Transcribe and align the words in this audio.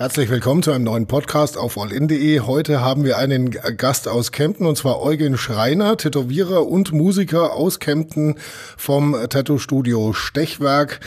Herzlich 0.00 0.30
willkommen 0.30 0.62
zu 0.62 0.72
einem 0.72 0.84
neuen 0.84 1.06
Podcast 1.06 1.58
auf 1.58 1.76
allin.de. 1.76 2.40
Heute 2.40 2.80
haben 2.80 3.04
wir 3.04 3.18
einen 3.18 3.50
Gast 3.50 4.08
aus 4.08 4.32
Kempten 4.32 4.64
und 4.64 4.76
zwar 4.76 5.02
Eugen 5.02 5.36
Schreiner, 5.36 5.98
Tätowierer 5.98 6.66
und 6.66 6.92
Musiker 6.92 7.52
aus 7.52 7.80
Kempten 7.80 8.36
vom 8.78 9.14
Tattoo-Studio 9.28 10.14
Stechwerk. 10.14 11.00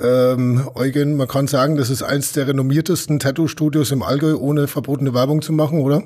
Ähm, 0.00 0.68
Eugen, 0.74 1.16
man 1.16 1.28
kann 1.28 1.46
sagen, 1.46 1.76
das 1.76 1.90
ist 1.90 2.02
eins 2.02 2.32
der 2.32 2.48
renommiertesten 2.48 3.18
Tattoo-Studios 3.18 3.90
im 3.90 4.02
Allgäu, 4.02 4.36
ohne 4.36 4.66
verbotene 4.66 5.14
Werbung 5.14 5.42
zu 5.42 5.52
machen, 5.52 5.80
oder? 5.80 6.02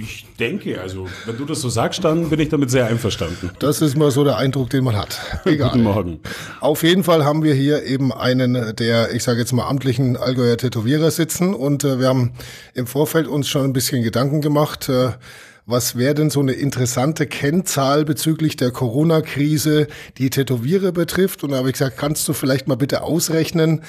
Ich 0.00 0.26
denke, 0.38 0.80
also 0.80 1.08
wenn 1.26 1.36
du 1.36 1.44
das 1.44 1.60
so 1.60 1.68
sagst, 1.68 2.04
dann 2.04 2.30
bin 2.30 2.40
ich 2.40 2.48
damit 2.48 2.70
sehr 2.70 2.86
einverstanden. 2.86 3.50
Das 3.58 3.82
ist 3.82 3.96
mal 3.96 4.10
so 4.10 4.24
der 4.24 4.36
Eindruck, 4.36 4.70
den 4.70 4.84
man 4.84 4.96
hat. 4.96 5.20
Egal. 5.44 5.70
Guten 5.70 5.82
Morgen. 5.82 6.20
Auf 6.60 6.82
jeden 6.82 7.04
Fall 7.04 7.24
haben 7.24 7.42
wir 7.42 7.54
hier 7.54 7.84
eben 7.84 8.12
einen 8.12 8.74
der, 8.76 9.14
ich 9.14 9.22
sage 9.22 9.40
jetzt 9.40 9.52
mal, 9.52 9.68
amtlichen 9.68 10.16
Allgäuer 10.16 10.56
Tätowierer 10.56 11.10
sitzen 11.10 11.54
und 11.54 11.84
äh, 11.84 11.98
wir 11.98 12.08
haben 12.08 12.32
im 12.74 12.86
Vorfeld 12.86 13.26
uns 13.26 13.48
schon 13.48 13.64
ein 13.64 13.72
bisschen 13.72 14.02
Gedanken 14.02 14.40
gemacht, 14.40 14.88
äh, 14.88 15.10
was 15.66 15.96
wäre 15.96 16.14
denn 16.14 16.30
so 16.30 16.40
eine 16.40 16.52
interessante 16.52 17.26
Kennzahl 17.26 18.04
bezüglich 18.04 18.56
der 18.56 18.70
Corona-Krise, 18.72 19.86
die 20.18 20.30
Tätowierer 20.30 20.92
betrifft? 20.92 21.44
Und 21.44 21.50
da 21.50 21.58
habe 21.58 21.68
ich 21.68 21.74
gesagt, 21.74 21.96
kannst 21.98 22.26
du 22.28 22.32
vielleicht 22.32 22.66
mal 22.66 22.76
bitte 22.76 23.02
ausrechnen, 23.02 23.82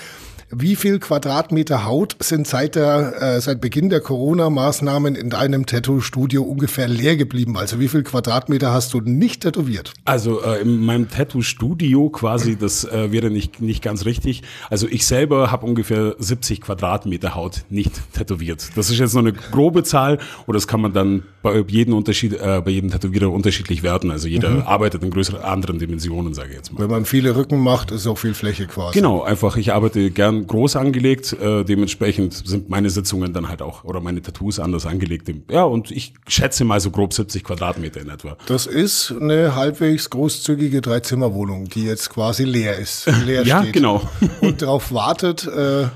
wie 0.55 0.76
viel 0.76 0.99
Quadratmeter 0.99 1.86
Haut 1.86 2.16
sind 2.20 2.48
seit 2.48 2.76
der 2.76 3.22
äh, 3.22 3.41
seit 3.41 3.59
Beginn 3.59 3.90
der 3.90 4.02
Corona-Maßnahmen 4.02 5.16
in 5.16 5.32
deinem 5.32 5.66
Tattoo-Studio 5.66 6.44
ungefähr 6.44 6.88
leer 6.88 7.16
geblieben? 7.16 7.58
Also 7.58 7.80
wie 7.80 7.88
viel 7.88 8.04
Quadratmeter 8.04 8.71
hast 8.71 8.94
du 8.94 9.02
nicht 9.02 9.41
tätowiert? 9.41 9.94
Also 10.05 10.44
äh, 10.44 10.62
in 10.62 10.85
meinem 10.85 11.10
Tattoo-Studio 11.10 12.10
quasi, 12.10 12.55
das 12.55 12.84
äh, 12.85 13.12
wäre 13.12 13.32
nicht 13.32 13.62
nicht 13.62 13.84
ganz 13.84 14.05
richtig. 14.05 14.44
Also 14.70 14.88
ich 14.88 15.08
selber 15.08 15.52
habe 15.52 15.65
ungefähr 15.65 16.15
70 16.20 16.62
Quadratmeter 16.62 17.34
Haut 17.34 17.63
nicht 17.70 17.93
tätowiert. 18.13 18.70
Das 18.76 18.90
ist 18.91 18.99
jetzt 18.99 19.13
nur 19.13 19.24
eine 19.24 19.34
grobe 19.34 19.84
Zahl 19.84 20.20
oder 20.46 20.58
das 20.58 20.68
kann 20.68 20.82
man 20.82 20.93
dann 20.93 21.24
bei 21.44 21.60
jedem 21.68 21.94
Unterschied 21.94 22.34
äh, 22.34 22.62
bei 22.63 22.72
jedem 22.72 22.90
Tätowierer 22.90 23.30
unterschiedlich 23.30 23.84
werten. 23.84 24.10
Also 24.10 24.27
jeder 24.27 24.49
mhm. 24.49 24.62
arbeitet 24.62 25.04
in 25.04 25.12
größeren 25.12 25.41
anderen 25.41 25.77
Dimensionen, 25.77 26.34
sage 26.34 26.49
ich 26.52 26.55
jetzt 26.55 26.74
mal. 26.74 26.82
Wenn 26.82 26.90
man 26.90 27.05
viele 27.05 27.36
Rücken 27.36 27.60
macht, 27.60 27.91
ist 27.91 28.08
auch 28.08 28.18
viel 28.18 28.34
Fläche 28.34 28.66
quasi. 28.66 28.98
Genau, 28.98 29.22
einfach 29.22 29.58
ich 29.58 29.74
arbeite 29.74 30.10
gern 30.10 30.48
groß 30.48 30.77
angelegt. 30.77 31.34
Äh, 31.34 31.66
dementsprechend 31.66 32.34
sind 32.34 32.70
meine 32.70 32.90
Sitzungen 32.90 33.34
dann 33.34 33.49
halt 33.49 33.62
auch 33.62 33.84
oder 33.84 33.99
meine 33.99 34.21
Tattoos 34.21 34.60
anders 34.60 34.86
angelegt. 34.86 35.30
Ja, 35.52 35.66
und 35.66 35.91
ich 35.91 36.14
schätze 36.27 36.64
mal 36.64 36.80
so 36.80 36.90
grob 36.90 37.14
70 37.14 37.44
Quadratmeter 37.44 38.02
in 38.02 38.10
etwa. 38.10 38.38
Das 38.48 38.66
ist 38.66 39.12
eine 39.12 39.55
halbwegs 39.55 40.10
großzügige 40.10 40.82
Dreizimmerwohnung, 40.82 41.68
die 41.68 41.84
jetzt 41.84 42.10
quasi 42.10 42.46
leer 42.46 42.77
ist. 42.80 43.05
Leer 43.26 43.44
ja, 43.44 43.62
steht. 43.62 43.74
genau. 43.74 44.02
Und 44.41 44.62
darauf 44.62 44.94
wartet, 44.94 45.46
äh, 45.46 45.88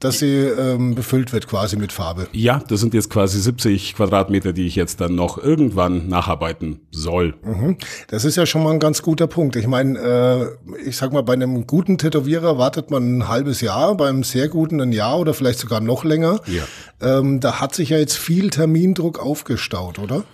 dass 0.00 0.18
sie 0.18 0.34
ähm, 0.34 0.94
befüllt 0.94 1.32
wird 1.32 1.46
quasi 1.46 1.76
mit 1.76 1.92
Farbe. 1.92 2.26
Ja, 2.32 2.62
das 2.66 2.80
sind 2.80 2.94
jetzt 2.94 3.10
quasi 3.10 3.38
70 3.38 3.94
Quadratmeter, 3.94 4.52
die 4.52 4.66
ich 4.66 4.74
jetzt 4.74 5.00
dann 5.00 5.14
noch 5.14 5.38
irgendwann 5.38 6.08
nacharbeiten 6.08 6.80
soll. 6.90 7.34
Mhm. 7.44 7.76
Das 8.08 8.24
ist 8.24 8.36
ja 8.36 8.46
schon 8.46 8.64
mal 8.64 8.72
ein 8.72 8.80
ganz 8.80 9.02
guter 9.02 9.26
Punkt. 9.26 9.56
Ich 9.56 9.66
meine, 9.66 9.98
äh, 9.98 10.88
ich 10.88 10.96
sag 10.96 11.12
mal, 11.12 11.22
bei 11.22 11.34
einem 11.34 11.66
guten 11.66 11.98
Tätowierer 11.98 12.56
wartet 12.56 12.90
man 12.90 13.18
ein 13.18 13.28
halbes 13.28 13.60
Jahr, 13.60 13.94
beim 13.94 14.24
sehr 14.24 14.48
guten 14.48 14.80
ein 14.80 14.92
Jahr 14.92 15.18
oder 15.18 15.34
vielleicht 15.34 15.58
sogar 15.58 15.80
noch 15.80 16.02
länger. 16.02 16.40
Ja. 16.46 17.18
Ähm, 17.18 17.40
da 17.40 17.60
hat 17.60 17.74
sich 17.74 17.90
ja 17.90 17.98
jetzt 17.98 18.16
viel 18.16 18.48
Termindruck 18.48 19.18
aufgestaut, 19.18 19.98
oder? 19.98 20.24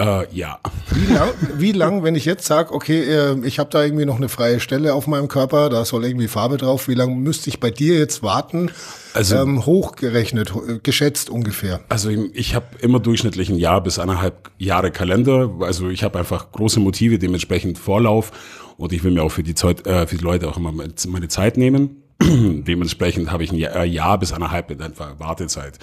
Äh, 0.00 0.34
ja. 0.34 0.58
Wie 0.90 1.12
lang, 1.12 1.30
wie 1.56 1.72
lang, 1.72 2.02
wenn 2.02 2.14
ich 2.14 2.24
jetzt 2.24 2.46
sage, 2.46 2.72
okay, 2.72 3.02
äh, 3.02 3.36
ich 3.46 3.58
habe 3.58 3.68
da 3.70 3.84
irgendwie 3.84 4.06
noch 4.06 4.16
eine 4.16 4.30
freie 4.30 4.58
Stelle 4.58 4.94
auf 4.94 5.06
meinem 5.06 5.28
Körper, 5.28 5.68
da 5.68 5.84
soll 5.84 6.06
irgendwie 6.06 6.28
Farbe 6.28 6.56
drauf, 6.56 6.88
wie 6.88 6.94
lange 6.94 7.14
müsste 7.14 7.50
ich 7.50 7.60
bei 7.60 7.70
dir 7.70 7.98
jetzt 7.98 8.22
warten? 8.22 8.70
Also 9.12 9.36
ähm, 9.36 9.66
hochgerechnet, 9.66 10.52
geschätzt 10.82 11.28
ungefähr. 11.28 11.80
Also 11.90 12.10
ich 12.32 12.54
habe 12.54 12.66
immer 12.80 13.00
durchschnittlich 13.00 13.50
ein 13.50 13.58
Jahr 13.58 13.82
bis 13.82 13.98
eineinhalb 13.98 14.50
Jahre 14.58 14.90
Kalender. 14.90 15.50
Also 15.60 15.90
ich 15.90 16.02
habe 16.02 16.18
einfach 16.18 16.50
große 16.52 16.80
Motive, 16.80 17.18
dementsprechend 17.18 17.78
Vorlauf 17.78 18.32
und 18.78 18.92
ich 18.94 19.04
will 19.04 19.12
mir 19.12 19.22
auch 19.22 19.30
für 19.30 19.42
die, 19.42 19.54
Zeit, 19.54 19.86
äh, 19.86 20.06
für 20.06 20.16
die 20.16 20.24
Leute 20.24 20.48
auch 20.48 20.56
immer 20.56 20.72
meine 20.72 21.28
Zeit 21.28 21.58
nehmen. 21.58 22.01
Dementsprechend 22.66 23.30
habe 23.30 23.44
ich 23.44 23.52
ein 23.52 23.58
Jahr, 23.58 23.84
Jahr 23.84 24.18
bis 24.18 24.32
eineinhalb 24.32 24.70
in 24.70 24.80
etwa 24.80 25.14
Wartezeit. 25.18 25.78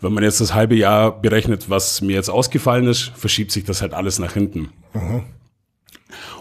Wenn 0.00 0.12
man 0.12 0.24
jetzt 0.24 0.40
das 0.40 0.54
halbe 0.54 0.74
Jahr 0.74 1.20
berechnet, 1.20 1.68
was 1.70 2.00
mir 2.00 2.14
jetzt 2.14 2.30
ausgefallen 2.30 2.86
ist, 2.86 3.12
verschiebt 3.14 3.50
sich 3.50 3.64
das 3.64 3.82
halt 3.82 3.94
alles 3.94 4.18
nach 4.18 4.32
hinten. 4.32 4.70
Mhm. 4.94 5.24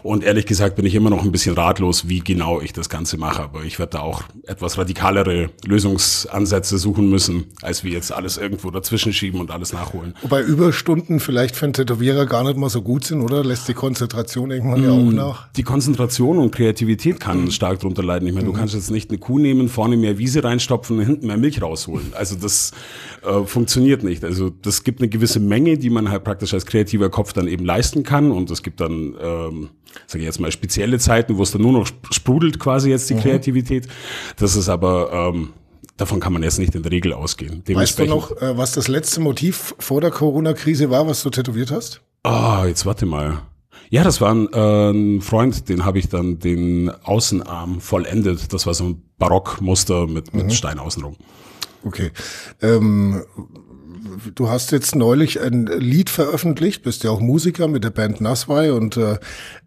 Und 0.04 0.24
ehrlich 0.24 0.46
gesagt 0.46 0.76
bin 0.76 0.86
ich 0.86 0.96
immer 0.96 1.10
noch 1.10 1.24
ein 1.24 1.32
bisschen 1.32 1.56
ratlos, 1.56 2.08
wie 2.08 2.20
genau 2.20 2.62
ich 2.62 2.74
das 2.74 2.90
Ganze 2.90 3.18
mache. 3.18 3.44
Aber 3.44 3.64
ich 3.64 3.80
werde 3.80 3.92
da 3.92 4.00
auch 4.00 4.24
etwas 4.48 4.78
radikalere 4.78 5.50
Lösungsansätze 5.66 6.78
suchen 6.78 7.10
müssen, 7.10 7.46
als 7.62 7.84
wir 7.84 7.92
jetzt 7.92 8.12
alles 8.12 8.38
irgendwo 8.38 8.72
dazwischen 8.72 9.14
schieben 9.14 9.40
und 9.40 9.52
alles 9.52 9.74
nachholen. 9.74 10.16
Wobei 10.22 10.42
Überstunden 10.42 11.20
vielleicht 11.20 11.56
für 11.56 11.66
einen 11.66 11.74
Tätowierer 11.74 12.26
gar 12.26 12.44
nicht 12.44 12.58
mal 12.58 12.70
so 12.70 12.82
gut 12.82 13.06
sind, 13.06 13.22
oder? 13.22 13.44
Lässt 13.44 13.68
die 13.68 13.74
Konzentration 13.74 14.52
irgendwann 14.52 14.82
mm, 14.82 14.84
ja 14.84 14.92
auch 14.92 15.12
mm, 15.12 15.16
nach? 15.16 15.52
Die 15.54 15.64
Konzentration 15.64 16.38
und 16.38 16.52
Kreativität 16.52 17.20
kann 17.20 17.46
mm. 17.46 17.52
stark 17.52 17.80
drunter 17.80 18.04
leiden. 18.04 18.28
Ich 18.28 18.34
meine, 18.34 18.48
mm. 18.48 18.54
du 18.54 18.58
kannst 18.58 18.74
jetzt 18.74 18.92
nicht 18.92 19.10
eine 19.10 19.20
Kuh 19.20 19.40
nehmen, 19.40 19.70
vorne 19.70 19.98
mehr 19.98 20.18
Wiese 20.18 20.44
reinstopfen 20.44 21.00
und 21.00 21.06
hinten 21.06 21.28
mehr 21.28 21.38
Milch 21.38 21.62
rausholen. 21.62 22.14
Also 22.14 22.36
das 22.36 22.72
äh, 23.24 23.46
funktioniert 23.46 24.04
nicht. 24.04 24.24
Also 24.24 24.50
das 24.50 24.84
gibt 24.84 25.00
eine 25.00 25.10
gewisse 25.10 25.40
Menge, 25.40 25.78
die 25.78 25.90
man 25.90 26.10
halt 26.10 26.24
praktisch 26.24 26.54
als 26.54 26.66
kreativer 26.66 27.10
Kopf 27.10 27.34
dann 27.34 27.48
eben 27.48 27.66
leisten 27.66 28.04
kann. 28.04 28.32
Und 28.32 28.50
es 28.52 28.64
gibt 28.64 28.80
dann 28.82 29.16
ähm, 29.22 29.61
sage 30.08 30.20
ich 30.20 30.26
jetzt 30.26 30.40
mal, 30.40 30.52
spezielle 30.52 31.00
Zeiten, 31.00 31.38
wo 31.38 31.44
es 31.44 31.52
dann 31.52 31.62
nur 31.62 31.74
noch 31.74 31.88
sprudelt 32.12 32.60
quasi 32.60 32.90
jetzt 32.90 33.10
die 33.10 33.16
mhm. 33.16 33.22
Kreativität. 33.22 33.88
Das 34.38 34.56
ist 34.56 34.70
aber, 34.70 35.32
ähm, 35.34 35.50
davon 35.98 36.20
kann 36.20 36.34
man 36.34 36.44
jetzt 36.44 36.60
nicht 36.60 36.76
in 36.76 36.84
der 36.84 36.92
Regel 36.92 37.14
ausgehen. 37.14 37.64
Weißt 37.68 38.00
du 38.00 38.06
noch, 38.06 38.32
äh, 38.42 38.58
was 38.58 38.74
das 38.74 38.88
letzte 38.88 39.22
Motiv 39.22 39.76
vor 39.80 40.02
der 40.02 40.12
Corona-Krise 40.12 40.90
war, 40.90 41.08
was 41.08 41.24
du 41.24 41.30
tätowiert 41.30 41.72
hast? 41.72 42.02
Ah, 42.24 42.62
oh, 42.62 42.66
jetzt 42.66 42.86
warte 42.86 43.06
mal. 43.06 43.42
Ja, 43.90 44.04
das 44.06 44.22
war 44.22 44.34
ein, 44.34 44.48
äh, 44.54 44.92
ein 44.92 45.22
Freund, 45.22 45.68
den 45.68 45.84
habe 45.84 46.00
ich 46.00 46.08
dann 46.08 46.40
den 46.40 46.90
Außenarm 46.90 47.82
vollendet. 47.82 48.54
Das 48.54 48.66
war 48.66 48.74
so 48.74 48.86
ein 48.86 49.02
Barockmuster 49.18 50.08
mit, 50.08 50.34
mit 50.34 50.46
mhm. 50.46 50.52
Stein 50.52 50.80
außenrum. 50.80 51.18
Okay. 51.84 52.12
Ähm, 52.62 53.24
du 54.36 54.50
hast 54.50 54.72
jetzt 54.72 54.96
neulich 54.96 55.42
ein 55.42 55.66
Lied 55.66 56.10
veröffentlicht, 56.10 56.84
bist 56.84 57.04
ja 57.04 57.12
auch 57.12 57.20
Musiker 57.20 57.68
mit 57.68 57.84
der 57.84 57.90
Band 57.90 58.22
Naswai 58.22 58.72
und 58.72 58.98
äh, 58.98 59.18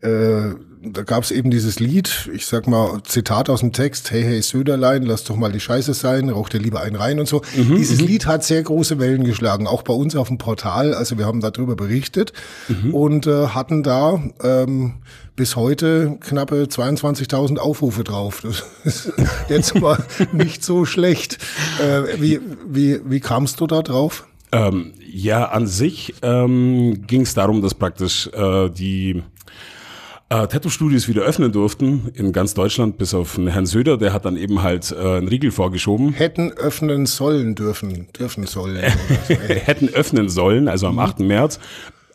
äh, 0.01 0.55
da 0.87 1.03
gab 1.03 1.23
es 1.23 1.31
eben 1.31 1.51
dieses 1.51 1.81
Lied, 1.81 2.29
ich 2.33 2.47
sag 2.47 2.67
mal, 2.67 3.03
Zitat 3.05 3.49
aus 3.49 3.61
dem 3.61 3.73
Text, 3.73 4.11
hey, 4.11 4.23
hey, 4.23 4.43
Söderlein, 4.43 5.03
lass 5.03 5.25
doch 5.25 5.37
mal 5.37 5.51
die 5.51 5.61
Scheiße 5.61 5.95
sein, 5.95 6.29
rauch 6.29 6.49
dir 6.49 6.59
lieber 6.59 6.81
einen 6.81 6.97
rein 6.97 7.19
und 7.19 7.27
so. 7.27 7.43
Mhm, 7.57 7.77
dieses 7.77 8.01
mhm. 8.01 8.07
Lied 8.07 8.27
hat 8.27 8.45
sehr 8.45 8.63
große 8.63 8.99
Wellen 8.99 9.25
geschlagen, 9.25 9.67
auch 9.67 9.83
bei 9.83 9.95
uns 9.95 10.15
auf 10.17 10.29
dem 10.29 10.39
Portal, 10.39 10.95
also 10.95 11.19
wir 11.19 11.27
haben 11.27 11.41
darüber 11.41 11.77
berichtet 11.77 12.33
mhm. 12.69 12.95
und 12.95 13.27
äh, 13.27 13.49
hatten 13.49 13.83
da 13.83 14.23
ähm, 14.43 14.95
bis 15.37 15.57
heute 15.57 16.19
knappe 16.21 16.65
22.000 16.65 17.59
Aufrufe 17.59 18.05
drauf. 18.05 18.43
Das 18.43 18.65
ist 18.85 19.13
jetzt 19.49 19.75
mal 19.81 19.99
nicht 20.33 20.65
so 20.65 20.85
schlecht. 20.85 21.39
Äh, 21.81 22.21
wie, 22.21 22.41
wie, 22.69 23.01
wie 23.05 23.21
kamst 23.21 23.61
du 23.61 23.67
da 23.67 23.83
drauf? 23.83 24.27
Ähm, 24.55 24.93
ja, 25.05 25.47
an 25.47 25.67
sich 25.67 26.15
ähm, 26.23 27.05
ging 27.09 27.23
es 27.23 27.35
darum, 27.35 27.61
dass 27.61 27.75
praktisch 27.75 28.29
äh, 28.29 28.71
die 28.71 29.21
äh, 30.29 30.47
Tattoo-Studios 30.47 31.09
wieder 31.09 31.23
öffnen 31.23 31.51
durften 31.51 32.13
in 32.15 32.33
ganz 32.33 32.55
Deutschland, 32.55 32.97
bis 32.97 33.15
auf 33.15 33.37
Herrn 33.37 33.67
Söder, 33.67 33.99
der 33.99 34.13
hat 34.13 34.25
dann 34.25 34.37
eben 34.37 34.63
halt 34.63 34.93
äh, 34.93 35.17
einen 35.17 35.27
Riegel 35.27 35.51
vorgeschoben. 35.51 36.13
Hätten 36.13 36.53
öffnen 36.53 37.07
sollen 37.07 37.57
dürfen, 37.57 38.07
dürfen 38.17 38.47
sollen. 38.47 38.77
Hätten 39.29 39.89
öffnen 39.89 40.29
sollen, 40.29 40.69
also 40.69 40.87
am 40.87 40.95
mhm. 40.95 41.01
8. 41.01 41.21
März. 41.21 41.59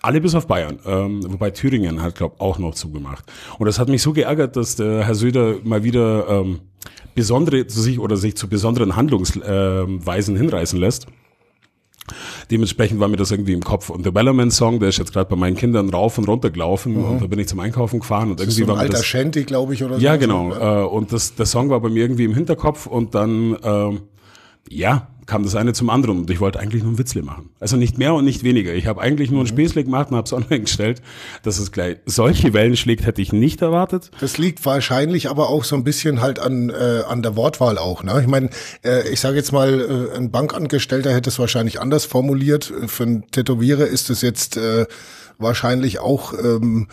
Alle 0.01 0.21
bis 0.21 0.33
auf 0.33 0.47
Bayern, 0.47 0.79
ähm, 0.85 1.19
wobei 1.27 1.49
Thüringen 1.49 2.01
hat, 2.01 2.15
glaube 2.15 2.35
auch 2.39 2.57
noch 2.57 2.73
zugemacht. 2.73 3.25
Und 3.57 3.65
das 3.65 3.79
hat 3.79 3.89
mich 3.89 4.01
so 4.01 4.13
geärgert, 4.13 4.55
dass 4.55 4.77
der 4.77 5.05
Herr 5.05 5.15
Söder 5.15 5.55
mal 5.65 5.83
wieder 5.83 6.25
ähm, 6.29 6.61
besondere 7.15 7.67
zu 7.67 7.81
sich 7.81 7.99
oder 7.99 8.15
sich 8.15 8.37
zu 8.37 8.47
besonderen 8.47 8.95
Handlungsweisen 8.95 10.37
hinreißen 10.37 10.79
lässt. 10.79 11.07
Dementsprechend 12.51 12.99
war 12.99 13.07
mir 13.07 13.17
das 13.17 13.31
irgendwie 13.31 13.53
im 13.53 13.63
Kopf. 13.63 13.89
Und 13.89 14.05
der 14.05 14.11
Bellerman-Song, 14.11 14.79
der 14.79 14.89
ist 14.89 14.97
jetzt 14.97 15.13
gerade 15.13 15.29
bei 15.29 15.35
meinen 15.35 15.55
Kindern 15.55 15.89
rauf 15.89 16.17
und 16.17 16.27
runter 16.27 16.49
gelaufen 16.49 16.93
mhm. 16.93 17.05
und 17.05 17.21
da 17.21 17.27
bin 17.27 17.39
ich 17.39 17.47
zum 17.47 17.59
Einkaufen 17.59 17.99
gefahren 17.99 18.31
und 18.31 18.39
irgendwie 18.39 18.59
so 18.59 18.65
ein 18.65 18.69
war 18.69 18.79
alter 18.79 18.93
das, 18.93 19.05
Shanty, 19.05 19.43
glaube 19.43 19.73
ich, 19.73 19.83
oder 19.83 19.95
so. 19.95 20.01
Ja, 20.01 20.15
genau. 20.15 20.53
Äh, 20.53 20.85
und 20.85 21.11
das, 21.11 21.35
der 21.35 21.45
Song 21.45 21.69
war 21.69 21.79
bei 21.79 21.89
mir 21.89 22.03
irgendwie 22.03 22.25
im 22.25 22.33
Hinterkopf 22.33 22.85
und 22.85 23.15
dann, 23.15 23.53
äh, 23.53 23.99
ja, 24.67 25.07
kam 25.29 25.43
das 25.43 25.55
eine 25.55 25.73
zum 25.73 25.89
anderen 25.91 26.17
und 26.17 26.29
ich 26.31 26.39
wollte 26.39 26.59
eigentlich 26.59 26.81
nur 26.81 26.93
ein 26.93 26.97
Witzle 26.97 27.21
machen. 27.21 27.51
Also 27.59 27.77
nicht 27.77 27.99
mehr 27.99 28.15
und 28.15 28.25
nicht 28.25 28.43
weniger. 28.43 28.73
Ich 28.73 28.87
habe 28.87 28.99
eigentlich 28.99 29.29
nur 29.29 29.41
ein 29.41 29.43
mhm. 29.43 29.49
Späßle 29.49 29.83
gemacht 29.83 30.09
und 30.09 30.17
habe 30.17 30.25
es 30.25 30.33
online 30.33 30.61
gestellt. 30.61 31.01
Dass 31.43 31.59
es 31.59 31.71
gleich 31.71 31.97
solche 32.05 32.53
Wellen 32.53 32.75
schlägt, 32.75 33.05
hätte 33.05 33.21
ich 33.21 33.31
nicht 33.31 33.61
erwartet. 33.61 34.09
Das 34.19 34.39
liegt 34.39 34.65
wahrscheinlich 34.65 35.29
aber 35.29 35.49
auch 35.49 35.63
so 35.63 35.75
ein 35.75 35.83
bisschen 35.83 36.19
halt 36.19 36.39
an, 36.39 36.71
äh, 36.71 37.03
an 37.07 37.21
der 37.21 37.35
Wortwahl 37.35 37.77
auch. 37.77 38.03
Ne? 38.03 38.19
Ich 38.21 38.27
meine, 38.27 38.49
äh, 38.83 39.07
ich 39.07 39.19
sage 39.19 39.37
jetzt 39.37 39.51
mal, 39.51 40.09
äh, 40.13 40.17
ein 40.17 40.31
Bankangestellter 40.31 41.13
hätte 41.13 41.29
es 41.29 41.37
wahrscheinlich 41.37 41.79
anders 41.79 42.05
formuliert. 42.05 42.73
Für 42.87 43.03
einen 43.03 43.29
Tätowierer 43.29 43.85
ist 43.85 44.09
es 44.09 44.21
jetzt 44.21 44.57
äh, 44.57 44.87
wahrscheinlich 45.37 45.99
auch... 45.99 46.33
Ähm, 46.33 46.87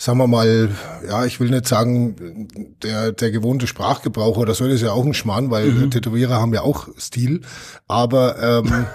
sagen 0.00 0.16
wir 0.16 0.26
mal, 0.26 0.70
ja, 1.06 1.26
ich 1.26 1.40
will 1.40 1.50
nicht 1.50 1.68
sagen, 1.68 2.48
der, 2.82 3.12
der 3.12 3.30
gewohnte 3.30 3.66
Sprachgebrauch 3.66 4.38
oder 4.38 4.54
so, 4.54 4.64
das 4.64 4.76
ist 4.76 4.80
ja 4.80 4.92
auch 4.92 5.04
ein 5.04 5.12
Schmarrn, 5.12 5.50
weil 5.50 5.66
mhm. 5.66 5.90
Tätowierer 5.90 6.40
haben 6.40 6.54
ja 6.54 6.62
auch 6.62 6.88
Stil. 6.98 7.42
Aber 7.86 8.62
ähm, 8.64 8.86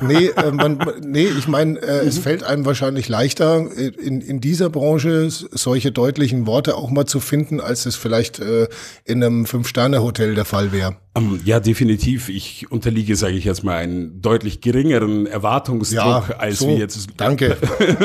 nee, 0.08 0.28
äh, 0.28 0.50
man, 0.50 0.78
nee, 1.04 1.26
ich 1.26 1.46
meine, 1.46 1.78
äh, 1.80 2.02
mhm. 2.02 2.08
es 2.08 2.18
fällt 2.18 2.42
einem 2.42 2.64
wahrscheinlich 2.64 3.06
leichter, 3.10 3.70
in, 3.76 4.22
in 4.22 4.40
dieser 4.40 4.70
Branche 4.70 5.28
solche 5.28 5.92
deutlichen 5.92 6.46
Worte 6.46 6.74
auch 6.74 6.88
mal 6.88 7.04
zu 7.04 7.20
finden, 7.20 7.60
als 7.60 7.84
es 7.84 7.96
vielleicht 7.96 8.40
äh, 8.40 8.66
in 9.04 9.22
einem 9.22 9.44
Fünf-Sterne-Hotel 9.44 10.34
der 10.34 10.46
Fall 10.46 10.72
wäre. 10.72 10.96
Ähm, 11.16 11.40
ja, 11.44 11.58
definitiv. 11.58 12.28
Ich 12.28 12.70
unterliege, 12.70 13.16
sage 13.16 13.34
ich 13.34 13.44
jetzt 13.44 13.64
mal, 13.64 13.76
einen 13.76 14.22
deutlich 14.22 14.60
geringeren 14.60 15.26
Erwartungsdruck 15.26 16.28
ja, 16.28 16.36
als 16.38 16.60
so, 16.60 16.68
wie 16.68 16.74
jetzt 16.74 17.08
danke. 17.16 17.56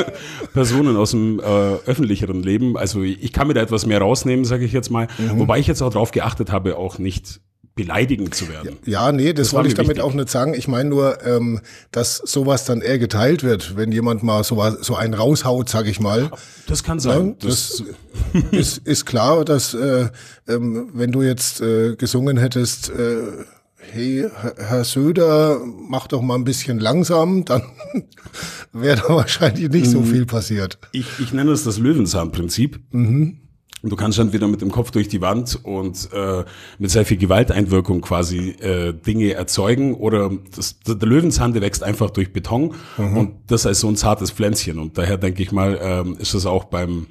Personen 0.52 0.96
aus 0.96 1.12
dem 1.12 1.38
äh, 1.38 1.76
öffentlicheren 2.26 2.42
Leben. 2.42 2.76
Also 2.76 3.02
ich 3.02 3.32
kann 3.32 3.48
mir 3.48 3.54
da 3.54 3.62
etwas 3.62 3.86
mehr 3.86 4.00
rausnehmen, 4.00 4.44
sage 4.44 4.64
ich 4.64 4.72
jetzt 4.72 4.90
mal. 4.90 5.08
Mhm. 5.18 5.38
Wobei 5.40 5.58
ich 5.58 5.66
jetzt 5.66 5.82
auch 5.82 5.90
darauf 5.90 6.10
geachtet 6.10 6.52
habe, 6.52 6.76
auch 6.76 6.98
nicht 6.98 7.40
beleidigend 7.74 8.34
zu 8.34 8.48
werden. 8.48 8.78
Ja, 8.86 9.12
nee, 9.12 9.34
das, 9.34 9.48
das 9.48 9.54
wollte 9.54 9.68
ich 9.68 9.74
damit 9.74 9.90
wichtig. 9.90 10.04
auch 10.04 10.14
nicht 10.14 10.30
sagen. 10.30 10.54
Ich 10.54 10.66
meine 10.66 10.88
nur, 10.88 11.22
ähm, 11.26 11.60
dass 11.90 12.16
sowas 12.16 12.64
dann 12.64 12.80
eher 12.80 12.98
geteilt 12.98 13.42
wird, 13.42 13.76
wenn 13.76 13.92
jemand 13.92 14.22
mal 14.22 14.44
so, 14.44 14.62
so 14.80 14.96
einen 14.96 15.12
raushaut, 15.12 15.68
sag 15.68 15.86
ich 15.86 16.00
mal. 16.00 16.30
Das 16.66 16.82
kann 16.82 17.00
sein. 17.00 17.36
Ja, 17.42 17.48
das, 17.48 17.84
das 18.32 18.42
ist, 18.50 18.78
ist 18.78 19.04
klar, 19.04 19.44
dass 19.44 19.74
äh, 19.74 20.08
ähm, 20.48 20.88
wenn 20.94 21.12
du 21.12 21.20
jetzt 21.20 21.60
äh, 21.60 21.96
gesungen 21.96 22.38
hättest, 22.38 22.88
äh, 22.88 23.44
hey, 23.92 24.26
Herr 24.56 24.84
Söder, 24.84 25.60
mach 25.64 26.06
doch 26.06 26.22
mal 26.22 26.34
ein 26.34 26.44
bisschen 26.44 26.78
langsam, 26.78 27.44
dann 27.44 27.62
wäre 28.72 28.96
da 28.96 29.14
wahrscheinlich 29.14 29.70
nicht 29.70 29.86
so 29.86 30.00
mhm. 30.00 30.06
viel 30.06 30.26
passiert. 30.26 30.78
Ich, 30.92 31.06
ich 31.20 31.32
nenne 31.32 31.52
es 31.52 31.64
das 31.64 31.78
Löwenzahnprinzip. 31.78 32.80
Mhm. 32.90 33.40
Du 33.82 33.94
kannst 33.94 34.18
dann 34.18 34.32
wieder 34.32 34.48
mit 34.48 34.62
dem 34.62 34.70
Kopf 34.70 34.90
durch 34.90 35.08
die 35.08 35.20
Wand 35.20 35.60
und 35.62 36.08
äh, 36.12 36.44
mit 36.78 36.90
sehr 36.90 37.04
viel 37.04 37.18
Gewalteinwirkung 37.18 38.00
quasi 38.00 38.50
äh, 38.60 38.92
Dinge 38.92 39.34
erzeugen 39.34 39.94
oder 39.94 40.30
das, 40.54 40.80
der 40.80 40.96
Löwenzahn, 40.96 41.52
der 41.52 41.62
wächst 41.62 41.82
einfach 41.82 42.10
durch 42.10 42.32
Beton 42.32 42.74
mhm. 42.96 43.16
und 43.16 43.34
das 43.46 43.66
als 43.66 43.80
so 43.80 43.88
ein 43.88 43.96
zartes 43.96 44.30
Pflänzchen 44.30 44.78
und 44.78 44.98
daher 44.98 45.18
denke 45.18 45.42
ich 45.42 45.52
mal, 45.52 45.78
ähm, 45.80 46.16
ist 46.18 46.34
es 46.34 46.46
auch 46.46 46.64
beim 46.64 47.06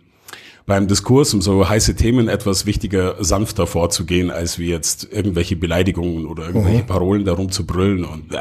beim 0.65 0.87
Diskurs 0.87 1.33
um 1.33 1.41
so 1.41 1.67
heiße 1.67 1.95
Themen 1.95 2.27
etwas 2.27 2.65
wichtiger, 2.65 3.23
sanfter 3.23 3.67
vorzugehen, 3.67 4.31
als 4.31 4.57
wie 4.57 4.67
jetzt 4.67 5.07
irgendwelche 5.11 5.55
Beleidigungen 5.55 6.25
oder 6.25 6.47
irgendwelche 6.47 6.83
mhm. 6.83 6.87
Parolen 6.87 7.25
darum 7.25 7.51
zu 7.51 7.65
brüllen 7.65 8.03
und 8.03 8.33
äh, 8.33 8.39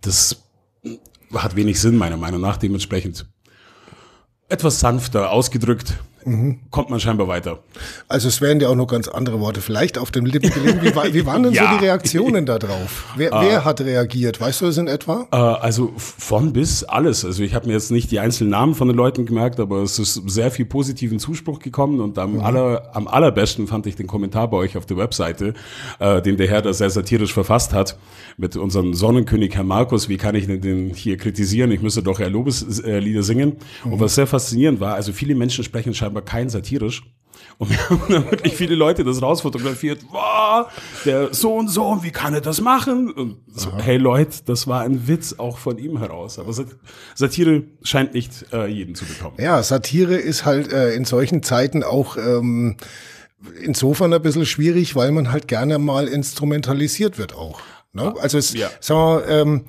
das 0.00 0.42
hat 1.32 1.56
wenig 1.56 1.80
Sinn 1.80 1.96
meiner 1.96 2.16
Meinung 2.16 2.40
nach, 2.40 2.56
dementsprechend 2.56 3.26
etwas 4.48 4.80
sanfter 4.80 5.30
ausgedrückt 5.30 5.94
mhm. 6.24 6.60
kommt 6.70 6.90
man 6.90 7.00
scheinbar 7.00 7.28
weiter. 7.28 7.60
Also 8.08 8.28
es 8.28 8.40
wären 8.40 8.60
ja 8.60 8.68
auch 8.68 8.74
noch 8.74 8.86
ganz 8.86 9.08
andere 9.08 9.40
Worte 9.40 9.60
vielleicht 9.60 9.98
auf 9.98 10.10
dem 10.10 10.26
Lippen 10.26 10.50
gelegen. 10.50 10.82
Wie, 10.82 10.94
war, 10.94 11.12
wie 11.12 11.26
waren 11.26 11.42
denn 11.42 11.52
ja. 11.54 11.70
so 11.70 11.78
die 11.78 11.84
Reaktionen 11.84 12.46
da 12.46 12.58
drauf? 12.58 13.12
Wer, 13.16 13.32
äh, 13.32 13.40
wer 13.40 13.64
hat 13.64 13.80
reagiert? 13.80 14.40
Weißt 14.40 14.60
du 14.60 14.66
das 14.66 14.78
in 14.78 14.86
etwa? 14.86 15.26
Äh, 15.32 15.36
also 15.36 15.92
von 15.96 16.52
bis 16.52 16.84
alles. 16.84 17.24
Also 17.24 17.42
ich 17.42 17.54
habe 17.54 17.66
mir 17.66 17.72
jetzt 17.72 17.90
nicht 17.90 18.10
die 18.10 18.20
einzelnen 18.20 18.50
Namen 18.50 18.74
von 18.74 18.88
den 18.88 18.96
Leuten 18.96 19.26
gemerkt, 19.26 19.60
aber 19.60 19.82
es 19.82 19.98
ist 19.98 20.22
sehr 20.26 20.50
viel 20.50 20.64
positiven 20.64 21.18
Zuspruch 21.18 21.58
gekommen 21.58 22.00
und 22.00 22.18
am, 22.18 22.34
mhm. 22.34 22.40
aller, 22.40 22.90
am 22.94 23.08
allerbesten 23.08 23.66
fand 23.66 23.86
ich 23.86 23.96
den 23.96 24.06
Kommentar 24.06 24.48
bei 24.48 24.56
euch 24.56 24.76
auf 24.76 24.86
der 24.86 24.96
Webseite, 24.96 25.54
äh, 25.98 26.22
den 26.22 26.36
der 26.36 26.48
Herr 26.48 26.62
da 26.62 26.72
sehr 26.72 26.90
satirisch 26.90 27.32
verfasst 27.32 27.72
hat 27.72 27.96
mit 28.36 28.56
unserem 28.56 28.94
Sonnenkönig 28.94 29.54
Herr 29.54 29.64
Markus. 29.64 30.08
Wie 30.08 30.16
kann 30.16 30.34
ich 30.34 30.46
denn 30.46 30.60
den 30.60 30.90
hier 30.94 31.16
kritisieren? 31.16 31.70
Ich 31.70 31.82
müsste 31.82 32.02
doch 32.02 32.20
eher 32.20 32.30
Lobeslieder 32.30 33.22
singen. 33.22 33.56
Mhm. 33.84 33.92
Und 33.92 34.00
was 34.00 34.14
sehr 34.14 34.26
faszinierend 34.26 34.80
war, 34.80 34.94
also 34.94 35.12
viele 35.12 35.34
Menschen 35.34 35.64
sprechen 35.64 35.94
scheinbar 35.94 36.13
scheinbar 36.14 36.22
kein 36.22 36.48
satirisch. 36.48 37.02
Und 37.58 37.70
wir 37.70 37.78
haben 37.90 38.02
dann 38.08 38.30
wirklich 38.30 38.54
viele 38.54 38.74
Leute 38.74 39.04
das 39.04 39.20
rausfotografiert. 39.20 40.04
Wow, 40.10 40.66
der 41.04 41.34
so 41.34 41.54
und 41.54 41.68
so, 41.68 41.98
wie 42.02 42.10
kann 42.10 42.32
er 42.34 42.40
das 42.40 42.60
machen? 42.60 43.10
Und 43.10 43.38
so, 43.48 43.76
hey 43.78 43.96
Leute, 43.96 44.38
das 44.44 44.66
war 44.66 44.82
ein 44.82 45.08
Witz 45.08 45.34
auch 45.38 45.58
von 45.58 45.78
ihm 45.78 45.98
heraus. 45.98 46.38
Aber 46.38 46.52
Satire 47.14 47.64
scheint 47.82 48.14
nicht 48.14 48.46
äh, 48.52 48.66
jeden 48.66 48.94
zu 48.94 49.04
bekommen. 49.04 49.36
Ja, 49.38 49.62
Satire 49.62 50.14
ist 50.14 50.44
halt 50.44 50.72
äh, 50.72 50.94
in 50.94 51.04
solchen 51.04 51.42
Zeiten 51.42 51.82
auch 51.82 52.16
ähm, 52.16 52.76
insofern 53.60 54.12
ein 54.12 54.22
bisschen 54.22 54.46
schwierig, 54.46 54.94
weil 54.94 55.10
man 55.10 55.32
halt 55.32 55.48
gerne 55.48 55.78
mal 55.78 56.06
instrumentalisiert 56.06 57.18
wird 57.18 57.34
auch. 57.34 57.60
Ne? 57.92 58.14
Also 58.20 58.38
es, 58.38 58.54
ja. 58.54 58.70
sagen 58.80 59.00
wir, 59.00 59.28
ähm, 59.28 59.64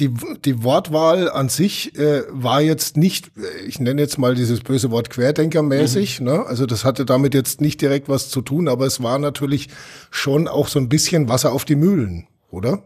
die, 0.00 0.10
die 0.44 0.64
Wortwahl 0.64 1.30
an 1.30 1.48
sich 1.48 1.96
äh, 1.98 2.22
war 2.30 2.60
jetzt 2.60 2.96
nicht, 2.96 3.30
ich 3.66 3.78
nenne 3.78 4.00
jetzt 4.00 4.18
mal 4.18 4.34
dieses 4.34 4.60
böse 4.60 4.90
Wort 4.90 5.10
Querdenkermäßig, 5.10 6.20
mhm. 6.20 6.26
ne? 6.26 6.46
also 6.46 6.66
das 6.66 6.84
hatte 6.84 7.04
damit 7.04 7.34
jetzt 7.34 7.60
nicht 7.60 7.80
direkt 7.80 8.08
was 8.08 8.30
zu 8.30 8.40
tun, 8.40 8.68
aber 8.68 8.86
es 8.86 9.02
war 9.02 9.18
natürlich 9.18 9.68
schon 10.10 10.48
auch 10.48 10.68
so 10.68 10.78
ein 10.78 10.88
bisschen 10.88 11.28
Wasser 11.28 11.52
auf 11.52 11.64
die 11.64 11.76
Mühlen, 11.76 12.26
oder? 12.50 12.82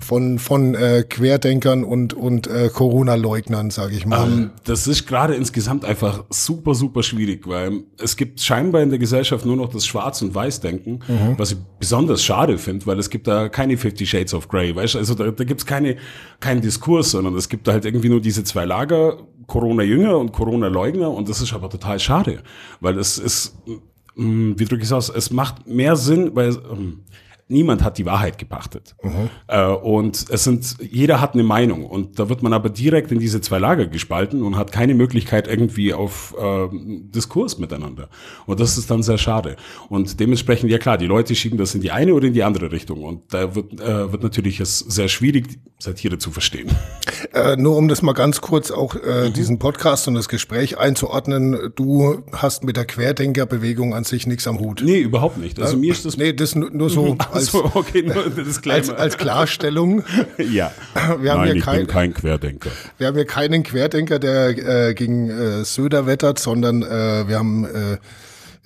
Von, 0.00 0.38
von 0.38 0.74
äh, 0.74 1.04
Querdenkern 1.08 1.84
und, 1.84 2.14
und 2.14 2.46
äh, 2.46 2.68
Corona-Leugnern, 2.68 3.70
sage 3.70 3.94
ich 3.94 4.06
mal. 4.06 4.26
Ähm, 4.26 4.50
das 4.64 4.86
ist 4.88 5.06
gerade 5.06 5.34
insgesamt 5.34 5.84
einfach 5.84 6.24
super, 6.30 6.74
super 6.74 7.02
schwierig, 7.02 7.46
weil 7.46 7.84
es 8.02 8.16
gibt 8.16 8.40
scheinbar 8.40 8.82
in 8.82 8.90
der 8.90 8.98
Gesellschaft 8.98 9.46
nur 9.46 9.56
noch 9.56 9.68
das 9.68 9.86
Schwarz- 9.86 10.20
und 10.22 10.34
Weiß-Denken, 10.34 11.00
mhm. 11.06 11.34
was 11.36 11.52
ich 11.52 11.58
besonders 11.78 12.24
schade 12.24 12.58
finde, 12.58 12.86
weil 12.86 12.98
es 12.98 13.08
gibt 13.08 13.28
da 13.28 13.48
keine 13.48 13.76
Fifty 13.76 14.04
Shades 14.04 14.34
of 14.34 14.48
Grey, 14.48 14.74
weißt 14.74 14.94
du? 14.94 14.98
Also 14.98 15.14
da, 15.14 15.30
da 15.30 15.44
gibt 15.44 15.60
es 15.60 15.66
keine, 15.66 15.96
keinen 16.40 16.60
Diskurs, 16.60 17.12
sondern 17.12 17.36
es 17.36 17.48
gibt 17.48 17.68
da 17.68 17.72
halt 17.72 17.84
irgendwie 17.84 18.08
nur 18.08 18.20
diese 18.20 18.42
zwei 18.42 18.64
Lager, 18.64 19.18
Corona-Jünger 19.46 20.18
und 20.18 20.32
Corona-Leugner 20.32 21.10
und 21.10 21.28
das 21.28 21.40
ist 21.40 21.52
aber 21.52 21.70
total 21.70 22.00
schade, 22.00 22.42
weil 22.80 22.98
es 22.98 23.18
ist, 23.18 23.56
mm, 24.16 24.52
wie 24.56 24.64
drücke 24.64 24.82
ich 24.82 24.88
es 24.88 24.92
aus, 24.92 25.08
es 25.08 25.30
macht 25.30 25.66
mehr 25.66 25.96
Sinn, 25.96 26.32
weil 26.34 26.50
ähm, 26.50 27.00
niemand 27.48 27.82
hat 27.82 27.98
die 27.98 28.06
Wahrheit 28.06 28.38
gepachtet. 28.38 28.94
Mhm. 29.02 29.30
Äh, 29.48 29.66
und 29.66 30.26
es 30.30 30.44
sind, 30.44 30.76
jeder 30.80 31.20
hat 31.20 31.34
eine 31.34 31.42
Meinung. 31.42 31.84
Und 31.84 32.18
da 32.18 32.28
wird 32.28 32.42
man 32.42 32.52
aber 32.52 32.70
direkt 32.70 33.12
in 33.12 33.18
diese 33.18 33.40
zwei 33.40 33.58
Lager 33.58 33.86
gespalten 33.86 34.42
und 34.42 34.56
hat 34.56 34.72
keine 34.72 34.94
Möglichkeit 34.94 35.46
irgendwie 35.46 35.92
auf 35.92 36.34
äh, 36.40 36.68
Diskurs 36.72 37.58
miteinander. 37.58 38.08
Und 38.46 38.60
das 38.60 38.78
ist 38.78 38.90
dann 38.90 39.02
sehr 39.02 39.18
schade. 39.18 39.56
Und 39.88 40.20
dementsprechend, 40.20 40.70
ja 40.70 40.78
klar, 40.78 40.98
die 40.98 41.06
Leute 41.06 41.34
schieben 41.34 41.58
das 41.58 41.74
in 41.74 41.80
die 41.80 41.90
eine 41.90 42.14
oder 42.14 42.26
in 42.26 42.34
die 42.34 42.42
andere 42.42 42.72
Richtung. 42.72 43.02
Und 43.02 43.32
da 43.32 43.54
wird, 43.54 43.80
äh, 43.80 44.12
wird 44.12 44.22
natürlich 44.22 44.60
es 44.60 44.78
sehr 44.78 45.08
schwierig, 45.08 45.58
Satire 45.78 46.18
zu 46.18 46.30
verstehen. 46.30 46.70
Äh, 47.32 47.56
nur 47.56 47.76
um 47.76 47.88
das 47.88 48.00
mal 48.00 48.12
ganz 48.12 48.40
kurz 48.40 48.70
auch 48.70 48.94
äh, 48.96 49.28
mhm. 49.28 49.32
diesen 49.34 49.58
Podcast 49.58 50.08
und 50.08 50.14
das 50.14 50.28
Gespräch 50.28 50.78
einzuordnen, 50.78 51.72
du 51.74 52.22
hast 52.32 52.64
mit 52.64 52.76
der 52.76 52.86
Querdenkerbewegung 52.86 53.94
an 53.94 54.04
sich 54.04 54.26
nichts 54.26 54.46
am 54.46 54.60
Hut. 54.60 54.82
Nee, 54.84 55.00
überhaupt 55.00 55.36
nicht. 55.36 55.60
Also 55.60 55.76
mir 55.76 55.92
ist 55.92 56.04
das. 56.04 56.16
Nee, 56.16 56.32
das 56.32 56.54
nur 56.54 56.88
so 56.90 57.16
als, 57.32 57.43
so, 57.44 57.70
okay, 57.74 58.02
nur 58.02 58.24
als, 58.72 58.90
als 58.90 59.16
Klarstellung. 59.16 60.04
ja. 60.38 60.72
Wir 61.20 61.32
haben 61.32 61.40
Nein, 61.40 61.44
hier 61.44 61.54
ich 61.56 61.64
kein, 61.64 61.78
bin 61.78 61.86
kein 61.86 62.14
Querdenker. 62.14 62.70
Wir 62.98 63.06
haben 63.06 63.14
hier 63.14 63.26
keinen 63.26 63.62
Querdenker, 63.62 64.18
der 64.18 64.88
äh, 64.88 64.94
gegen 64.94 65.30
äh, 65.30 65.64
Söder 65.64 66.06
wettert, 66.06 66.38
sondern 66.38 66.82
äh, 66.82 67.28
wir 67.28 67.38
haben 67.38 67.64
äh, 67.64 67.98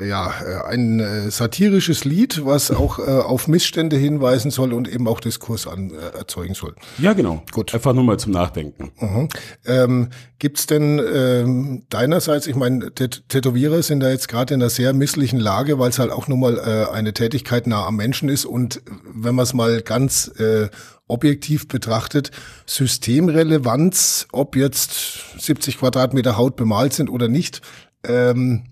ja, 0.00 0.32
äh, 0.42 0.72
ein 0.72 1.00
äh, 1.00 1.30
satirisches 1.30 2.04
Lied, 2.04 2.44
was 2.44 2.70
auch 2.70 2.98
äh, 2.98 3.02
auf 3.02 3.48
Missstände 3.48 3.96
hinweisen 3.96 4.50
soll 4.50 4.72
und 4.72 4.88
eben 4.88 5.08
auch 5.08 5.20
Diskurs 5.20 5.66
an, 5.66 5.90
äh, 5.90 6.16
erzeugen 6.16 6.54
soll. 6.54 6.74
Ja, 6.98 7.12
genau. 7.12 7.42
Gut. 7.52 7.74
Einfach 7.74 7.94
nur 7.94 8.04
mal 8.04 8.18
zum 8.18 8.32
Nachdenken. 8.32 8.92
Mhm. 9.00 9.28
Ähm, 9.66 10.08
Gibt 10.38 10.70
denn 10.70 11.00
ähm, 11.12 11.82
deinerseits, 11.90 12.46
ich 12.46 12.54
meine, 12.54 12.94
Tätowierer 12.94 13.82
sind 13.82 14.00
da 14.00 14.10
jetzt 14.10 14.28
gerade 14.28 14.54
in 14.54 14.62
einer 14.62 14.70
sehr 14.70 14.92
misslichen 14.92 15.40
Lage, 15.40 15.80
weil 15.80 15.90
es 15.90 15.98
halt 15.98 16.12
auch 16.12 16.28
nun 16.28 16.40
mal 16.40 16.58
äh, 16.58 16.94
eine 16.94 17.12
Tätigkeit 17.12 17.66
nah 17.66 17.86
am 17.86 17.96
Menschen 17.96 18.28
ist 18.28 18.44
und 18.44 18.80
wenn 19.12 19.34
man 19.34 19.42
es 19.42 19.52
mal 19.52 19.82
ganz 19.82 20.28
äh, 20.38 20.68
objektiv 21.08 21.66
betrachtet, 21.66 22.30
Systemrelevanz, 22.66 24.28
ob 24.30 24.54
jetzt 24.54 25.24
70 25.38 25.78
Quadratmeter 25.78 26.36
Haut 26.36 26.54
bemalt 26.54 26.92
sind 26.92 27.08
oder 27.08 27.26
nicht, 27.26 27.62
ähm, 28.04 28.64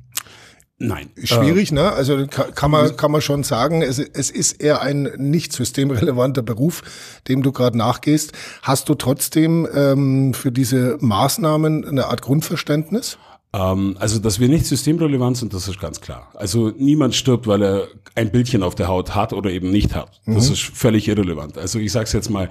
Nein. 0.78 1.08
Schwierig, 1.22 1.72
äh, 1.72 1.74
ne? 1.74 1.92
Also 1.92 2.26
kann, 2.26 2.70
man, 2.70 2.96
kann 2.96 3.10
man 3.10 3.22
schon 3.22 3.44
sagen, 3.44 3.80
es, 3.80 3.98
es 3.98 4.30
ist 4.30 4.60
eher 4.60 4.82
ein 4.82 5.10
nicht 5.16 5.52
systemrelevanter 5.52 6.42
Beruf, 6.42 6.82
dem 7.28 7.42
du 7.42 7.50
gerade 7.50 7.78
nachgehst. 7.78 8.32
Hast 8.62 8.88
du 8.90 8.94
trotzdem 8.94 9.66
ähm, 9.74 10.34
für 10.34 10.52
diese 10.52 10.98
Maßnahmen 11.00 11.86
eine 11.86 12.06
Art 12.06 12.20
Grundverständnis? 12.20 13.16
Ähm, 13.54 13.96
also, 13.98 14.18
dass 14.18 14.38
wir 14.38 14.48
nicht 14.48 14.66
systemrelevant 14.66 15.38
sind, 15.38 15.54
das 15.54 15.66
ist 15.66 15.80
ganz 15.80 16.02
klar. 16.02 16.28
Also 16.34 16.72
niemand 16.76 17.14
stirbt, 17.14 17.46
weil 17.46 17.62
er 17.62 17.88
ein 18.14 18.30
Bildchen 18.30 18.62
auf 18.62 18.74
der 18.74 18.88
Haut 18.88 19.14
hat 19.14 19.32
oder 19.32 19.50
eben 19.50 19.70
nicht 19.70 19.94
hat. 19.94 20.20
Das 20.26 20.48
mhm. 20.48 20.52
ist 20.52 20.62
völlig 20.62 21.08
irrelevant. 21.08 21.56
Also 21.56 21.78
ich 21.78 21.90
sage 21.90 22.04
es 22.04 22.12
jetzt 22.12 22.28
mal, 22.28 22.50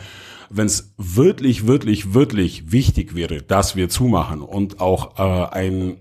wenn 0.49 0.65
es 0.65 0.93
wirklich, 0.97 1.67
wirklich, 1.67 2.13
wirklich 2.15 2.71
wichtig 2.71 3.15
wäre, 3.15 3.41
dass 3.41 3.75
wir 3.75 3.89
zumachen 3.89 4.41
und 4.41 4.79
auch 4.79 5.19
äh, 5.19 5.53
ein 5.53 5.97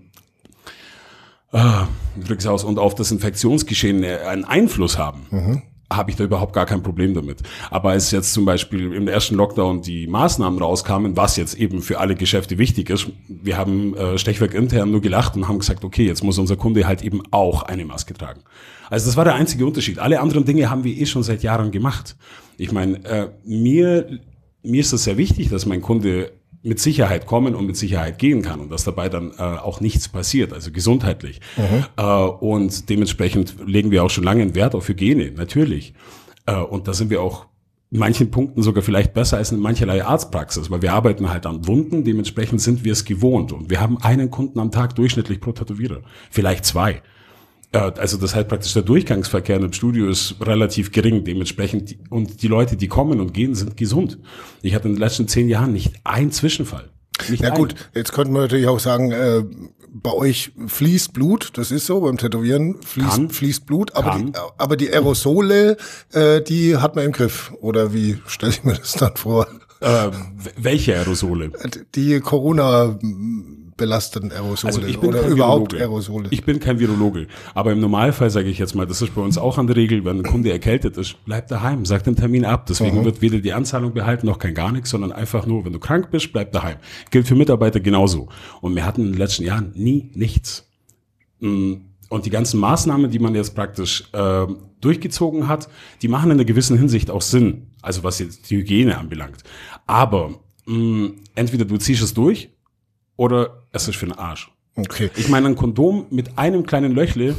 äh, 1.55 2.47
aus 2.47 2.63
und 2.63 2.79
auf 2.79 2.95
das 2.95 3.11
Infektionsgeschehen 3.11 4.03
einen 4.03 4.45
Einfluss 4.45 4.97
haben, 4.97 5.25
mhm. 5.31 5.61
habe 5.91 6.11
ich 6.11 6.17
da 6.17 6.23
überhaupt 6.23 6.53
gar 6.53 6.65
kein 6.65 6.83
Problem 6.83 7.13
damit. 7.13 7.43
Aber 7.71 7.91
als 7.91 8.11
jetzt 8.11 8.33
zum 8.33 8.45
Beispiel 8.45 8.93
im 8.93 9.07
ersten 9.07 9.35
Lockdown 9.35 9.81
die 9.81 10.07
Maßnahmen 10.07 10.59
rauskamen, 10.59 11.15
was 11.17 11.37
jetzt 11.37 11.55
eben 11.55 11.81
für 11.81 11.99
alle 11.99 12.15
Geschäfte 12.15 12.57
wichtig 12.57 12.89
ist, 12.89 13.07
wir 13.27 13.57
haben 13.57 13.95
äh, 13.95 14.17
Stechwerk 14.17 14.53
intern 14.53 14.91
nur 14.91 15.01
gelacht 15.01 15.35
und 15.35 15.47
haben 15.47 15.59
gesagt, 15.59 15.83
okay, 15.83 16.05
jetzt 16.05 16.23
muss 16.23 16.37
unser 16.37 16.57
Kunde 16.57 16.87
halt 16.87 17.01
eben 17.01 17.21
auch 17.31 17.63
eine 17.63 17.85
Maske 17.85 18.13
tragen. 18.13 18.41
Also 18.89 19.07
das 19.07 19.17
war 19.17 19.23
der 19.23 19.35
einzige 19.35 19.65
Unterschied. 19.65 19.99
Alle 19.99 20.19
anderen 20.19 20.45
Dinge 20.45 20.69
haben 20.69 20.83
wir 20.83 20.95
eh 20.95 21.05
schon 21.05 21.23
seit 21.23 21.41
Jahren 21.41 21.71
gemacht. 21.71 22.15
Ich 22.57 22.71
meine, 22.71 23.03
äh, 23.05 23.29
mir, 23.45 24.19
mir 24.61 24.81
ist 24.81 24.93
es 24.93 25.05
sehr 25.05 25.17
wichtig, 25.17 25.49
dass 25.49 25.65
mein 25.65 25.81
Kunde 25.81 26.31
mit 26.65 26.79
Sicherheit 26.79 27.25
kommen 27.25 27.55
und 27.55 27.65
mit 27.65 27.77
Sicherheit 27.77 28.17
gehen 28.17 28.41
kann 28.41 28.59
und 28.59 28.71
dass 28.71 28.83
dabei 28.83 29.07
dann 29.07 29.31
äh, 29.37 29.41
auch 29.41 29.81
nichts 29.81 30.09
passiert, 30.09 30.51
also 30.51 30.71
gesundheitlich. 30.71 31.39
Mhm. 31.57 31.85
Äh, 31.97 32.03
und 32.03 32.89
dementsprechend 32.89 33.55
legen 33.65 33.91
wir 33.91 34.03
auch 34.03 34.09
schon 34.09 34.23
lange 34.23 34.41
einen 34.41 34.55
Wert 34.55 34.75
auf 34.75 34.87
Hygiene, 34.89 35.31
natürlich. 35.31 35.93
Äh, 36.45 36.55
und 36.55 36.87
da 36.87 36.93
sind 36.93 37.09
wir 37.09 37.21
auch 37.21 37.45
in 37.91 37.99
manchen 37.99 38.31
Punkten 38.31 38.63
sogar 38.63 38.83
vielleicht 38.83 39.13
besser 39.13 39.37
als 39.37 39.51
in 39.51 39.59
mancherlei 39.59 40.03
Arztpraxis, 40.03 40.71
weil 40.71 40.81
wir 40.81 40.93
arbeiten 40.93 41.29
halt 41.29 41.45
an 41.45 41.67
Wunden, 41.67 42.03
dementsprechend 42.03 42.61
sind 42.61 42.83
wir 42.83 42.93
es 42.93 43.05
gewohnt 43.05 43.53
und 43.53 43.69
wir 43.69 43.79
haben 43.79 44.01
einen 44.01 44.31
Kunden 44.31 44.59
am 44.59 44.71
Tag 44.71 44.95
durchschnittlich 44.95 45.39
pro 45.39 45.51
Tätowierer, 45.51 46.01
vielleicht 46.31 46.65
zwei. 46.65 47.01
Ja, 47.75 47.89
also 47.89 48.15
das 48.15 48.33
heißt 48.33 48.47
praktisch 48.47 48.71
der 48.71 48.83
Durchgangsverkehr 48.83 49.57
im 49.57 49.73
Studio 49.73 50.07
ist 50.07 50.35
relativ 50.39 50.93
gering 50.93 51.25
dementsprechend 51.25 51.97
und 52.09 52.41
die 52.41 52.47
Leute, 52.47 52.77
die 52.77 52.87
kommen 52.87 53.19
und 53.19 53.33
gehen, 53.33 53.53
sind 53.53 53.75
gesund. 53.75 54.17
Ich 54.61 54.73
hatte 54.73 54.87
in 54.87 54.93
den 54.93 55.01
letzten 55.01 55.27
zehn 55.27 55.49
Jahren 55.49 55.73
nicht 55.73 55.93
einen 56.05 56.31
Zwischenfall. 56.31 56.89
Nicht 57.29 57.43
ja 57.43 57.49
gut, 57.49 57.75
jetzt 57.93 58.13
könnte 58.13 58.31
man 58.31 58.43
natürlich 58.43 58.67
auch 58.67 58.79
sagen, 58.79 59.11
äh, 59.11 59.43
bei 59.89 60.13
euch 60.13 60.53
fließt 60.67 61.11
Blut, 61.11 61.51
das 61.55 61.71
ist 61.71 61.85
so, 61.85 61.99
beim 61.99 62.17
Tätowieren 62.17 62.81
fließt, 62.81 63.09
Kann. 63.09 63.29
fließt 63.29 63.65
Blut, 63.65 63.93
aber 63.93 64.19
die, 64.19 64.31
aber 64.57 64.77
die 64.77 64.89
Aerosole, 64.89 65.75
äh, 66.13 66.41
die 66.41 66.77
hat 66.77 66.95
man 66.95 67.03
im 67.03 67.11
Griff. 67.11 67.51
Oder 67.59 67.93
wie 67.93 68.19
stelle 68.25 68.53
ich 68.53 68.63
mir 68.63 68.75
das 68.75 68.93
dann 68.93 69.17
vor? 69.17 69.47
Äh, 69.81 70.11
welche 70.55 70.95
Aerosole? 70.95 71.51
Die 71.93 72.21
Corona 72.21 72.97
belasteten 73.77 74.31
Aerosole 74.31 74.73
also 74.73 74.87
ich 74.87 74.99
bin 74.99 75.09
oder 75.09 75.27
überhaupt 75.27 75.73
Virologe. 75.73 75.77
Aerosole. 75.77 76.27
Ich 76.31 76.43
bin 76.43 76.59
kein 76.59 76.79
Virologe, 76.79 77.27
aber 77.53 77.73
im 77.73 77.79
Normalfall 77.79 78.29
sage 78.29 78.47
ich 78.47 78.57
jetzt 78.57 78.73
mal, 78.73 78.85
das 78.85 79.01
ist 79.01 79.13
bei 79.13 79.21
uns 79.21 79.37
auch 79.37 79.57
an 79.57 79.67
der 79.67 79.75
Regel, 79.75 80.05
wenn 80.05 80.19
ein 80.19 80.23
Kunde 80.23 80.51
erkältet 80.51 80.97
ist, 80.97 81.17
bleib 81.25 81.47
daheim, 81.47 81.85
sag 81.85 82.03
den 82.03 82.15
Termin 82.15 82.45
ab. 82.45 82.65
Deswegen 82.67 82.99
mhm. 82.99 83.05
wird 83.05 83.21
weder 83.21 83.39
die 83.39 83.53
Anzahlung 83.53 83.93
behalten 83.93 84.27
noch 84.27 84.39
kein 84.39 84.53
gar 84.53 84.71
nichts, 84.71 84.89
sondern 84.89 85.11
einfach 85.11 85.45
nur, 85.45 85.65
wenn 85.65 85.73
du 85.73 85.79
krank 85.79 86.09
bist, 86.09 86.31
bleib 86.31 86.53
daheim. 86.53 86.77
Gilt 87.11 87.27
für 87.27 87.35
Mitarbeiter 87.35 87.79
genauso. 87.79 88.29
Und 88.61 88.75
wir 88.75 88.85
hatten 88.85 89.01
in 89.01 89.11
den 89.11 89.17
letzten 89.17 89.43
Jahren 89.43 89.71
nie 89.75 90.11
nichts. 90.13 90.69
Mm, 91.39 91.73
und 92.09 92.25
die 92.25 92.29
ganzen 92.29 92.59
Maßnahmen, 92.59 93.11
die 93.11 93.19
man 93.19 93.35
jetzt 93.35 93.55
praktisch 93.55 94.05
äh, 94.13 94.47
durchgezogen 94.79 95.47
hat, 95.47 95.67
die 96.01 96.07
machen 96.07 96.31
in 96.31 96.37
einer 96.37 96.45
gewissen 96.45 96.77
Hinsicht 96.77 97.09
auch 97.09 97.21
Sinn, 97.21 97.71
also 97.81 98.03
was 98.03 98.19
jetzt 98.19 98.49
die 98.49 98.57
Hygiene 98.57 98.97
anbelangt. 98.97 99.43
Aber 99.85 100.29
mh, 100.65 100.77
mm, 100.77 101.13
entweder 101.35 101.65
du 101.65 101.77
ziehst 101.77 102.01
es 102.01 102.13
durch 102.13 102.54
oder 103.17 103.63
es 103.71 103.87
ist 103.87 103.95
für 103.95 104.05
den 104.05 104.17
Arsch. 104.17 104.51
Okay. 104.75 105.09
Ich 105.15 105.29
meine, 105.29 105.47
ein 105.47 105.55
Kondom 105.55 106.05
mit 106.09 106.37
einem 106.37 106.65
kleinen 106.65 106.93
Löchle 106.93 107.35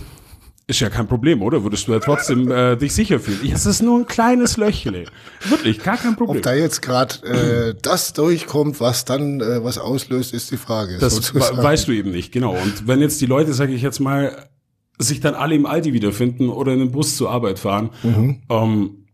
ist 0.69 0.81
ja 0.81 0.91
kein 0.91 1.07
Problem, 1.07 1.43
oder? 1.43 1.63
Würdest 1.63 1.87
du 1.87 1.93
ja 1.93 2.01
trotzdem 2.01 2.51
äh, 2.51 2.77
dich 2.77 2.93
sicher 2.93 3.21
fühlen. 3.21 3.39
Es 3.53 3.67
ist 3.67 3.83
nur 3.83 4.01
ein 4.01 4.07
kleines 4.07 4.57
Löchle. 4.57 5.05
Wirklich, 5.49 5.81
gar 5.83 5.97
kein 5.97 6.17
Problem. 6.17 6.39
Ob 6.39 6.43
da 6.43 6.55
jetzt 6.55 6.83
gerade 6.83 7.25
äh, 7.25 7.75
das 7.81 8.15
durchkommt, 8.15 8.81
was 8.81 9.05
dann 9.05 9.41
äh, 9.41 9.63
was 9.63 9.79
auslöst, 9.79 10.35
ist 10.35 10.51
die 10.51 10.57
Frage. 10.57 10.99
Das 10.99 11.15
sozusagen. 11.15 11.63
weißt 11.63 11.87
du 11.87 11.93
eben 11.93 12.11
nicht, 12.11 12.33
genau. 12.33 12.55
Und 12.55 12.89
wenn 12.89 13.01
jetzt 13.01 13.21
die 13.21 13.27
Leute, 13.27 13.53
sage 13.53 13.75
ich 13.75 13.83
jetzt 13.83 14.01
mal, 14.01 14.49
sich 14.99 15.21
dann 15.21 15.35
alle 15.35 15.55
im 15.55 15.67
Aldi 15.67 15.93
wiederfinden 15.93 16.49
oder 16.49 16.73
in 16.73 16.81
den 16.81 16.91
Bus 16.91 17.17
zur 17.17 17.31
Arbeit 17.31 17.61
fahren, 17.61 17.91
mhm. 18.03 18.43
ähm, 18.51 19.07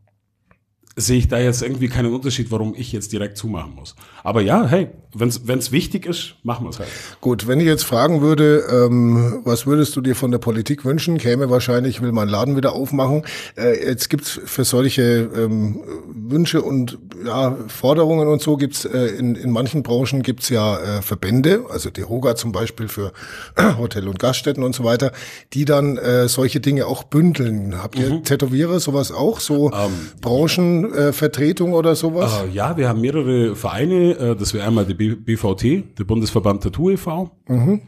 sehe 0.97 1.19
ich 1.19 1.29
da 1.29 1.39
jetzt 1.39 1.63
irgendwie 1.63 1.89
keinen 1.89 2.15
Unterschied, 2.15 2.51
warum 2.51 2.75
ich 2.75 2.93
jetzt 2.93 3.13
direkt 3.13 3.37
zumachen 3.37 3.75
muss. 3.75 3.95
Aber 4.23 4.41
ja, 4.41 4.67
hey, 4.67 4.91
wenn 5.15 5.59
es 5.59 5.73
wichtig 5.73 6.07
ist, 6.07 6.37
machen 6.43 6.65
wir 6.65 6.71
es 6.71 6.79
halt. 6.79 6.89
Gut, 7.21 7.47
wenn 7.47 7.61
ich 7.61 7.67
jetzt 7.67 7.85
fragen 7.85 8.23
würde, 8.23 8.65
ähm, 8.71 9.43
was 9.45 9.67
würdest 9.67 9.95
du 9.95 10.01
dir 10.01 10.17
von 10.17 10.31
der 10.31 10.39
Politik 10.39 10.85
wünschen, 10.85 11.19
käme 11.19 11.51
wahrscheinlich, 11.51 12.01
will 12.01 12.13
man 12.13 12.29
Laden 12.29 12.57
wieder 12.57 12.73
aufmachen. 12.73 13.23
Äh, 13.57 13.87
jetzt 13.87 14.09
gibt's 14.09 14.41
für 14.45 14.65
solche 14.65 15.31
ähm, 15.37 15.83
Wünsche 16.15 16.63
und 16.63 16.99
ja, 17.25 17.57
Forderungen 17.69 18.29
und 18.29 18.41
so 18.41 18.57
gibt's 18.57 18.85
äh, 18.85 19.07
in, 19.19 19.35
in 19.35 19.51
manchen 19.51 19.83
Branchen 19.83 20.23
gibt's 20.23 20.49
ja 20.49 20.79
äh, 20.79 21.03
Verbände, 21.03 21.67
also 21.69 21.91
die 21.91 22.05
Hoga 22.05 22.35
zum 22.35 22.53
Beispiel 22.53 22.89
für 22.89 23.13
Hotel- 23.79 24.09
und 24.09 24.19
Gaststätten 24.19 24.63
und 24.63 24.75
so 24.75 24.85
weiter, 24.85 25.13
die 25.53 25.67
dann 25.67 25.99
äh, 25.99 26.29
solche 26.29 26.61
Dinge 26.61 26.87
auch 26.87 27.05
bündeln. 27.05 27.83
Habt 27.83 27.99
ihr 27.99 28.15
mhm. 28.15 28.25
Tätowierer 28.25 28.81
sowas 28.81 29.13
auch, 29.13 29.41
so 29.41 29.71
ähm, 29.73 29.93
Branchenvertretung 30.23 31.75
oder 31.75 31.97
sowas? 31.97 32.33
Äh, 32.45 32.55
ja, 32.55 32.77
wir 32.79 32.89
haben 32.89 33.03
mehrere 33.03 33.55
Vereine, 33.57 34.13
äh, 34.13 34.37
das 34.37 34.55
wäre 34.55 34.67
einmal 34.67 34.87
die 34.87 35.02
BVT, 35.11 35.99
der 35.99 36.05
Bundesverband 36.05 36.63
Tattoo 36.63 36.91
e.V., 36.91 37.31
mhm. 37.49 37.81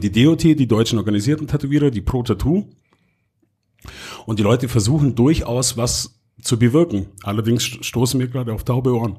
die 0.00 0.12
DOT, 0.12 0.42
die 0.42 0.66
deutschen 0.66 0.98
organisierten 0.98 1.46
Tätowierer, 1.46 1.90
die 1.90 2.00
Pro 2.00 2.22
Tattoo. 2.22 2.64
Und 4.26 4.38
die 4.38 4.42
Leute 4.42 4.68
versuchen 4.68 5.14
durchaus 5.14 5.76
was 5.76 6.20
zu 6.40 6.58
bewirken. 6.58 7.06
Allerdings 7.22 7.64
stoßen 7.64 8.18
wir 8.18 8.28
gerade 8.28 8.52
auf 8.52 8.64
taube 8.64 8.94
Ohren. 8.94 9.18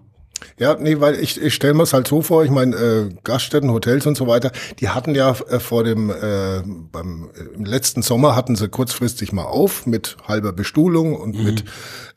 Ja, 0.58 0.76
nee, 0.80 1.00
weil 1.00 1.20
ich, 1.20 1.42
ich 1.42 1.54
stelle 1.54 1.74
mir 1.74 1.84
es 1.84 1.94
halt 1.94 2.08
so 2.08 2.22
vor, 2.22 2.44
ich 2.44 2.52
meine, 2.52 2.76
äh, 2.76 3.10
Gaststätten, 3.24 3.72
Hotels 3.72 4.06
und 4.06 4.16
so 4.16 4.28
weiter, 4.28 4.52
die 4.80 4.90
hatten 4.90 5.16
ja 5.16 5.32
äh, 5.32 5.60
vor 5.60 5.84
dem, 5.84 6.10
äh, 6.10 6.62
beim 6.92 7.30
äh, 7.36 7.56
im 7.56 7.66
letzten 7.66 8.02
Sommer 8.02 8.36
hatten 8.36 8.56
sie 8.56 8.70
kurzfristig 8.70 9.34
mal 9.34 9.44
auf 9.44 9.86
mit 9.86 10.18
halber 10.28 10.54
Bestuhlung 10.54 11.16
und 11.16 11.38
mhm. 11.38 11.44
mit 11.44 11.66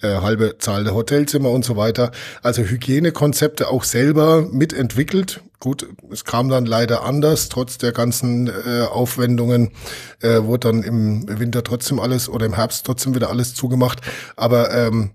äh, 0.03 0.17
halbe 0.17 0.59
Zahl 0.59 0.85
der 0.85 0.95
Hotelzimmer 0.95 1.51
und 1.51 1.65
so 1.65 1.77
weiter. 1.77 2.13
Also 2.43 2.63
Hygienekonzepte 2.63 3.69
auch 3.69 3.85
selber 3.85 4.43
mitentwickelt. 4.43 5.41
Gut, 5.61 5.89
es 6.13 6.25
kam 6.25 6.49
dann 6.49 6.67
leider 6.67 7.03
anders, 7.03 7.49
trotz 7.49 7.79
der 7.79 7.91
ganzen 7.91 8.47
äh, 8.47 8.83
Aufwendungen 8.83 9.73
äh, 10.21 10.43
wurde 10.45 10.69
dann 10.69 10.85
im 10.85 11.41
Winter 11.41 11.65
trotzdem 11.65 11.99
alles 11.99 12.29
oder 12.29 12.47
im 12.47 12.55
Herbst 12.55 12.87
trotzdem 12.87 13.17
wieder 13.17 13.29
alles 13.29 13.55
zugemacht. 13.55 14.01
Aber 14.37 14.73
ähm, 14.73 15.11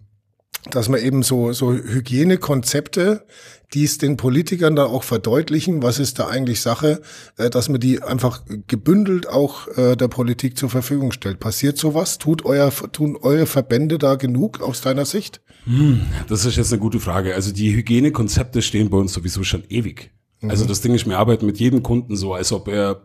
dass 0.69 0.89
man 0.89 1.01
eben 1.01 1.23
so, 1.23 1.51
so 1.53 1.73
Hygienekonzepte, 1.73 3.25
die 3.73 3.83
es 3.83 3.97
den 3.97 4.17
Politikern 4.17 4.75
da 4.75 4.85
auch 4.85 5.03
verdeutlichen, 5.03 5.81
was 5.81 5.99
ist 5.99 6.19
da 6.19 6.27
eigentlich 6.27 6.61
Sache, 6.61 7.01
äh, 7.37 7.49
dass 7.49 7.69
man 7.69 7.79
die 7.79 8.01
einfach 8.01 8.43
gebündelt 8.67 9.27
auch 9.27 9.67
äh, 9.77 9.95
der 9.95 10.07
Politik 10.07 10.57
zur 10.57 10.69
Verfügung 10.69 11.11
stellt. 11.11 11.39
Passiert 11.39 11.77
sowas? 11.77 12.17
Tut 12.17 12.45
euer, 12.45 12.71
tun 12.91 13.17
eure 13.19 13.45
Verbände 13.45 13.97
da 13.97 14.15
genug 14.15 14.61
aus 14.61 14.81
deiner 14.81 15.05
Sicht? 15.05 15.41
Hm, 15.65 16.01
das 16.27 16.45
ist 16.45 16.57
jetzt 16.57 16.71
eine 16.71 16.81
gute 16.81 16.99
Frage. 16.99 17.35
Also 17.35 17.51
die 17.51 17.73
Hygienekonzepte 17.73 18.61
stehen 18.61 18.89
bei 18.89 18.97
uns 18.97 19.13
sowieso 19.13 19.43
schon 19.43 19.63
ewig. 19.69 20.11
Also 20.41 20.65
mhm. 20.65 20.69
das 20.69 20.81
Ding 20.81 20.93
ist, 20.93 21.07
wir 21.07 21.17
arbeiten 21.17 21.45
mit 21.45 21.59
jedem 21.59 21.83
Kunden 21.83 22.15
so, 22.15 22.33
als 22.33 22.51
ob 22.51 22.67
er 22.67 23.01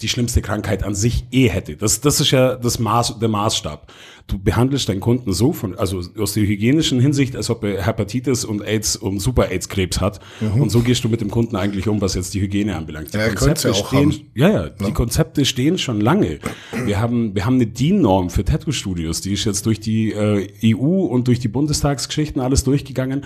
die 0.00 0.08
schlimmste 0.08 0.42
Krankheit 0.42 0.82
an 0.82 0.94
sich 0.94 1.26
eh 1.30 1.48
hätte. 1.48 1.76
Das, 1.76 2.00
das 2.00 2.20
ist 2.20 2.30
ja 2.30 2.56
das 2.56 2.78
Maß, 2.78 3.18
der 3.20 3.28
Maßstab. 3.28 3.92
Du 4.26 4.38
behandelst 4.38 4.88
deinen 4.88 5.00
Kunden 5.00 5.32
so 5.32 5.52
von, 5.52 5.76
also 5.76 6.02
aus 6.18 6.34
der 6.34 6.44
hygienischen 6.44 7.00
Hinsicht, 7.00 7.36
als 7.36 7.50
ob 7.50 7.64
er 7.64 7.84
Hepatitis 7.84 8.44
und 8.44 8.62
AIDS 8.62 8.96
und 8.96 9.20
Super-AIDS-Krebs 9.20 10.00
hat. 10.00 10.20
Mhm. 10.40 10.62
Und 10.62 10.70
so 10.70 10.80
gehst 10.80 11.04
du 11.04 11.08
mit 11.08 11.20
dem 11.20 11.30
Kunden 11.30 11.56
eigentlich 11.56 11.88
um, 11.88 12.00
was 12.00 12.14
jetzt 12.14 12.34
die 12.34 12.40
Hygiene 12.40 12.76
anbelangt. 12.76 13.12
Die 13.12 13.18
ja, 13.18 13.28
Konzepte 13.28 13.68
ja 13.68 13.74
stehen, 13.74 14.12
haben. 14.12 14.30
ja, 14.34 14.48
ja, 14.48 14.68
die 14.68 14.92
Konzepte 14.92 15.44
stehen 15.44 15.78
schon 15.78 16.00
lange. 16.00 16.38
Wir 16.84 17.00
haben, 17.00 17.34
wir 17.34 17.44
haben 17.44 17.56
eine 17.56 17.66
DIN-Norm 17.66 18.30
für 18.30 18.44
Tattoo-Studios, 18.44 19.20
die 19.20 19.32
ist 19.32 19.44
jetzt 19.44 19.66
durch 19.66 19.80
die 19.80 20.12
äh, 20.12 20.48
EU 20.74 21.04
und 21.04 21.28
durch 21.28 21.40
die 21.40 21.48
Bundestagsgeschichten 21.48 22.40
alles 22.40 22.64
durchgegangen. 22.64 23.24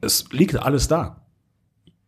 Es 0.00 0.26
liegt 0.30 0.56
alles 0.56 0.88
da. 0.88 1.23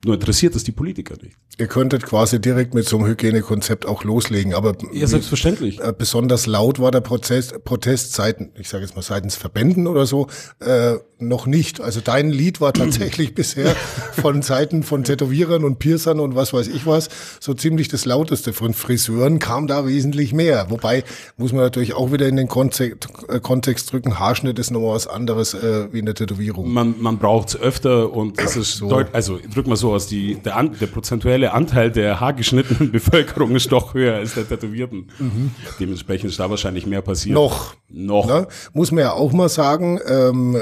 Nur 0.07 0.15
interessiert 0.15 0.55
es 0.55 0.63
die 0.63 0.71
Politiker 0.71 1.17
nicht. 1.21 1.37
Ihr 1.59 1.67
könntet 1.67 2.05
quasi 2.05 2.41
direkt 2.41 2.75
mit 2.75 2.89
so 2.89 2.97
einem 2.97 3.09
Hygienekonzept 3.09 3.87
auch 3.87 4.05
loslegen, 4.05 4.55
aber 4.55 4.77
ja, 4.93 5.09
selbstverständlich. 5.09 5.81
Äh, 5.81 5.93
besonders 5.99 6.47
laut 6.47 6.79
war 6.79 6.93
der 6.93 7.01
Protest, 7.01 7.65
Protest 7.65 8.13
seitens, 8.13 8.51
ich 8.57 8.69
sage 8.69 8.85
jetzt 8.85 8.95
mal 8.95 9.03
seitens 9.03 9.35
Verbänden 9.35 9.89
oder 9.89 10.07
so, 10.07 10.29
äh, 10.61 10.95
noch 11.19 11.47
nicht. 11.47 11.81
Also 11.81 12.01
dein 12.01 12.31
Lied 12.31 12.61
war 12.61 12.73
tatsächlich 12.73 13.35
bisher 13.35 13.75
von 14.13 14.43
Seiten 14.43 14.85
von 14.85 15.03
Tätowierern 15.03 15.65
und 15.65 15.81
Piercern 15.81 16.21
und 16.21 16.37
was 16.37 16.53
weiß 16.53 16.69
ich 16.69 16.87
was 16.87 17.09
so 17.41 17.55
ziemlich 17.55 17.89
das 17.89 18.05
lauteste. 18.05 18.53
Von 18.53 18.75
Friseuren 18.75 19.41
kam 19.41 19.67
da 19.67 19.87
wesentlich 19.87 20.33
mehr. 20.33 20.67
Wobei 20.69 21.03
muss 21.37 21.53
man 21.53 21.63
natürlich 21.63 21.95
auch 21.95 22.13
wieder 22.13 22.29
in 22.29 22.37
den 22.37 22.47
Kontext, 22.47 23.09
äh, 23.29 23.41
Kontext 23.41 23.93
drücken. 23.93 24.21
Haarschnitt 24.21 24.59
ist 24.61 24.71
nochmal 24.71 24.95
was 24.95 25.09
anderes 25.09 25.55
äh, 25.55 25.93
wie 25.93 26.01
eine 26.01 26.15
Tätowierung. 26.15 26.71
Man, 26.73 26.95
man 27.01 27.19
braucht 27.19 27.49
es 27.49 27.61
öfter 27.61 28.13
und 28.13 28.39
es 28.39 28.55
ist 28.55 28.77
so. 28.77 28.95
Also 29.13 29.41
drück 29.53 29.67
mal 29.67 29.77
so 29.77 29.96
aus, 29.97 30.07
die, 30.07 30.37
der, 30.37 30.57
an, 30.57 30.77
der 30.81 30.87
prozentuelle 30.87 31.53
Anteil 31.53 31.91
der 31.91 32.21
haargeschnittenen 32.21 32.93
Bevölkerung 32.93 33.57
ist 33.57 33.73
doch 33.73 33.95
höher 33.95 34.15
als 34.15 34.35
der 34.35 34.49
Tätowierten. 34.49 35.09
Mhm. 35.19 35.51
Dementsprechend 35.81 36.31
ist 36.31 36.39
da 36.39 36.49
wahrscheinlich 36.49 36.87
mehr 36.87 37.03
passiert. 37.03 37.35
Noch. 37.35 37.75
Noch. 37.89 38.27
Ne? 38.27 38.47
Muss 38.73 38.93
man 38.93 39.03
ja 39.03 39.13
auch 39.13 39.33
mal 39.33 39.49
sagen, 39.49 39.99
ähm, 40.07 40.57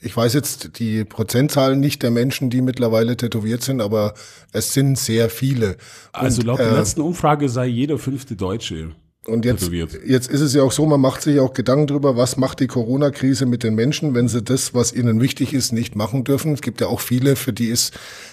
ich 0.00 0.16
weiß 0.16 0.34
jetzt 0.34 0.78
die 0.78 1.04
Prozentzahlen 1.04 1.78
nicht 1.78 2.02
der 2.02 2.10
Menschen, 2.10 2.50
die 2.50 2.62
mittlerweile 2.62 3.16
tätowiert 3.16 3.62
sind, 3.62 3.80
aber 3.80 4.14
es 4.52 4.72
sind 4.72 4.98
sehr 4.98 5.30
viele. 5.30 5.76
Also 6.12 6.42
laut 6.42 6.58
der 6.58 6.72
äh, 6.72 6.76
letzten 6.76 7.02
Umfrage 7.02 7.48
sei 7.48 7.66
jeder 7.66 7.98
fünfte 7.98 8.34
Deutsche 8.34 8.92
Und 9.26 9.44
jetzt, 9.44 9.70
jetzt 9.70 10.30
ist 10.30 10.40
es 10.40 10.54
ja 10.54 10.62
auch 10.62 10.72
so, 10.72 10.86
man 10.86 11.00
macht 11.00 11.22
sich 11.22 11.38
auch 11.38 11.52
Gedanken 11.52 11.86
darüber, 11.86 12.16
was 12.16 12.36
macht 12.36 12.60
die 12.60 12.66
Corona-Krise 12.66 13.46
mit 13.46 13.62
den 13.62 13.74
Menschen, 13.74 14.14
wenn 14.14 14.28
sie 14.28 14.42
das, 14.42 14.74
was 14.74 14.92
ihnen 14.92 15.20
wichtig 15.20 15.52
ist, 15.52 15.72
nicht 15.72 15.94
machen 15.94 16.24
dürfen. 16.24 16.54
Es 16.54 16.62
gibt 16.62 16.80
ja 16.80 16.86
auch 16.86 17.00
viele, 17.00 17.36
für 17.36 17.52
die 17.52 17.66
ist 17.66 17.92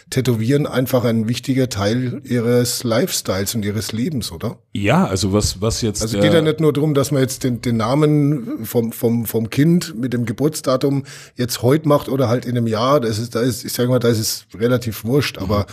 Tätowieren 0.10 0.66
einfach 0.66 1.04
ein 1.04 1.28
wichtiger 1.28 1.68
Teil 1.70 2.22
ihres 2.24 2.84
Lifestyles 2.84 3.56
und 3.56 3.66
ihres 3.66 3.92
Lebens, 3.92 4.32
oder? 4.32 4.58
Ja, 4.74 5.06
also 5.06 5.34
was, 5.34 5.60
was 5.60 5.82
jetzt. 5.82 6.02
Also 6.02 6.18
es 6.18 6.24
geht 6.24 6.34
ja 6.34 6.42
nicht 6.42 6.60
nur 6.60 6.72
darum, 6.72 6.94
dass 6.94 7.12
man 7.12 7.22
jetzt 7.22 7.44
den, 7.44 7.62
den 7.62 7.78
Namen 7.78 8.66
vom, 8.66 8.94
vom, 8.94 9.26
vom 9.26 9.50
Kind 9.50 9.96
mit 10.00 10.14
dem 10.14 10.26
Geburtsdatum 10.26 11.04
jetzt 11.36 11.62
heute 11.62 11.88
macht 11.88 12.08
oder 12.08 12.30
halt 12.30 12.46
in 12.46 12.58
einem 12.58 12.68
Jahr. 12.68 13.02
Das 13.02 13.20
ist, 13.20 13.36
da 13.36 13.42
ist, 13.42 13.66
ich 13.66 13.74
sage 13.74 13.90
mal, 13.90 14.00
da 14.00 14.08
ist 14.08 14.20
es 14.20 14.46
relativ 14.58 15.04
wurscht, 15.04 15.38
aber 15.38 15.66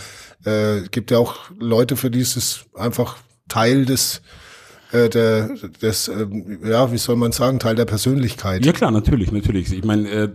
äh, 0.43 0.81
gibt 0.91 1.11
ja 1.11 1.17
auch 1.17 1.35
Leute, 1.57 1.95
für 1.95 2.11
die 2.11 2.19
ist 2.19 2.35
es 2.35 2.65
einfach 2.73 3.17
Teil 3.47 3.85
des 3.85 4.21
äh, 4.91 5.09
der, 5.09 5.49
des, 5.81 6.07
äh, 6.07 6.27
ja, 6.63 6.91
wie 6.91 6.97
soll 6.97 7.15
man 7.15 7.31
sagen, 7.31 7.59
Teil 7.59 7.75
der 7.75 7.85
Persönlichkeit. 7.85 8.65
Ja 8.65 8.71
klar, 8.71 8.91
natürlich, 8.91 9.31
natürlich. 9.31 9.71
Ich 9.73 9.83
meine, 9.83 10.09
äh, 10.09 10.29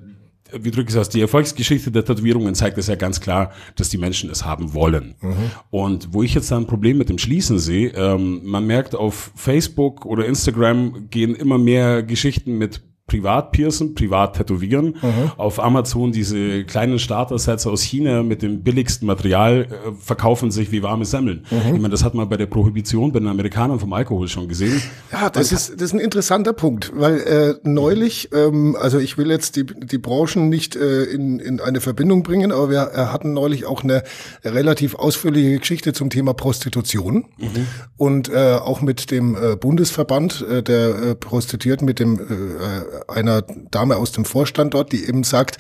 wie 0.59 0.71
drücke 0.71 0.89
ich 0.89 0.95
es 0.95 1.01
aus, 1.01 1.09
die 1.09 1.21
Erfolgsgeschichte 1.21 1.91
der 1.91 2.05
Tätowierungen 2.05 2.55
zeigt 2.55 2.79
es 2.79 2.87
ja 2.87 2.95
ganz 2.95 3.21
klar, 3.21 3.53
dass 3.77 3.89
die 3.89 3.99
Menschen 3.99 4.31
es 4.31 4.45
haben 4.45 4.75
wollen. 4.75 5.15
Mhm. 5.21 5.51
Und 5.71 6.09
wo 6.13 6.23
ich 6.23 6.35
jetzt 6.35 6.51
da 6.51 6.57
ein 6.57 6.67
Problem 6.67 6.99
mit 6.99 7.09
dem 7.09 7.19
Schließen 7.19 7.59
sehe, 7.59 7.91
ähm, 7.91 8.41
man 8.45 8.67
merkt 8.67 8.95
auf 8.95 9.33
Facebook 9.35 10.07
oder 10.07 10.27
Instagram 10.27 11.09
gehen 11.11 11.35
immer 11.35 11.59
mehr 11.59 12.03
Geschichten 12.03 12.59
mit 12.59 12.83
privat 13.11 13.51
piercen, 13.51 13.97
privat 13.97 14.37
tätowieren. 14.37 14.95
Mhm. 15.03 15.33
Auf 15.37 15.59
Amazon 15.59 16.13
diese 16.13 16.63
kleinen 16.65 17.01
Starter-Sets 17.01 17.67
aus 17.67 17.83
China 17.83 18.23
mit 18.23 18.41
dem 18.41 18.63
billigsten 18.63 19.05
Material 19.05 19.63
äh, 19.63 19.93
verkaufen 19.99 20.53
sich 20.53 20.71
wie 20.71 20.85
warme 20.85 21.05
Semmeln. 21.05 21.45
Mhm. 21.51 21.75
Ich 21.75 21.81
meine, 21.81 21.89
das 21.89 22.05
hat 22.05 22.15
man 22.15 22.29
bei 22.29 22.37
der 22.37 22.47
Prohibition 22.47 23.11
bei 23.11 23.19
den 23.19 23.27
Amerikanern 23.27 23.81
vom 23.81 23.93
Alkohol 23.93 24.29
schon 24.29 24.47
gesehen. 24.47 24.81
Ja, 25.11 25.29
das 25.29 25.51
ist, 25.51 25.75
das 25.75 25.83
ist 25.83 25.93
ein 25.93 25.99
interessanter 25.99 26.53
Punkt, 26.53 26.93
weil 26.95 27.17
äh, 27.19 27.55
neulich, 27.65 28.29
ähm, 28.33 28.77
also 28.81 29.01
ich 29.01 29.19
will 29.19 29.29
jetzt 29.29 29.57
die, 29.57 29.67
die 29.67 29.99
Branchen 29.99 30.49
nicht 30.49 30.77
äh, 30.77 31.03
in, 31.03 31.41
in 31.41 31.61
eine 31.61 31.81
Verbindung 31.81 32.23
bringen, 32.23 32.53
aber 32.53 32.71
wir 32.71 32.93
äh, 32.95 33.07
hatten 33.07 33.33
neulich 33.33 33.67
auch 33.67 33.83
eine 33.83 34.05
relativ 34.45 34.95
ausführliche 34.95 35.59
Geschichte 35.59 35.93
zum 35.93 36.11
Thema 36.11 36.33
Prostitution 36.33 37.25
mhm. 37.39 37.67
und 37.97 38.29
äh, 38.29 38.55
auch 38.55 38.83
mit 38.83 39.11
dem 39.11 39.35
äh, 39.35 39.57
Bundesverband 39.57 40.47
äh, 40.49 40.63
der 40.63 40.89
äh, 40.91 41.15
Prostituierten, 41.17 41.85
mit 41.85 41.99
dem 41.99 42.21
äh, 42.21 43.00
einer 43.09 43.43
Dame 43.43 43.97
aus 43.97 44.13
dem 44.13 44.25
Vorstand 44.25 44.75
dort, 44.75 44.93
die 44.93 45.07
eben 45.07 45.25
sagt, 45.25 45.59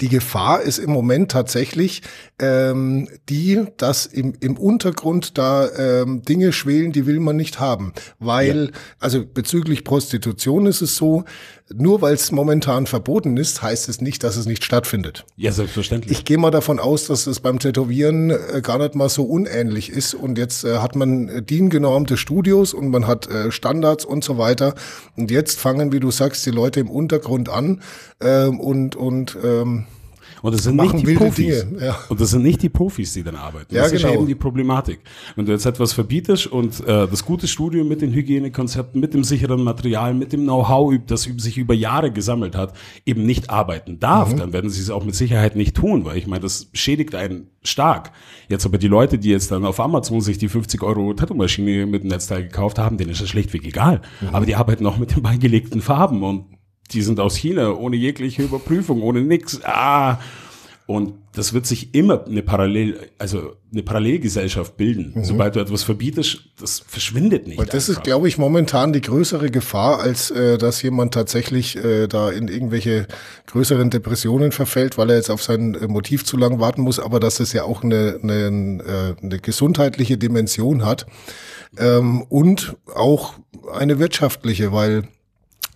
die 0.00 0.08
Gefahr 0.08 0.60
ist 0.60 0.78
im 0.78 0.90
Moment 0.90 1.30
tatsächlich 1.30 2.02
ähm, 2.38 3.08
die, 3.28 3.64
dass 3.78 4.04
im, 4.04 4.34
im 4.40 4.58
Untergrund 4.58 5.38
da 5.38 5.68
ähm, 5.70 6.22
Dinge 6.22 6.52
schwelen, 6.52 6.92
die 6.92 7.06
will 7.06 7.18
man 7.18 7.36
nicht 7.36 7.60
haben. 7.60 7.92
Weil, 8.18 8.66
ja. 8.66 8.70
also 9.00 9.24
bezüglich 9.24 9.84
Prostitution 9.84 10.66
ist 10.66 10.82
es 10.82 10.96
so, 10.96 11.24
nur 11.74 12.00
weil 12.00 12.14
es 12.14 12.30
momentan 12.30 12.86
verboten 12.86 13.36
ist, 13.36 13.60
heißt 13.60 13.88
es 13.88 14.00
nicht, 14.00 14.22
dass 14.22 14.36
es 14.36 14.46
nicht 14.46 14.64
stattfindet. 14.64 15.24
Ja, 15.36 15.50
selbstverständlich. 15.50 16.12
Ich 16.12 16.24
gehe 16.24 16.38
mal 16.38 16.50
davon 16.50 16.78
aus, 16.78 17.06
dass 17.06 17.26
es 17.26 17.40
beim 17.40 17.58
Tätowieren 17.58 18.30
äh, 18.30 18.60
gar 18.62 18.78
nicht 18.78 18.94
mal 18.94 19.08
so 19.08 19.24
unähnlich 19.24 19.90
ist. 19.90 20.14
Und 20.14 20.38
jetzt 20.38 20.64
äh, 20.64 20.78
hat 20.78 20.94
man 20.94 21.28
äh, 21.28 21.42
DIN-genormte 21.42 22.16
Studios 22.16 22.72
und 22.72 22.90
man 22.90 23.06
hat 23.06 23.28
äh, 23.28 23.50
Standards 23.50 24.04
und 24.04 24.22
so 24.22 24.38
weiter. 24.38 24.74
Und 25.16 25.30
jetzt 25.30 25.58
fangen, 25.58 25.92
wie 25.92 26.00
du 26.00 26.10
sagst, 26.12 26.46
die 26.46 26.50
Leute 26.50 26.80
im 26.80 26.90
Untergrund 26.90 27.48
an 27.48 27.82
ähm, 28.20 28.60
und, 28.60 28.94
und 28.94 29.36
ähm, 29.42 29.86
und 30.42 30.54
das 30.54 30.64
sind 30.64 30.76
nicht 30.76 31.06
die 31.06 31.14
Profis. 31.14 31.64
Dinge, 31.66 31.84
ja. 31.84 31.98
Und 32.08 32.20
das 32.20 32.30
sind 32.30 32.42
nicht 32.42 32.62
die 32.62 32.68
Profis, 32.68 33.12
die 33.12 33.22
dann 33.22 33.36
arbeiten. 33.36 33.74
Ja, 33.74 33.82
das 33.82 33.92
genau. 33.92 34.08
ist 34.08 34.14
eben 34.14 34.26
die 34.26 34.34
Problematik. 34.34 35.00
Wenn 35.34 35.46
du 35.46 35.52
jetzt 35.52 35.66
etwas 35.66 35.92
verbietest 35.92 36.46
und 36.46 36.80
äh, 36.80 37.06
das 37.08 37.24
gute 37.24 37.46
Studio 37.46 37.84
mit 37.84 38.02
den 38.02 38.12
Hygienekonzepten, 38.12 39.00
mit 39.00 39.14
dem 39.14 39.24
sicheren 39.24 39.62
Material, 39.62 40.14
mit 40.14 40.32
dem 40.32 40.42
Know-how, 40.42 40.94
das 41.06 41.22
sich 41.22 41.58
über 41.58 41.74
Jahre 41.74 42.10
gesammelt 42.10 42.56
hat, 42.56 42.74
eben 43.04 43.24
nicht 43.24 43.50
arbeiten 43.50 43.98
darf, 43.98 44.32
mhm. 44.32 44.38
dann 44.38 44.52
werden 44.52 44.70
sie 44.70 44.80
es 44.80 44.90
auch 44.90 45.04
mit 45.04 45.14
Sicherheit 45.14 45.56
nicht 45.56 45.76
tun, 45.76 46.04
weil 46.04 46.16
ich 46.18 46.26
meine, 46.26 46.40
das 46.40 46.68
schädigt 46.72 47.14
einen 47.14 47.48
stark. 47.62 48.12
Jetzt 48.48 48.64
aber 48.64 48.78
die 48.78 48.88
Leute, 48.88 49.18
die 49.18 49.30
jetzt 49.30 49.50
dann 49.50 49.64
auf 49.64 49.80
Amazon 49.80 50.20
sich 50.20 50.38
die 50.38 50.48
50 50.48 50.82
Euro 50.82 51.12
Tattoo-Maschine 51.14 51.86
mit 51.86 52.02
dem 52.02 52.08
Netzteil 52.08 52.42
gekauft 52.42 52.78
haben, 52.78 52.96
denen 52.96 53.10
ist 53.10 53.20
das 53.20 53.28
schlichtweg 53.28 53.64
egal. 53.64 54.00
Mhm. 54.20 54.28
Aber 54.28 54.46
die 54.46 54.54
arbeiten 54.54 54.86
auch 54.86 54.98
mit 54.98 55.14
den 55.14 55.22
beigelegten 55.26 55.80
Farben 55.80 56.22
und 56.22 56.46
die 56.92 57.02
sind 57.02 57.20
aus 57.20 57.36
China, 57.36 57.72
ohne 57.72 57.96
jegliche 57.96 58.42
Überprüfung, 58.42 59.02
ohne 59.02 59.22
nix. 59.22 59.60
Ah, 59.64 60.18
und 60.86 61.14
das 61.32 61.52
wird 61.52 61.66
sich 61.66 61.94
immer 61.96 62.24
eine 62.26 62.42
Parallel, 62.42 63.10
also 63.18 63.56
eine 63.72 63.82
Parallelgesellschaft 63.82 64.76
bilden. 64.76 65.14
Mhm. 65.16 65.24
Sobald 65.24 65.56
du 65.56 65.60
etwas 65.60 65.82
verbietest, 65.82 66.44
das 66.60 66.78
verschwindet 66.86 67.48
nicht. 67.48 67.58
Und 67.58 67.74
das 67.74 67.88
einfach. 67.88 68.02
ist, 68.02 68.04
glaube 68.04 68.28
ich, 68.28 68.38
momentan 68.38 68.92
die 68.92 69.00
größere 69.00 69.50
Gefahr, 69.50 69.98
als 69.98 70.30
äh, 70.30 70.58
dass 70.58 70.80
jemand 70.82 71.12
tatsächlich 71.12 71.76
äh, 71.76 72.06
da 72.06 72.30
in 72.30 72.46
irgendwelche 72.46 73.08
größeren 73.48 73.90
Depressionen 73.90 74.52
verfällt, 74.52 74.96
weil 74.96 75.10
er 75.10 75.16
jetzt 75.16 75.30
auf 75.30 75.42
sein 75.42 75.74
äh, 75.74 75.88
Motiv 75.88 76.24
zu 76.24 76.36
lang 76.36 76.60
warten 76.60 76.82
muss, 76.82 77.00
aber 77.00 77.18
dass 77.18 77.40
es 77.40 77.52
ja 77.52 77.64
auch 77.64 77.82
eine, 77.82 78.20
eine, 78.22 78.36
äh, 79.20 79.24
eine 79.24 79.38
gesundheitliche 79.40 80.18
Dimension 80.18 80.84
hat 80.84 81.06
ähm, 81.78 82.22
und 82.22 82.76
auch 82.94 83.34
eine 83.74 83.98
wirtschaftliche, 83.98 84.72
weil 84.72 85.08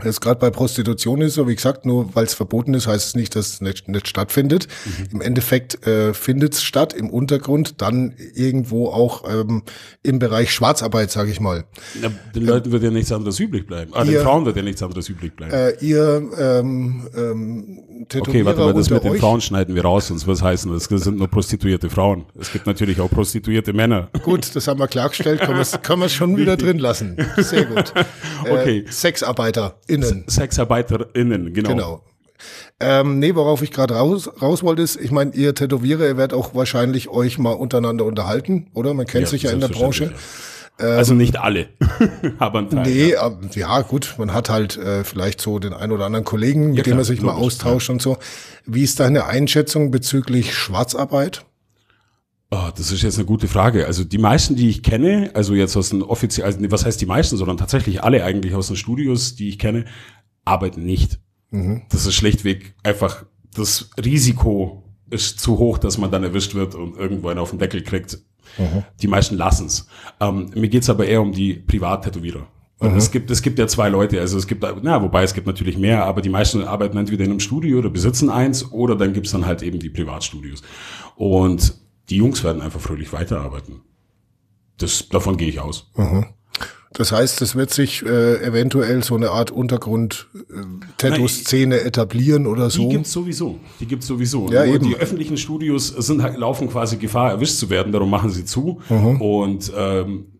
das 0.04 0.20
gerade 0.20 0.40
bei 0.40 0.50
Prostitution 0.50 1.20
ist 1.20 1.34
so, 1.34 1.48
wie 1.48 1.54
gesagt, 1.54 1.86
nur 1.86 2.14
weil 2.14 2.24
es 2.24 2.34
verboten 2.34 2.74
ist, 2.74 2.86
heißt 2.86 3.08
es 3.08 3.14
nicht, 3.14 3.36
dass 3.36 3.54
es 3.54 3.60
nicht, 3.60 3.88
nicht 3.88 4.08
stattfindet. 4.08 4.68
Mhm. 4.84 5.08
Im 5.12 5.20
Endeffekt 5.20 5.86
äh, 5.86 6.14
findet 6.14 6.54
es 6.54 6.62
statt 6.62 6.92
im 6.92 7.10
Untergrund, 7.10 7.80
dann 7.80 8.14
irgendwo 8.34 8.88
auch 8.88 9.24
ähm, 9.30 9.62
im 10.02 10.18
Bereich 10.18 10.52
Schwarzarbeit, 10.52 11.10
sage 11.10 11.30
ich 11.30 11.40
mal. 11.40 11.64
Ja, 12.02 12.10
den 12.34 12.46
Leuten 12.46 12.72
wird 12.72 12.82
ja 12.82 12.90
nichts 12.90 13.12
anderes 13.12 13.38
übrig 13.38 13.66
bleiben. 13.66 13.92
Ah, 13.94 14.04
ihr, 14.04 14.12
den 14.12 14.22
Frauen 14.22 14.44
wird 14.44 14.56
ja 14.56 14.62
nichts 14.62 14.82
anderes 14.82 15.08
übrig 15.08 15.36
bleiben. 15.36 15.52
Äh, 15.52 15.72
ihr 15.80 16.22
ähm, 16.38 17.08
ähm, 17.16 17.78
Okay, 18.12 18.44
warte 18.46 18.60
mal, 18.60 18.72
das 18.72 18.88
mit 18.88 19.04
den 19.04 19.16
Frauen 19.16 19.40
schneiden 19.40 19.74
wir 19.74 19.82
raus, 19.82 20.08
sonst 20.08 20.26
was 20.26 20.40
heißen, 20.42 20.72
das 20.72 20.84
sind 20.84 21.18
nur 21.18 21.28
prostituierte 21.28 21.90
Frauen. 21.90 22.24
Es 22.38 22.50
gibt 22.50 22.66
natürlich 22.66 22.98
auch 22.98 23.10
prostituierte 23.10 23.74
Männer. 23.74 24.08
Gut, 24.22 24.56
das 24.56 24.66
haben 24.66 24.80
wir 24.80 24.88
klargestellt, 24.88 25.40
können 25.40 25.58
wir 25.58 26.00
wir 26.00 26.08
schon 26.08 26.36
wieder 26.36 26.56
drin 26.56 26.78
lassen. 26.78 27.16
Sehr 27.36 27.66
gut. 27.66 27.92
okay. 28.42 28.78
Äh, 28.86 28.90
Sexarbeiter. 28.90 29.78
SexarbeiterInnen. 29.90 30.24
SexarbeiterInnen, 30.28 31.54
genau. 31.54 31.68
Genau. 31.68 32.04
Ähm, 32.80 33.18
nee, 33.18 33.34
worauf 33.34 33.62
ich 33.62 33.70
gerade 33.70 33.94
raus, 33.94 34.30
raus 34.40 34.62
wollte, 34.62 34.82
ist, 34.82 34.96
ich 34.96 35.10
meine, 35.10 35.32
ihr 35.34 35.54
Tätowierer, 35.54 36.06
ihr 36.06 36.16
werdet 36.16 36.36
auch 36.36 36.54
wahrscheinlich 36.54 37.08
euch 37.08 37.38
mal 37.38 37.52
untereinander 37.52 38.06
unterhalten, 38.06 38.68
oder? 38.72 38.94
Man 38.94 39.06
kennt 39.06 39.24
ja, 39.24 39.30
sich 39.30 39.42
ja 39.42 39.50
in 39.50 39.60
der 39.60 39.68
Branche. 39.68 40.14
Ja. 40.78 40.86
also 40.86 41.12
nicht 41.12 41.38
alle, 41.38 41.68
aber 42.38 42.60
ein 42.60 42.70
Teil. 42.70 42.86
Nee, 42.86 43.10
ja. 43.10 43.36
ja 43.54 43.82
gut, 43.82 44.14
man 44.16 44.32
hat 44.32 44.48
halt 44.48 44.78
äh, 44.78 45.04
vielleicht 45.04 45.42
so 45.42 45.58
den 45.58 45.74
ein 45.74 45.92
oder 45.92 46.06
anderen 46.06 46.24
Kollegen, 46.24 46.68
mit 46.68 46.78
ja, 46.78 46.82
dem 46.84 46.96
man 46.96 47.04
sich 47.04 47.20
mal 47.20 47.34
austauscht 47.34 47.90
und 47.90 48.00
so. 48.00 48.16
Wie 48.64 48.82
ist 48.82 48.98
deine 48.98 49.26
Einschätzung 49.26 49.90
bezüglich 49.90 50.54
Schwarzarbeit? 50.54 51.44
Oh, 52.52 52.68
das 52.76 52.90
ist 52.90 53.02
jetzt 53.02 53.16
eine 53.16 53.26
gute 53.26 53.46
Frage. 53.46 53.86
Also 53.86 54.02
die 54.02 54.18
meisten, 54.18 54.56
die 54.56 54.68
ich 54.68 54.82
kenne, 54.82 55.30
also 55.34 55.54
jetzt 55.54 55.76
aus 55.76 55.90
den 55.90 56.02
offiziellen, 56.02 56.52
also 56.52 56.70
was 56.70 56.84
heißt 56.84 57.00
die 57.00 57.06
meisten, 57.06 57.36
sondern 57.36 57.56
tatsächlich 57.56 58.02
alle 58.02 58.24
eigentlich 58.24 58.54
aus 58.54 58.66
den 58.66 58.76
Studios, 58.76 59.36
die 59.36 59.48
ich 59.48 59.58
kenne, 59.58 59.84
arbeiten 60.44 60.84
nicht. 60.84 61.20
Mhm. 61.50 61.82
Das 61.90 62.06
ist 62.06 62.14
schlechtweg 62.14 62.74
einfach, 62.82 63.24
das 63.54 63.90
Risiko 64.02 64.82
ist 65.10 65.38
zu 65.38 65.58
hoch, 65.58 65.78
dass 65.78 65.98
man 65.98 66.10
dann 66.10 66.24
erwischt 66.24 66.54
wird 66.54 66.74
und 66.74 66.96
irgendwo 66.96 67.28
einen 67.28 67.38
auf 67.38 67.50
den 67.50 67.60
Deckel 67.60 67.82
kriegt. 67.82 68.18
Mhm. 68.58 68.82
Die 69.00 69.08
meisten 69.08 69.36
lassen's. 69.36 69.86
Ähm, 70.18 70.50
mir 70.54 70.68
geht's 70.68 70.90
aber 70.90 71.06
eher 71.06 71.22
um 71.22 71.32
die 71.32 71.54
Privat-Tätowierer. 71.54 72.48
Mhm. 72.80 72.96
Es 72.96 73.12
gibt, 73.12 73.30
es 73.30 73.42
gibt 73.42 73.60
ja 73.60 73.68
zwei 73.68 73.88
Leute, 73.88 74.20
also 74.20 74.38
es 74.38 74.46
gibt, 74.48 74.64
na, 74.82 75.02
wobei 75.02 75.22
es 75.22 75.34
gibt 75.34 75.46
natürlich 75.46 75.78
mehr, 75.78 76.04
aber 76.04 76.20
die 76.20 76.30
meisten 76.30 76.64
arbeiten 76.64 76.96
entweder 76.96 77.24
in 77.24 77.30
einem 77.30 77.40
Studio 77.40 77.78
oder 77.78 77.90
besitzen 77.90 78.28
eins 78.28 78.72
oder 78.72 78.96
dann 78.96 79.12
gibt's 79.12 79.30
dann 79.30 79.46
halt 79.46 79.62
eben 79.62 79.78
die 79.78 79.90
Privatstudios. 79.90 80.62
Und 81.14 81.74
die 82.10 82.16
Jungs 82.16 82.44
werden 82.44 82.60
einfach 82.60 82.80
fröhlich 82.80 83.12
weiterarbeiten. 83.12 83.80
Das, 84.78 85.08
davon 85.08 85.36
gehe 85.36 85.48
ich 85.48 85.60
aus. 85.60 85.90
Mhm. 85.94 86.26
Das 86.92 87.12
heißt, 87.12 87.40
es 87.40 87.54
wird 87.54 87.72
sich 87.72 88.04
äh, 88.04 88.44
eventuell 88.44 89.04
so 89.04 89.14
eine 89.14 89.30
Art 89.30 89.52
Untergrund-Tattoo-Szene 89.52 91.76
äh, 91.76 91.86
etablieren 91.86 92.48
oder 92.48 92.68
so. 92.68 92.88
Die 92.88 92.96
gibt's 92.96 93.12
sowieso. 93.12 93.60
Die 93.78 93.86
gibt's 93.86 94.08
sowieso. 94.08 94.50
Ja, 94.50 94.64
eben. 94.64 94.88
Die 94.88 94.96
öffentlichen 94.96 95.36
Studios 95.36 95.86
sind 95.86 96.20
halt, 96.20 96.36
laufen 96.36 96.68
quasi 96.68 96.96
Gefahr, 96.96 97.30
erwischt 97.30 97.58
zu 97.58 97.70
werden, 97.70 97.92
darum 97.92 98.10
machen 98.10 98.30
sie 98.30 98.44
zu. 98.44 98.80
Mhm. 98.88 99.20
Und 99.20 99.72
ähm, 99.76 100.32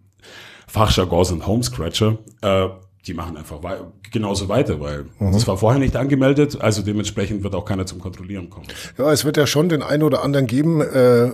Fachjargon 0.66 1.24
sind 1.24 1.46
Homescratcher. 1.46 2.18
Äh, 2.42 2.66
die 3.06 3.14
machen 3.14 3.36
einfach 3.36 3.62
wei 3.62 3.78
genauso 4.12 4.48
weiter, 4.48 4.80
weil 4.80 5.06
mhm. 5.18 5.32
das 5.32 5.46
war 5.46 5.56
vorher 5.56 5.80
nicht 5.80 5.96
angemeldet, 5.96 6.60
also 6.60 6.82
dementsprechend 6.82 7.42
wird 7.42 7.54
auch 7.54 7.64
keiner 7.64 7.86
zum 7.86 7.98
Kontrollieren 7.98 8.50
kommen. 8.50 8.66
Ja, 8.98 9.10
es 9.10 9.24
wird 9.24 9.36
ja 9.36 9.46
schon 9.46 9.68
den 9.68 9.82
einen 9.82 10.02
oder 10.02 10.22
anderen 10.22 10.46
geben, 10.46 10.80
äh, 10.80 11.30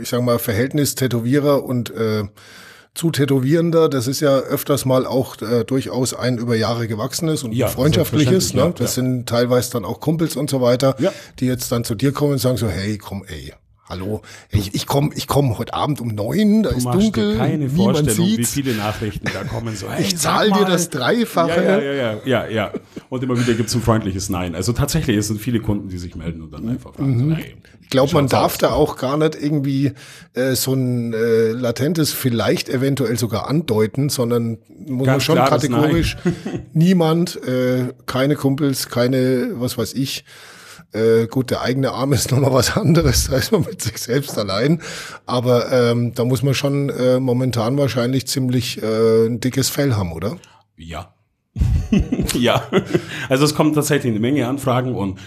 ich 0.00 0.08
sag 0.08 0.22
mal, 0.22 0.38
Verhältnis 0.38 0.94
Tätowierer 0.94 1.64
und 1.64 1.90
äh, 1.90 2.24
zu 2.94 3.12
Tätowierender, 3.12 3.88
das 3.88 4.08
ist 4.08 4.20
ja 4.20 4.38
öfters 4.38 4.84
mal 4.84 5.06
auch 5.06 5.40
äh, 5.40 5.64
durchaus 5.64 6.14
ein 6.14 6.36
über 6.36 6.56
Jahre 6.56 6.88
gewachsenes 6.88 7.44
und 7.44 7.52
ja, 7.52 7.68
freundschaftliches. 7.68 8.54
Ne? 8.54 8.74
Das 8.76 8.96
ja. 8.96 9.02
sind 9.02 9.28
teilweise 9.28 9.70
dann 9.70 9.84
auch 9.84 10.00
Kumpels 10.00 10.34
und 10.34 10.50
so 10.50 10.60
weiter, 10.60 10.96
ja. 10.98 11.12
die 11.38 11.46
jetzt 11.46 11.70
dann 11.70 11.84
zu 11.84 11.94
dir 11.94 12.12
kommen 12.12 12.32
und 12.32 12.38
sagen 12.38 12.56
so, 12.56 12.68
hey, 12.68 12.98
komm, 12.98 13.24
ey, 13.28 13.52
Hallo, 13.88 14.20
ich, 14.50 14.74
ich 14.74 14.86
komme 14.86 15.10
ich 15.14 15.26
komm 15.26 15.56
heute 15.56 15.72
Abend 15.72 16.02
um 16.02 16.08
neun, 16.08 16.62
da 16.62 16.70
Du 16.70 16.76
ist 16.76 16.84
dunkel, 16.84 17.32
dir 17.32 17.38
keine 17.38 17.70
Vorstellung, 17.70 18.26
wie 18.26 18.36
sieht's. 18.36 18.50
viele 18.50 18.74
Nachrichten 18.74 19.28
da 19.32 19.44
kommen. 19.44 19.74
So, 19.76 19.90
hey, 19.90 20.02
Ich 20.02 20.18
sag 20.18 20.20
zahl 20.20 20.52
dir 20.52 20.66
das 20.66 20.90
Dreifache. 20.90 21.62
Ja, 21.64 21.78
ja, 21.78 21.92
ja, 21.92 22.12
ja, 22.12 22.20
ja, 22.24 22.48
ja. 22.48 22.72
Und 23.08 23.22
immer 23.22 23.38
wieder 23.40 23.54
gibt's 23.54 23.74
ein 23.74 23.80
freundliches 23.80 24.28
Nein. 24.28 24.54
Also 24.54 24.74
tatsächlich, 24.74 25.16
es 25.16 25.28
sind 25.28 25.40
viele 25.40 25.60
Kunden, 25.60 25.88
die 25.88 25.96
sich 25.96 26.14
melden 26.16 26.42
und 26.42 26.52
dann 26.52 26.68
einfach 26.68 26.94
fragen, 26.94 27.30
so, 27.30 27.34
hey, 27.36 27.54
Mhm. 27.54 27.62
Ich 27.80 27.90
glaube, 27.90 28.12
man 28.12 28.26
darf 28.26 28.52
aus? 28.52 28.58
da 28.58 28.70
auch 28.72 28.98
gar 28.98 29.16
nicht 29.16 29.34
irgendwie 29.42 29.92
äh, 30.34 30.54
so 30.54 30.74
ein 30.74 31.14
äh, 31.14 31.52
latentes 31.52 32.12
vielleicht 32.12 32.68
eventuell 32.68 33.18
sogar 33.18 33.48
andeuten, 33.48 34.10
sondern 34.10 34.58
muss 34.80 34.88
man 34.88 35.04
Ganz 35.06 35.22
schon 35.22 35.36
klares 35.36 35.62
kategorisch 35.62 36.18
niemand, 36.74 37.42
äh, 37.42 37.94
keine 38.04 38.36
Kumpels, 38.36 38.90
keine, 38.90 39.52
was 39.54 39.78
weiß 39.78 39.94
ich. 39.94 40.26
Äh, 40.92 41.26
gut, 41.26 41.50
der 41.50 41.62
eigene 41.62 41.92
Arm 41.92 42.12
ist 42.14 42.30
nochmal 42.30 42.52
was 42.52 42.76
anderes, 42.76 43.28
da 43.28 43.36
ist 43.36 43.52
man 43.52 43.62
mit 43.62 43.82
sich 43.82 43.98
selbst 43.98 44.38
allein. 44.38 44.82
Aber 45.26 45.70
ähm, 45.72 46.14
da 46.14 46.24
muss 46.24 46.42
man 46.42 46.54
schon 46.54 46.90
äh, 46.90 47.20
momentan 47.20 47.76
wahrscheinlich 47.76 48.26
ziemlich 48.26 48.82
äh, 48.82 49.26
ein 49.26 49.40
dickes 49.40 49.68
Fell 49.68 49.94
haben, 49.94 50.12
oder? 50.12 50.36
Ja. 50.76 51.14
ja. 52.34 52.62
Also 53.28 53.44
es 53.44 53.54
kommen 53.54 53.74
tatsächlich 53.74 54.10
eine 54.10 54.20
Menge 54.20 54.46
Anfragen 54.46 54.94
und 54.94 55.18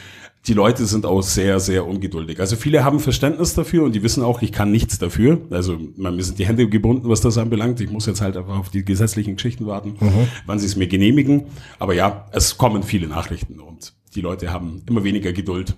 die 0.47 0.53
Leute 0.53 0.85
sind 0.85 1.05
auch 1.05 1.21
sehr, 1.21 1.59
sehr 1.59 1.85
ungeduldig. 1.85 2.39
Also 2.39 2.55
viele 2.55 2.83
haben 2.83 2.99
Verständnis 2.99 3.53
dafür 3.53 3.83
und 3.83 3.93
die 3.93 4.01
wissen 4.01 4.23
auch, 4.23 4.41
ich 4.41 4.51
kann 4.51 4.71
nichts 4.71 4.97
dafür. 4.97 5.39
Also 5.51 5.77
man, 5.97 6.15
mir 6.15 6.23
sind 6.23 6.39
die 6.39 6.47
Hände 6.47 6.67
gebunden, 6.67 7.09
was 7.09 7.21
das 7.21 7.37
anbelangt. 7.37 7.79
Ich 7.79 7.91
muss 7.91 8.07
jetzt 8.07 8.21
halt 8.21 8.35
einfach 8.37 8.57
auf 8.57 8.69
die 8.69 8.83
gesetzlichen 8.83 9.35
Geschichten 9.35 9.67
warten, 9.67 9.95
wann 10.47 10.57
sie 10.57 10.65
es 10.65 10.75
mir 10.75 10.87
genehmigen. 10.87 11.43
Aber 11.77 11.93
ja, 11.93 12.25
es 12.31 12.57
kommen 12.57 12.81
viele 12.81 13.07
Nachrichten 13.07 13.59
und 13.59 13.93
die 14.15 14.21
Leute 14.21 14.51
haben 14.51 14.83
immer 14.87 15.03
weniger 15.03 15.33
Geduld. 15.33 15.75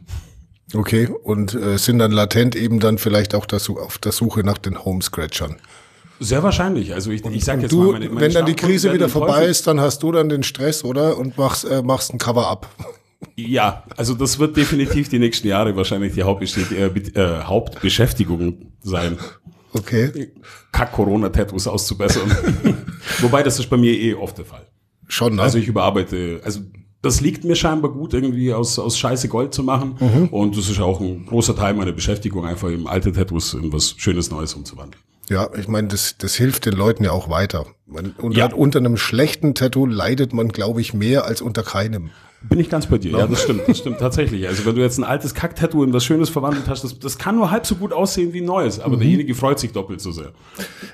Okay, 0.74 1.08
und 1.08 1.54
äh, 1.54 1.78
sind 1.78 2.00
dann 2.00 2.12
latent 2.12 2.56
eben 2.56 2.80
dann 2.80 2.98
vielleicht 2.98 3.36
auch 3.36 3.46
das, 3.46 3.70
auf 3.70 3.98
der 4.00 4.12
Suche 4.12 4.42
nach 4.42 4.58
den 4.58 4.84
Homescratchern. 4.84 5.58
Sehr 6.20 6.42
wahrscheinlich. 6.42 6.94
Also 6.94 7.12
ich, 7.12 7.24
ich 7.26 7.44
sage 7.44 7.58
Und 7.58 7.62
jetzt 7.64 7.72
du, 7.72 7.84
mal, 7.84 7.92
meine, 7.94 8.10
meine 8.10 8.22
wenn 8.22 8.34
dann 8.34 8.46
die 8.46 8.56
Krise 8.56 8.94
wieder 8.94 9.10
vorbei 9.10 9.46
ist, 9.46 9.68
dann 9.68 9.80
hast 9.80 10.02
du 10.04 10.12
dann 10.12 10.30
den 10.30 10.44
Stress, 10.44 10.84
oder? 10.84 11.18
Und 11.18 11.38
machst, 11.38 11.66
äh, 11.66 11.82
machst 11.82 12.14
ein 12.14 12.18
Cover-up. 12.18 12.68
Ja, 13.36 13.84
also 13.98 14.14
das 14.14 14.40
wird 14.40 14.58
definitiv 14.58 15.10
die 15.10 15.20
nächsten 15.20 15.48
Jahre 15.48 15.76
wahrscheinlich 15.76 16.14
die 16.14 16.22
äh, 16.22 16.26
äh, 16.26 17.44
Hauptbeschäftigung 17.44 18.74
sein. 18.82 19.18
Okay, 19.74 20.32
Kack-Corona-Tattoos 20.72 21.68
auszubessern. 21.68 22.30
Wobei, 23.20 23.42
das 23.44 23.60
ist 23.60 23.70
bei 23.70 23.78
mir 23.78 23.94
eh 23.94 24.14
oft 24.14 24.38
der 24.38 24.46
Fall. 24.46 24.68
schon, 25.08 25.36
ne? 25.36 25.42
Also 25.42 25.58
ich 25.58 25.68
überarbeite, 25.68 26.42
also 26.44 26.62
das 27.04 27.22
liegt 27.22 27.44
mir 27.44 27.56
scheinbar 27.56 27.92
gut, 27.92 28.14
irgendwie 28.16 28.52
aus, 28.54 28.80
aus 28.80 28.98
Scheiße 28.98 29.28
Gold 29.28 29.54
zu 29.54 29.62
machen. 29.62 30.30
Und 30.32 30.58
das 30.58 30.70
ist 30.70 30.80
auch 30.80 31.00
ein 31.00 31.26
großer 31.28 31.56
Teil 31.56 31.76
meiner 31.76 31.92
Beschäftigung, 31.92 32.46
einfach 32.46 32.72
eben 32.72 32.88
alte 32.88 33.12
Tattoos 33.14 33.54
in 33.54 33.72
was 33.72 33.94
Schönes 33.98 34.32
Neues 34.32 34.56
umzuwandeln. 34.56 35.00
ja, 35.30 35.48
ich 35.58 35.68
meine, 35.68 35.90
das, 35.90 36.16
das 36.18 36.34
hilft 36.36 36.66
den 36.66 36.74
Leuten 36.74 37.04
ja 37.04 37.12
auch 37.12 37.30
weiter. 37.30 37.66
Man, 37.86 38.16
unter, 38.20 38.38
Ja. 38.38 38.54
unter 38.54 38.80
einem 38.80 38.98
schlechten 38.98 39.54
Tattoo 39.54 39.86
leidet 39.86 40.34
man, 40.34 40.48
glaube 40.50 40.82
ich, 40.82 40.94
mehr 40.96 41.26
als 41.26 41.42
unter 41.42 41.62
keinem. 41.64 42.10
Bin 42.50 42.60
ich 42.60 42.70
ganz 42.70 42.88
bei 42.88 42.98
dir. 42.98 43.12
Ja, 43.18 43.26
das 43.28 43.44
stimmt, 43.44 43.62
das 43.68 43.78
stimmt 43.78 44.00
tatsächlich. 44.00 44.46
Also 44.50 44.66
wenn 44.66 44.76
du 44.76 44.82
jetzt 44.82 44.98
ein 44.98 45.06
altes 45.06 45.34
Kack-Tattoo 45.34 45.82
in 45.86 45.94
was 45.94 46.04
Schönes 46.04 46.28
verwandelt 46.30 46.68
hast, 46.68 46.84
das, 46.84 47.00
das 47.00 47.18
kann 47.18 47.38
nur 47.38 47.52
halb 47.52 47.66
so 47.66 47.76
gut 47.76 47.94
aussehen 47.94 48.34
wie 48.34 48.42
ein 48.42 48.46
neues, 48.46 48.82
aber 48.82 48.98
derjenige 48.98 49.34
freut 49.34 49.60
sich 49.60 49.72
doppelt 49.72 50.02
so 50.02 50.12
sehr. 50.12 50.34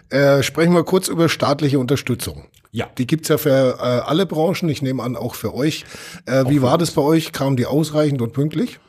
Äh, 0.09 0.43
sprechen 0.43 0.73
wir 0.73 0.83
kurz 0.83 1.07
über 1.07 1.27
staatliche 1.27 1.79
Unterstützung. 1.79 2.45
Ja. 2.71 2.87
Die 2.97 3.07
gibt's 3.07 3.29
ja 3.29 3.37
für 3.37 3.77
äh, 3.79 3.81
alle 3.81 4.25
Branchen, 4.25 4.69
ich 4.69 4.81
nehme 4.81 5.01
an, 5.01 5.15
auch 5.15 5.35
für 5.35 5.53
euch. 5.53 5.85
Äh, 6.25 6.45
wie 6.47 6.61
war 6.61 6.77
das 6.77 6.91
bei 6.91 7.01
euch? 7.01 7.31
Kamen 7.31 7.57
die 7.57 7.65
ausreichend 7.65 8.21
und 8.21 8.33
pünktlich? 8.33 8.79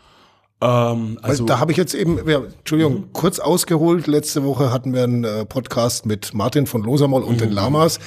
Ähm, 0.62 1.18
Also, 1.22 1.28
also, 1.28 1.44
da 1.46 1.58
habe 1.58 1.72
ich 1.72 1.78
jetzt 1.78 1.94
eben, 1.94 2.18
ja, 2.28 2.42
Entschuldigung, 2.58 3.06
kurz 3.14 3.38
ausgeholt. 3.38 4.06
Letzte 4.06 4.44
Woche 4.44 4.70
hatten 4.70 4.92
wir 4.92 5.04
einen 5.04 5.24
äh, 5.24 5.46
Podcast 5.46 6.04
mit 6.04 6.34
Martin 6.34 6.66
von 6.66 6.82
Losamol 6.82 7.22
und 7.22 7.40
den 7.40 7.50
Lamas, 7.50 7.98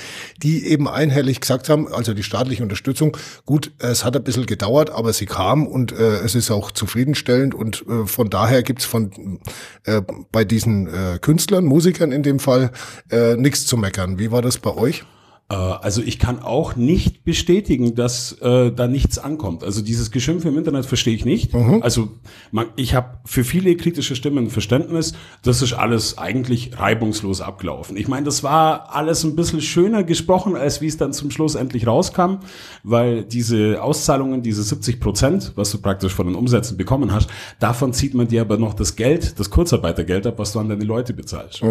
die 0.44 0.68
eben 0.68 0.88
einhellig 0.88 1.42
gesagt 1.42 1.70
haben, 1.70 1.92
also 1.92 2.14
die 2.14 2.22
staatliche 2.22 2.62
Unterstützung, 2.62 3.18
gut, 3.48 3.72
es 3.80 4.06
hat 4.06 4.16
ein 4.16 4.24
bisschen 4.24 4.46
gedauert, 4.46 4.92
aber 4.92 5.14
sie 5.14 5.26
kam 5.26 5.66
und 5.66 5.92
äh, 5.92 6.18
es 6.20 6.36
ist 6.36 6.52
auch 6.52 6.70
zufriedenstellend 6.72 7.56
und 7.56 7.84
äh, 7.88 8.06
von 8.06 8.30
daher 8.30 8.62
gibt's 8.62 8.86
von 8.86 9.40
äh, 9.86 10.04
bei 10.32 10.46
diesen 10.46 10.86
äh, 10.86 11.18
Künstlern, 11.20 11.66
Musikern 11.66 12.12
in 12.12 12.22
dem 12.22 12.38
Fall, 12.38 12.72
äh, 13.10 13.36
nichts 13.36 13.66
zu 13.66 13.78
meckern. 13.78 14.20
Wie 14.20 14.32
war 14.32 14.44
das 14.44 14.60
bei 14.60 14.76
euch? 14.76 15.04
Äh, 15.54 15.84
Also 15.84 16.02
ich 16.02 16.18
kann 16.20 16.40
auch 16.42 16.76
nicht 16.76 17.24
bestätigen, 17.26 17.96
dass 17.96 18.34
äh, 18.42 18.72
da 18.72 18.88
nichts 18.88 19.18
ankommt. 19.20 19.64
Also 19.64 19.82
dieses 19.82 20.12
Geschimpf 20.12 20.46
im 20.46 20.58
Internet 20.58 20.86
verstehe 20.86 21.14
ich 21.16 21.26
nicht. 21.26 21.54
Also 21.82 22.10
man, 22.52 22.68
ich 22.76 22.96
habe 22.96 23.18
für 23.26 23.44
viele 23.44 23.76
kritische 23.76 24.16
Stimmen 24.16 24.50
Verständnis. 24.50 25.14
Das 25.44 25.62
ist 25.62 25.74
alles 25.74 26.18
eigentlich 26.18 26.80
reibungslos 26.80 27.42
abgelaufen. 27.42 27.98
Ich 27.98 28.08
meine, 28.08 28.26
das 28.26 28.44
war 28.44 28.96
alles 28.96 29.24
ein 29.24 29.36
bisschen 29.36 29.62
schöner 29.62 30.04
gesprochen, 30.04 30.56
als 30.56 30.82
wie 30.82 30.88
es 30.88 30.98
dann 30.98 31.14
zum 31.14 31.30
Schluss 31.32 31.56
endlich 31.56 31.86
rauskam, 31.88 32.38
weil 32.84 33.24
diese 33.24 33.82
Auszahlungen, 33.82 34.42
diese 34.42 34.64
70 34.64 35.00
Prozent, 35.00 35.52
was 35.56 35.72
du 35.72 35.78
praktisch 35.80 36.14
von 36.14 36.28
den 36.28 36.36
Umsätzen 36.36 36.78
bekommen 36.78 37.12
hast, 37.14 37.30
davon 37.60 37.94
zieht 37.94 38.14
man 38.14 38.28
dir 38.28 38.42
aber 38.42 38.58
noch 38.58 38.74
das 38.74 38.96
Geld, 38.96 39.40
das 39.40 39.50
Kurzarbeitergeld 39.50 40.26
ab, 40.28 40.36
was 40.38 40.54
du 40.54 40.60
an 40.60 40.70
deine 40.70 40.84
Leute 40.86 41.14
bezahlst. 41.14 41.62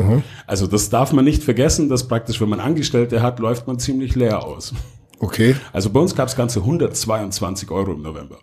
Also 0.46 0.66
das 0.66 0.88
darf 0.90 1.12
man 1.12 1.24
nicht 1.24 1.42
vergessen, 1.42 1.88
dass 1.88 2.06
praktisch, 2.08 2.40
wenn 2.40 2.48
man 2.48 2.60
Angestellte 2.60 3.22
hat, 3.22 3.38
läuft 3.38 3.66
man 3.66 3.71
ziemlich 3.78 4.14
leer 4.14 4.44
aus. 4.44 4.74
Okay. 5.18 5.54
Also 5.72 5.90
bei 5.90 6.00
uns 6.00 6.14
gab 6.14 6.28
es 6.28 6.36
ganze 6.36 6.60
122 6.60 7.70
Euro 7.70 7.92
im 7.92 8.02
November. 8.02 8.38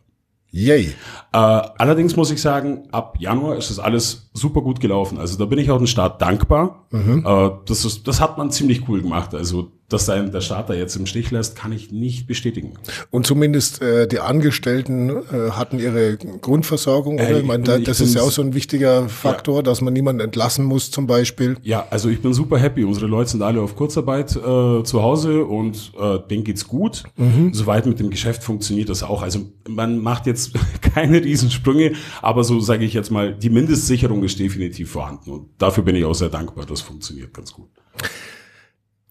Yay. 0.51 0.95
Äh, 1.31 1.37
allerdings 1.37 2.15
muss 2.15 2.31
ich 2.31 2.41
sagen, 2.41 2.87
ab 2.91 3.17
Januar 3.19 3.57
ist 3.57 3.69
das 3.69 3.79
alles 3.79 4.29
super 4.33 4.61
gut 4.61 4.79
gelaufen. 4.79 5.19
Also 5.19 5.37
da 5.37 5.45
bin 5.45 5.59
ich 5.59 5.69
auch 5.69 5.77
dem 5.77 5.87
Staat 5.87 6.21
dankbar. 6.21 6.87
Äh, 7.23 7.51
das, 7.65 7.85
ist, 7.85 8.07
das 8.07 8.19
hat 8.19 8.37
man 8.37 8.49
ziemlich 8.49 8.87
cool 8.87 9.01
gemacht. 9.01 9.35
Also 9.35 9.71
dass 9.89 10.09
ein, 10.09 10.31
der 10.31 10.41
Staat 10.41 10.69
da 10.69 10.73
jetzt 10.73 10.95
im 10.95 11.05
Stich 11.05 11.31
lässt, 11.31 11.55
kann 11.55 11.71
ich 11.71 11.91
nicht 11.91 12.27
bestätigen. 12.27 12.73
Und 13.09 13.25
zumindest 13.25 13.81
äh, 13.81 14.07
die 14.07 14.19
Angestellten 14.19 15.09
äh, 15.09 15.51
hatten 15.51 15.79
ihre 15.79 16.17
Grundversorgung, 16.17 17.15
oder? 17.15 17.29
Äh, 17.29 17.39
ich 17.39 17.45
meine, 17.45 17.63
da, 17.63 17.79
das 17.79 17.99
ist 17.99 18.15
ja 18.15 18.21
auch 18.21 18.31
so 18.31 18.41
ein 18.41 18.53
wichtiger 18.53 19.09
Faktor, 19.09 19.63
dass 19.63 19.81
man 19.81 19.93
niemanden 19.93 20.21
entlassen 20.21 20.63
muss, 20.65 20.91
zum 20.91 21.07
Beispiel. 21.07 21.57
Ja, 21.63 21.87
also 21.89 22.09
ich 22.09 22.21
bin 22.21 22.33
super 22.33 22.59
happy. 22.59 22.83
Unsere 22.83 23.07
Leute 23.07 23.31
sind 23.31 23.41
alle 23.41 23.61
auf 23.61 23.75
Kurzarbeit 23.75 24.35
äh, 24.35 24.83
zu 24.83 25.01
Hause 25.01 25.43
und 25.43 25.91
äh, 25.99 26.19
denen 26.29 26.43
geht's 26.43 26.67
gut. 26.67 27.03
Soweit 27.51 27.85
mit 27.85 27.99
dem 27.99 28.09
Geschäft 28.09 28.43
funktioniert 28.43 28.89
das 28.89 29.03
auch. 29.03 29.21
Also 29.21 29.41
man 29.67 29.99
macht 29.99 30.25
jetzt 30.25 30.53
keine 30.81 31.23
Riesensprünge, 31.23 31.93
aber 32.21 32.43
so 32.43 32.59
sage 32.59 32.85
ich 32.85 32.93
jetzt 32.93 33.11
mal, 33.11 33.33
die 33.33 33.49
Mindestsicherung 33.49 34.23
ist 34.23 34.39
definitiv 34.39 34.91
vorhanden 34.91 35.31
und 35.31 35.49
dafür 35.57 35.83
bin 35.83 35.95
ich 35.95 36.05
auch 36.05 36.15
sehr 36.15 36.29
dankbar. 36.29 36.65
Das 36.65 36.81
funktioniert 36.81 37.33
ganz 37.33 37.53
gut. 37.53 37.69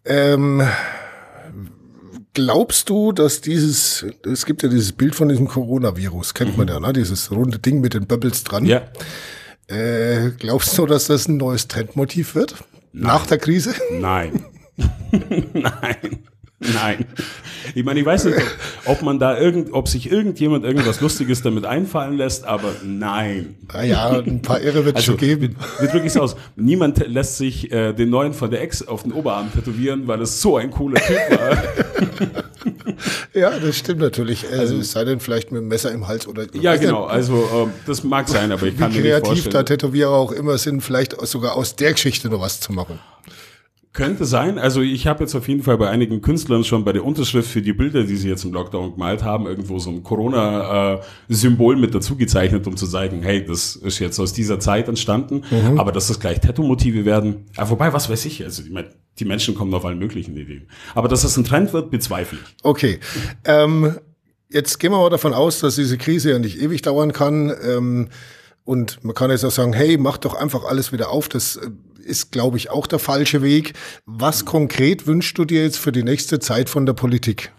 Ähm, 0.04 0.62
glaubst 2.34 2.88
du, 2.88 3.12
dass 3.12 3.40
dieses, 3.40 4.06
es 4.24 4.46
gibt 4.46 4.62
ja 4.62 4.68
dieses 4.68 4.92
Bild 4.92 5.14
von 5.14 5.28
diesem 5.28 5.48
Coronavirus, 5.48 6.34
kennt 6.34 6.56
man 6.56 6.68
ja, 6.68 6.80
ne? 6.80 6.92
dieses 6.92 7.30
runde 7.30 7.58
Ding 7.58 7.80
mit 7.80 7.94
den 7.94 8.06
Bubbles 8.06 8.44
dran. 8.44 8.64
Ja, 8.64 8.82
Äh, 9.66 10.30
glaubst 10.38 10.78
du, 10.78 10.87
dass 10.87 11.08
das 11.08 11.28
ein 11.28 11.37
neues 11.37 11.68
Trendmotiv 11.68 12.34
wird? 12.34 12.54
Nach 12.92 13.26
der 13.26 13.37
Krise? 13.38 13.74
nein, 14.00 14.44
nein. 15.52 16.24
Nein. 16.60 17.04
Ich 17.74 17.84
meine, 17.84 18.00
ich 18.00 18.06
weiß 18.06 18.24
nicht, 18.24 18.38
ob 18.84 19.02
man 19.02 19.20
da 19.20 19.38
irgend, 19.38 19.72
ob 19.72 19.86
sich 19.86 20.10
irgendjemand 20.10 20.64
irgendwas 20.64 21.00
Lustiges 21.00 21.40
damit 21.42 21.64
einfallen 21.64 22.16
lässt, 22.16 22.44
aber 22.44 22.74
nein. 22.84 23.54
Ah 23.68 23.82
ja, 23.82 24.08
ein 24.10 24.42
paar 24.42 24.60
Irre 24.60 24.84
wird 24.84 24.96
Also, 24.96 25.12
schon 25.12 25.18
geben. 25.18 25.56
Wie, 25.78 25.84
wie 25.84 25.88
drücke 25.88 26.06
ich 26.06 26.12
es 26.12 26.16
aus? 26.16 26.34
Niemand 26.56 27.06
lässt 27.06 27.36
sich 27.36 27.70
äh, 27.70 27.92
den 27.92 28.10
neuen 28.10 28.34
von 28.34 28.50
der 28.50 28.60
Ex 28.62 28.86
auf 28.86 29.04
den 29.04 29.12
Oberarm 29.12 29.52
tätowieren, 29.52 30.08
weil 30.08 30.20
es 30.20 30.40
so 30.40 30.56
ein 30.56 30.70
cooler 30.70 31.00
Typ 31.00 31.16
war. 31.38 31.62
Ja, 33.32 33.58
das 33.58 33.78
stimmt 33.78 34.00
natürlich. 34.00 34.44
Also, 34.50 34.78
es 34.78 34.90
sei 34.92 35.04
denn 35.04 35.20
vielleicht 35.20 35.52
mit 35.52 35.60
dem 35.60 35.68
Messer 35.68 35.92
im 35.92 36.08
Hals 36.08 36.26
oder. 36.26 36.42
ja, 36.54 36.72
Weiß 36.72 36.80
nicht, 36.80 36.88
genau. 36.88 37.04
Also 37.04 37.48
ähm, 37.54 37.70
das 37.86 38.02
mag 38.02 38.28
sein, 38.28 38.50
aber 38.50 38.66
ich 38.66 38.76
kann 38.76 38.92
Wie 38.92 38.98
mir 38.98 39.02
nicht 39.02 39.12
kreativ 39.12 39.44
da 39.44 39.50
vorstellen. 39.50 39.66
Tätowierer 39.66 40.10
auch 40.10 40.32
immer 40.32 40.58
sind, 40.58 40.80
vielleicht 40.82 41.14
sogar 41.26 41.54
aus 41.56 41.76
der 41.76 41.92
Geschichte 41.92 42.28
noch 42.28 42.40
was 42.40 42.60
zu 42.60 42.72
machen. 42.72 42.98
Könnte 43.98 44.26
sein. 44.26 44.58
Also 44.58 44.80
ich 44.80 45.08
habe 45.08 45.24
jetzt 45.24 45.34
auf 45.34 45.48
jeden 45.48 45.64
Fall 45.64 45.76
bei 45.76 45.90
einigen 45.90 46.22
Künstlern 46.22 46.62
schon 46.62 46.84
bei 46.84 46.92
der 46.92 47.04
Unterschrift 47.04 47.50
für 47.50 47.61
die 47.61 47.72
Bilder, 47.72 48.04
die 48.04 48.16
sie 48.16 48.28
jetzt 48.28 48.44
im 48.44 48.52
Lockdown 48.52 48.92
gemalt 48.92 49.24
haben, 49.24 49.46
irgendwo 49.46 49.80
so 49.80 49.90
ein 49.90 50.04
Corona-Symbol 50.04 51.74
mit 51.74 51.96
dazu 51.96 52.16
gezeichnet, 52.16 52.66
um 52.68 52.76
zu 52.76 52.87
zeigen, 52.87 53.22
hey, 53.22 53.44
das 53.44 53.74
ist 53.74 53.98
jetzt 53.98 54.20
aus 54.20 54.32
dieser 54.32 54.61
Zeit 54.61 54.87
entstanden, 54.87 55.42
aber 55.76 55.90
dass 55.90 56.06
das 56.06 56.20
gleich 56.20 56.38
Tattoo-Motive 56.38 57.04
werden. 57.04 57.46
Ja, 57.56 57.68
wobei, 57.70 57.92
was 57.92 58.08
weiß 58.08 58.24
ich, 58.26 58.44
also 58.44 58.62
ich 58.62 58.70
mein, 58.70 58.87
die 59.18 59.24
Menschen 59.24 59.56
kommen 59.56 59.74
auf 59.74 59.84
allen 59.84 59.98
möglichen 59.98 60.37
Ideen. 60.37 60.68
Aber 60.94 61.08
dass 61.08 61.22
das 61.22 61.37
ein 61.37 61.42
Trend 61.42 61.72
wird, 61.72 61.90
bezweifle 61.90 62.38
ich. 62.40 62.54
Okay. 62.62 63.00
Ähm, 63.44 63.96
jetzt 64.48 64.78
gehen 64.78 64.92
wir 64.92 64.98
mal 64.98 65.11
davon 65.11 65.34
aus, 65.34 65.58
dass 65.58 65.74
diese 65.74 65.98
Krise 65.98 66.30
ja 66.30 66.38
nicht 66.38 66.61
ewig 66.61 66.82
dauern 66.82 67.12
kann. 67.12 67.52
Ähm, 67.64 68.11
und 68.64 69.02
man 69.02 69.14
kann 69.14 69.30
jetzt 69.30 69.44
auch 69.44 69.50
sagen, 69.50 69.72
hey, 69.72 69.96
mach 69.96 70.18
doch 70.18 70.34
einfach 70.34 70.64
alles 70.64 70.92
wieder 70.92 71.08
auf. 71.08 71.28
Das 71.30 71.56
äh, 71.56 71.70
ist, 72.08 72.32
glaube 72.32 72.56
ich, 72.56 72.70
auch 72.70 72.86
der 72.86 72.98
falsche 72.98 73.42
Weg. 73.42 73.74
Was 74.06 74.44
konkret 74.44 75.06
wünschst 75.06 75.38
du 75.38 75.44
dir 75.44 75.62
jetzt 75.62 75.78
für 75.78 75.92
die 75.92 76.02
nächste 76.02 76.38
Zeit 76.40 76.68
von 76.68 76.86
der 76.86 76.94
Politik? 76.94 77.52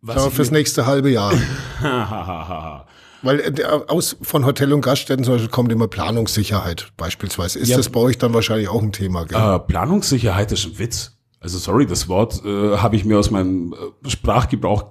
Was 0.00 0.26
ich 0.26 0.32
fürs 0.32 0.50
nächste 0.50 0.86
halbe 0.86 1.10
Jahr. 1.10 1.32
Weil 3.22 3.40
äh, 3.40 3.64
aus 3.88 4.16
von 4.22 4.44
Hotel- 4.44 4.72
und 4.72 4.80
Gaststätten 4.80 5.24
zum 5.24 5.34
Beispiel 5.34 5.50
kommt 5.50 5.72
immer 5.72 5.88
Planungssicherheit 5.88 6.92
beispielsweise. 6.96 7.58
Ist 7.58 7.68
Ja. 7.68 7.76
das 7.76 7.88
bei 7.88 8.00
euch 8.00 8.18
dann 8.18 8.32
wahrscheinlich 8.32 8.68
auch 8.68 8.82
ein 8.82 8.92
Thema? 8.92 9.24
Gell? 9.24 9.38
Äh, 9.56 9.58
Planungssicherheit 9.60 10.52
ist 10.52 10.66
ein 10.66 10.78
Witz. 10.78 11.16
Also 11.40 11.58
sorry, 11.58 11.86
das 11.86 12.08
Wort 12.08 12.44
äh, 12.44 12.76
habe 12.78 12.96
ich 12.96 13.04
mir 13.04 13.18
aus 13.18 13.30
meinem 13.30 13.72
äh, 14.04 14.08
Sprachgebrauch 14.08 14.84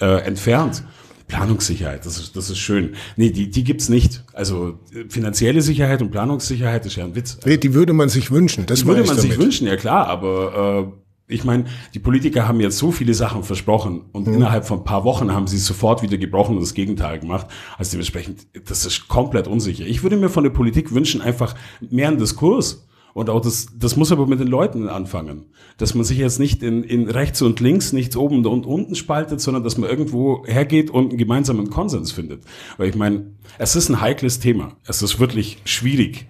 äh, 0.00 0.20
entfernt. 0.22 0.82
Planungssicherheit, 1.28 2.04
das 2.06 2.18
ist, 2.18 2.36
das 2.36 2.50
ist 2.50 2.58
schön. 2.58 2.94
Nee, 3.16 3.30
die, 3.30 3.50
die 3.50 3.62
gibt's 3.64 3.88
nicht. 3.88 4.24
Also 4.32 4.78
finanzielle 5.08 5.62
Sicherheit 5.62 6.02
und 6.02 6.10
Planungssicherheit 6.10 6.84
ist 6.86 6.96
ja 6.96 7.04
ein 7.04 7.14
Witz. 7.14 7.38
Nee, 7.44 7.58
die 7.58 7.74
würde 7.74 7.92
man 7.92 8.08
sich 8.08 8.30
wünschen. 8.30 8.66
Das 8.66 8.80
Die 8.80 8.86
würde 8.86 9.02
man 9.04 9.14
ich 9.14 9.20
sich 9.20 9.30
damit. 9.30 9.44
wünschen, 9.44 9.66
ja 9.66 9.76
klar, 9.76 10.06
aber 10.08 10.90
äh, 11.28 11.32
ich 11.34 11.44
meine, 11.44 11.64
die 11.92 11.98
Politiker 11.98 12.48
haben 12.48 12.58
jetzt 12.60 12.78
so 12.78 12.90
viele 12.90 13.12
Sachen 13.12 13.44
versprochen 13.44 14.06
und 14.12 14.26
Mhm. 14.26 14.34
innerhalb 14.34 14.64
von 14.66 14.78
ein 14.78 14.84
paar 14.84 15.04
Wochen 15.04 15.32
haben 15.34 15.46
sie 15.46 15.56
es 15.58 15.66
sofort 15.66 16.02
wieder 16.02 16.16
gebrochen 16.16 16.56
und 16.56 16.62
das 16.62 16.72
Gegenteil 16.72 17.18
gemacht. 17.20 17.46
Also 17.76 17.90
dementsprechend, 17.92 18.46
das 18.66 18.86
ist 18.86 19.08
komplett 19.08 19.46
unsicher. 19.46 19.84
Ich 19.84 20.02
würde 20.02 20.16
mir 20.16 20.30
von 20.30 20.44
der 20.44 20.50
Politik 20.50 20.94
wünschen, 20.94 21.20
einfach 21.20 21.54
mehr 21.90 22.08
einen 22.08 22.18
Diskurs. 22.18 22.86
Und 23.18 23.30
auch 23.30 23.40
das, 23.40 23.66
das 23.76 23.96
muss 23.96 24.12
aber 24.12 24.28
mit 24.28 24.38
den 24.38 24.46
Leuten 24.46 24.88
anfangen. 24.88 25.46
Dass 25.76 25.92
man 25.96 26.04
sich 26.04 26.18
jetzt 26.18 26.38
nicht 26.38 26.62
in, 26.62 26.84
in 26.84 27.10
rechts 27.10 27.42
und 27.42 27.58
links, 27.58 27.92
nichts 27.92 28.16
oben 28.16 28.46
und 28.46 28.64
unten 28.64 28.94
spaltet, 28.94 29.40
sondern 29.40 29.64
dass 29.64 29.76
man 29.76 29.90
irgendwo 29.90 30.46
hergeht 30.46 30.88
und 30.88 31.08
einen 31.08 31.18
gemeinsamen 31.18 31.68
Konsens 31.68 32.12
findet. 32.12 32.44
Weil 32.76 32.90
ich 32.90 32.94
meine, 32.94 33.32
es 33.58 33.74
ist 33.74 33.88
ein 33.88 34.00
heikles 34.00 34.38
Thema. 34.38 34.76
Es 34.86 35.02
ist 35.02 35.18
wirklich 35.18 35.58
schwierig. 35.64 36.28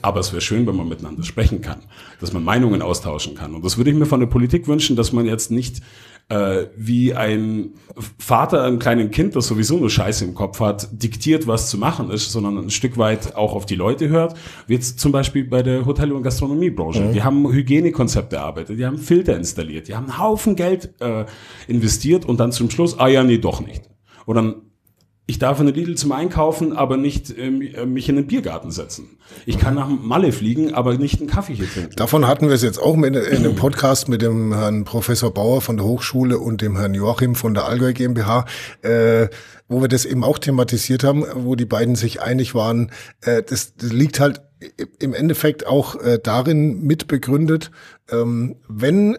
Aber 0.00 0.20
es 0.20 0.30
wäre 0.30 0.40
schön, 0.40 0.64
wenn 0.68 0.76
man 0.76 0.88
miteinander 0.88 1.24
sprechen 1.24 1.60
kann. 1.60 1.80
Dass 2.20 2.32
man 2.32 2.44
Meinungen 2.44 2.82
austauschen 2.82 3.34
kann. 3.34 3.56
Und 3.56 3.64
das 3.64 3.76
würde 3.76 3.90
ich 3.90 3.96
mir 3.96 4.06
von 4.06 4.20
der 4.20 4.28
Politik 4.28 4.68
wünschen, 4.68 4.94
dass 4.94 5.12
man 5.12 5.26
jetzt 5.26 5.50
nicht 5.50 5.82
äh, 6.28 6.66
wie 6.76 7.14
ein 7.14 7.70
Vater 8.18 8.62
einem 8.62 8.78
kleinen 8.78 9.10
Kind, 9.10 9.34
das 9.34 9.46
sowieso 9.46 9.78
nur 9.78 9.88
Scheiße 9.88 10.24
im 10.24 10.34
Kopf 10.34 10.60
hat, 10.60 10.88
diktiert, 10.92 11.46
was 11.46 11.70
zu 11.70 11.78
machen 11.78 12.10
ist, 12.10 12.32
sondern 12.32 12.58
ein 12.58 12.70
Stück 12.70 12.98
weit 12.98 13.34
auch 13.34 13.54
auf 13.54 13.64
die 13.64 13.76
Leute 13.76 14.08
hört. 14.08 14.34
Wie 14.66 14.74
jetzt 14.74 15.00
zum 15.00 15.10
Beispiel 15.10 15.44
bei 15.44 15.62
der 15.62 15.86
Hotel- 15.86 16.12
und 16.12 16.22
Gastronomiebranche. 16.22 17.12
Die 17.12 17.22
haben 17.22 17.50
Hygienekonzepte 17.50 18.36
erarbeitet, 18.36 18.78
die 18.78 18.84
haben 18.84 18.98
Filter 18.98 19.36
installiert, 19.36 19.88
die 19.88 19.94
haben 19.94 20.04
einen 20.04 20.18
Haufen 20.18 20.54
Geld 20.54 20.94
äh, 21.00 21.24
investiert 21.66 22.26
und 22.26 22.38
dann 22.38 22.52
zum 22.52 22.68
Schluss, 22.70 22.98
ah 22.98 23.08
ja, 23.08 23.24
nee, 23.24 23.38
doch 23.38 23.60
nicht. 23.60 23.88
Und 24.26 24.36
dann 24.36 24.54
ich 25.28 25.38
darf 25.38 25.60
in 25.60 25.66
den 25.66 25.74
Lidl 25.74 25.94
zum 25.94 26.12
Einkaufen, 26.12 26.74
aber 26.74 26.96
nicht 26.96 27.36
ähm, 27.36 27.60
äh, 27.60 27.84
mich 27.84 28.08
in 28.08 28.16
den 28.16 28.26
Biergarten 28.26 28.70
setzen. 28.70 29.18
Ich 29.44 29.58
kann 29.58 29.74
nach 29.74 29.86
Malle 29.86 30.32
fliegen, 30.32 30.72
aber 30.72 30.96
nicht 30.96 31.20
einen 31.20 31.28
Kaffee 31.28 31.52
hier 31.52 31.70
trinken. 31.70 31.96
Davon 31.96 32.26
hatten 32.26 32.48
wir 32.48 32.54
es 32.54 32.62
jetzt 32.62 32.78
auch 32.78 32.96
mit, 32.96 33.14
in 33.14 33.36
einem 33.36 33.54
Podcast 33.54 34.08
mit 34.08 34.22
dem 34.22 34.54
Herrn 34.54 34.84
Professor 34.84 35.32
Bauer 35.32 35.60
von 35.60 35.76
der 35.76 35.84
Hochschule 35.84 36.38
und 36.38 36.62
dem 36.62 36.78
Herrn 36.78 36.94
Joachim 36.94 37.34
von 37.34 37.52
der 37.52 37.66
Allgäu 37.66 37.92
GmbH, 37.92 38.46
äh, 38.80 39.28
wo 39.68 39.82
wir 39.82 39.88
das 39.88 40.06
eben 40.06 40.24
auch 40.24 40.38
thematisiert 40.38 41.04
haben, 41.04 41.26
wo 41.34 41.56
die 41.56 41.66
beiden 41.66 41.94
sich 41.94 42.22
einig 42.22 42.54
waren. 42.54 42.90
Äh, 43.20 43.42
das, 43.42 43.76
das 43.76 43.92
liegt 43.92 44.20
halt 44.20 44.40
im 44.98 45.12
Endeffekt 45.12 45.66
auch 45.66 46.00
äh, 46.00 46.18
darin 46.22 46.80
mitbegründet, 46.80 47.70
ähm, 48.10 48.56
wenn 48.66 49.18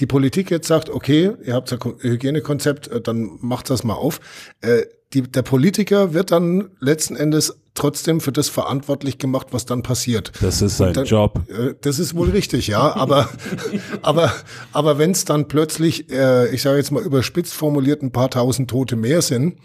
die 0.00 0.06
Politik 0.06 0.50
jetzt 0.50 0.66
sagt, 0.66 0.90
okay, 0.90 1.34
ihr 1.44 1.54
habt 1.54 1.72
ein 1.72 1.78
Hygienekonzept, 2.00 2.88
äh, 2.88 3.00
dann 3.00 3.38
macht 3.40 3.70
das 3.70 3.84
mal 3.84 3.94
auf. 3.94 4.18
Äh, 4.60 4.82
die, 5.14 5.22
der 5.22 5.42
Politiker 5.42 6.12
wird 6.12 6.30
dann 6.32 6.68
letzten 6.80 7.16
Endes 7.16 7.56
trotzdem 7.74 8.20
für 8.20 8.30
das 8.30 8.48
verantwortlich 8.48 9.18
gemacht, 9.18 9.48
was 9.50 9.66
dann 9.66 9.82
passiert. 9.82 10.30
Das 10.40 10.62
ist 10.62 10.76
sein 10.76 10.92
dann- 10.92 11.06
Job. 11.06 11.40
Äh, 11.48 11.74
Das 11.80 11.98
ist 11.98 12.14
wohl 12.14 12.30
richtig, 12.30 12.68
ja. 12.68 12.94
Aber, 12.94 13.28
aber, 14.02 14.32
aber 14.72 14.98
wenn 14.98 15.10
es 15.10 15.24
dann 15.24 15.48
plötzlich, 15.48 16.08
äh, 16.10 16.54
ich 16.54 16.62
sage 16.62 16.76
jetzt 16.76 16.92
mal 16.92 17.02
überspitzt 17.02 17.52
formuliert, 17.54 18.02
ein 18.02 18.12
paar 18.12 18.30
tausend 18.30 18.70
Tote 18.70 18.94
mehr 18.96 19.22
sind, 19.22 19.56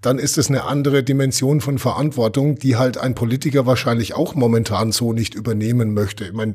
dann 0.00 0.18
ist 0.18 0.38
es 0.38 0.48
eine 0.48 0.64
andere 0.64 1.02
Dimension 1.04 1.60
von 1.60 1.78
Verantwortung, 1.78 2.56
die 2.58 2.76
halt 2.76 2.98
ein 2.98 3.14
Politiker 3.14 3.64
wahrscheinlich 3.66 4.14
auch 4.14 4.34
momentan 4.34 4.90
so 4.90 5.12
nicht 5.12 5.34
übernehmen 5.34 5.94
möchte. 5.94 6.24
Ich 6.24 6.32
meine, 6.32 6.54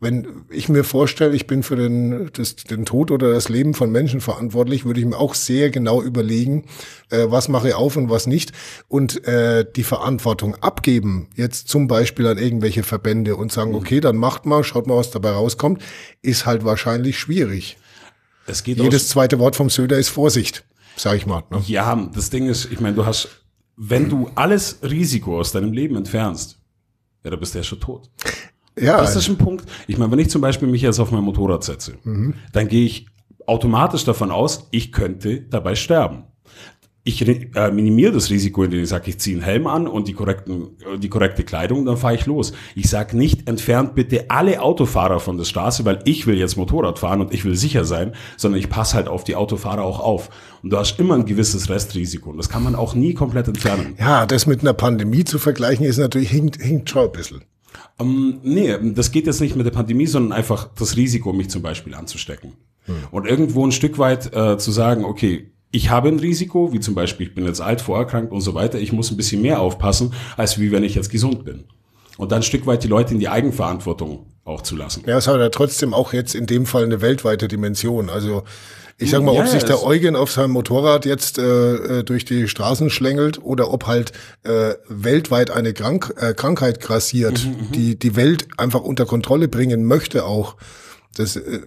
wenn 0.00 0.44
ich 0.50 0.68
mir 0.68 0.84
vorstelle, 0.84 1.34
ich 1.34 1.48
bin 1.48 1.64
für 1.64 1.74
den, 1.74 2.30
das, 2.32 2.54
den 2.54 2.84
Tod 2.84 3.10
oder 3.10 3.32
das 3.32 3.48
Leben 3.48 3.74
von 3.74 3.90
Menschen 3.90 4.20
verantwortlich, 4.20 4.84
würde 4.84 5.00
ich 5.00 5.06
mir 5.06 5.16
auch 5.16 5.34
sehr 5.34 5.70
genau 5.70 6.00
überlegen, 6.02 6.66
äh, 7.10 7.26
was 7.28 7.48
mache 7.48 7.68
ich 7.68 7.74
auf 7.74 7.96
und 7.96 8.08
was 8.08 8.28
nicht. 8.28 8.52
Und 8.86 9.24
äh, 9.26 9.64
die 9.74 9.82
Verantwortung 9.82 10.54
abgeben, 10.56 11.28
jetzt 11.34 11.68
zum 11.68 11.88
Beispiel 11.88 12.28
an 12.28 12.38
irgendwelche 12.38 12.84
Verbände 12.84 13.34
und 13.34 13.50
sagen, 13.50 13.74
okay, 13.74 14.00
dann 14.00 14.16
macht 14.16 14.46
mal, 14.46 14.62
schaut 14.62 14.86
mal, 14.86 14.96
was 14.96 15.10
dabei 15.10 15.30
rauskommt, 15.30 15.82
ist 16.22 16.46
halt 16.46 16.64
wahrscheinlich 16.64 17.18
schwierig. 17.18 17.76
Es 18.46 18.62
geht 18.62 18.78
Jedes 18.78 19.08
zweite 19.08 19.40
Wort 19.40 19.56
vom 19.56 19.68
Söder 19.68 19.98
ist 19.98 20.10
Vorsicht, 20.10 20.64
sag 20.96 21.16
ich 21.16 21.26
mal. 21.26 21.42
Ne? 21.50 21.62
Ja, 21.66 22.08
das 22.14 22.30
Ding 22.30 22.48
ist, 22.48 22.70
ich 22.70 22.78
meine, 22.78 22.94
du 22.94 23.04
hast, 23.04 23.28
wenn 23.76 24.08
du 24.08 24.30
alles 24.36 24.78
Risiko 24.82 25.40
aus 25.40 25.50
deinem 25.50 25.72
Leben 25.72 25.96
entfernst, 25.96 26.60
ja, 27.24 27.30
dann 27.30 27.40
bist 27.40 27.54
du 27.54 27.58
ja 27.58 27.64
schon 27.64 27.80
tot. 27.80 28.08
Ja, 28.80 28.98
Das 29.00 29.16
ist 29.16 29.28
ein 29.28 29.36
Punkt. 29.38 29.64
Ich 29.86 29.98
meine, 29.98 30.10
wenn 30.12 30.18
ich 30.18 30.30
zum 30.30 30.40
Beispiel 30.40 30.68
mich 30.68 30.82
jetzt 30.82 30.98
auf 31.00 31.10
mein 31.10 31.22
Motorrad 31.24 31.64
setze, 31.64 31.94
dann 32.52 32.68
gehe 32.68 32.84
ich 32.84 33.06
automatisch 33.46 34.04
davon 34.04 34.30
aus, 34.30 34.68
ich 34.70 34.92
könnte 34.92 35.40
dabei 35.42 35.74
sterben. 35.74 36.24
Ich 37.04 37.26
äh, 37.26 37.70
minimiere 37.70 38.12
das 38.12 38.28
Risiko, 38.28 38.64
indem 38.64 38.82
ich 38.82 38.88
sage, 38.90 39.08
ich 39.08 39.18
ziehe 39.18 39.36
einen 39.36 39.42
Helm 39.42 39.66
an 39.66 39.86
und 39.86 40.08
die, 40.08 40.12
korrekten, 40.12 40.76
äh, 40.94 40.98
die 40.98 41.08
korrekte 41.08 41.42
Kleidung, 41.42 41.86
dann 41.86 41.96
fahre 41.96 42.14
ich 42.14 42.26
los. 42.26 42.52
Ich 42.74 42.90
sage 42.90 43.16
nicht, 43.16 43.48
entfernt 43.48 43.94
bitte 43.94 44.26
alle 44.28 44.60
Autofahrer 44.60 45.18
von 45.18 45.38
der 45.38 45.44
Straße, 45.46 45.86
weil 45.86 46.00
ich 46.04 46.26
will 46.26 46.36
jetzt 46.36 46.58
Motorrad 46.58 46.98
fahren 46.98 47.22
und 47.22 47.32
ich 47.32 47.46
will 47.46 47.56
sicher 47.56 47.86
sein, 47.86 48.14
sondern 48.36 48.60
ich 48.60 48.68
passe 48.68 48.96
halt 48.96 49.08
auf 49.08 49.24
die 49.24 49.36
Autofahrer 49.36 49.84
auch 49.84 50.00
auf. 50.00 50.28
Und 50.62 50.68
du 50.70 50.76
hast 50.76 51.00
immer 51.00 51.14
ein 51.14 51.24
gewisses 51.24 51.70
Restrisiko 51.70 52.28
und 52.28 52.36
das 52.36 52.50
kann 52.50 52.62
man 52.62 52.74
auch 52.74 52.94
nie 52.94 53.14
komplett 53.14 53.48
entfernen. 53.48 53.94
ja, 53.98 54.26
das 54.26 54.44
mit 54.46 54.60
einer 54.60 54.74
Pandemie 54.74 55.24
zu 55.24 55.38
vergleichen, 55.38 55.86
ist 55.86 55.96
natürlich, 55.96 56.28
hinkt, 56.28 56.60
hinkt 56.60 56.90
schon 56.90 57.06
ein 57.06 57.12
bisschen. 57.12 57.40
Ähm, 57.98 58.40
nee, 58.42 58.76
das 58.94 59.10
geht 59.12 59.26
jetzt 59.26 59.40
nicht 59.40 59.56
mit 59.56 59.66
der 59.66 59.72
Pandemie, 59.72 60.06
sondern 60.06 60.32
einfach 60.32 60.70
das 60.76 60.96
Risiko, 60.96 61.32
mich 61.32 61.50
zum 61.50 61.62
Beispiel 61.62 61.94
anzustecken. 61.94 62.52
Und 63.10 63.26
irgendwo 63.26 63.66
ein 63.66 63.72
Stück 63.72 63.98
weit 63.98 64.34
äh, 64.34 64.56
zu 64.58 64.70
sagen, 64.70 65.04
okay, 65.04 65.50
ich 65.70 65.90
habe 65.90 66.08
ein 66.08 66.18
Risiko, 66.18 66.72
wie 66.72 66.80
zum 66.80 66.94
Beispiel, 66.94 67.26
ich 67.28 67.34
bin 67.34 67.44
jetzt 67.44 67.60
alt, 67.60 67.80
vorerkrankt 67.80 68.32
und 68.32 68.40
so 68.40 68.54
weiter, 68.54 68.78
ich 68.78 68.92
muss 68.92 69.10
ein 69.10 69.16
bisschen 69.16 69.42
mehr 69.42 69.60
aufpassen, 69.60 70.14
als 70.36 70.58
wie 70.58 70.72
wenn 70.72 70.84
ich 70.84 70.94
jetzt 70.94 71.10
gesund 71.10 71.44
bin. 71.44 71.64
Und 72.16 72.32
dann 72.32 72.40
ein 72.40 72.44
Stück 72.44 72.66
weit 72.66 72.82
die 72.82 72.88
Leute 72.88 73.14
in 73.14 73.20
die 73.20 73.28
Eigenverantwortung 73.28 74.26
auch 74.44 74.62
zu 74.62 74.74
lassen. 74.74 75.04
Ja, 75.06 75.18
es 75.18 75.28
hat 75.28 75.38
ja 75.38 75.50
trotzdem 75.50 75.92
auch 75.92 76.12
jetzt 76.12 76.34
in 76.34 76.46
dem 76.46 76.64
Fall 76.64 76.84
eine 76.84 77.00
weltweite 77.00 77.46
Dimension. 77.46 78.08
Also 78.08 78.44
ich 79.00 79.10
sag 79.10 79.22
mal, 79.22 79.34
Ja, 79.34 79.42
ob 79.42 79.46
sich 79.46 79.62
der 79.64 79.82
Eugen 79.84 80.16
auf 80.16 80.30
seinem 80.30 80.50
Motorrad 80.52 81.06
jetzt 81.06 81.38
äh, 81.38 81.98
äh, 82.00 82.04
durch 82.04 82.24
die 82.24 82.48
Straßen 82.48 82.90
schlängelt 82.90 83.42
oder 83.42 83.72
ob 83.72 83.86
halt 83.86 84.12
äh, 84.42 84.74
weltweit 84.88 85.50
eine 85.50 85.72
Krank 85.72 86.12
äh, 86.16 86.34
Krankheit 86.34 86.80
grassiert, 86.80 87.46
Mhm, 87.46 87.72
die 87.72 87.98
die 87.98 88.16
Welt 88.16 88.48
einfach 88.56 88.80
unter 88.80 89.06
Kontrolle 89.06 89.48
bringen 89.48 89.84
möchte 89.84 90.24
auch. 90.24 90.56
Das 91.16 91.36
äh, 91.36 91.60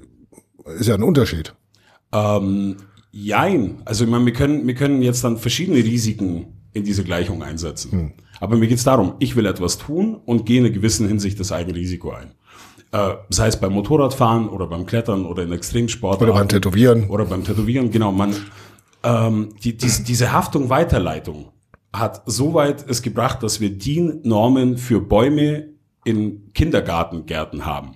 ist 0.77 0.87
ja 0.87 0.95
ein 0.95 1.03
Unterschied. 1.03 1.53
Ähm, 2.13 2.77
jein. 3.11 3.81
Also 3.85 4.03
ich 4.03 4.09
meine, 4.09 4.25
wir 4.25 4.33
können, 4.33 4.67
wir 4.67 4.75
können 4.75 5.01
jetzt 5.01 5.23
dann 5.23 5.37
verschiedene 5.37 5.77
Risiken 5.77 6.47
in 6.73 6.83
diese 6.83 7.03
Gleichung 7.03 7.43
einsetzen. 7.43 8.13
Aber 8.39 8.57
mir 8.57 8.67
geht's 8.67 8.83
darum, 8.83 9.13
ich 9.19 9.35
will 9.35 9.45
etwas 9.45 9.77
tun 9.77 10.15
und 10.25 10.45
gehe 10.45 10.59
in 10.59 10.65
einer 10.65 10.73
gewissen 10.73 11.07
Hinsicht 11.07 11.39
das 11.39 11.51
eigene 11.51 11.75
Risiko 11.77 12.11
ein. 12.11 12.31
Äh, 12.91 13.13
sei 13.29 13.47
es 13.47 13.57
beim 13.57 13.73
Motorradfahren 13.73 14.49
oder 14.49 14.67
beim 14.67 14.85
Klettern 14.85 15.25
oder 15.25 15.43
in 15.43 15.51
Extremsport. 15.51 16.21
Oder 16.21 16.33
beim 16.33 16.49
Tätowieren. 16.49 17.09
Oder 17.09 17.25
beim 17.25 17.43
Tätowieren, 17.43 17.89
genau. 17.89 18.11
Man, 18.11 18.35
ähm, 19.03 19.53
die, 19.63 19.77
die, 19.77 19.89
diese 20.03 20.33
Haftung 20.33 20.69
Weiterleitung 20.69 21.51
hat 21.93 22.21
so 22.25 22.53
weit 22.53 22.85
es 22.89 23.01
gebracht, 23.01 23.43
dass 23.43 23.61
wir 23.61 23.69
DIN-Normen 23.69 24.77
für 24.77 25.01
Bäume 25.01 25.69
in 26.03 26.51
Kindergartengärten 26.53 27.65
haben. 27.65 27.95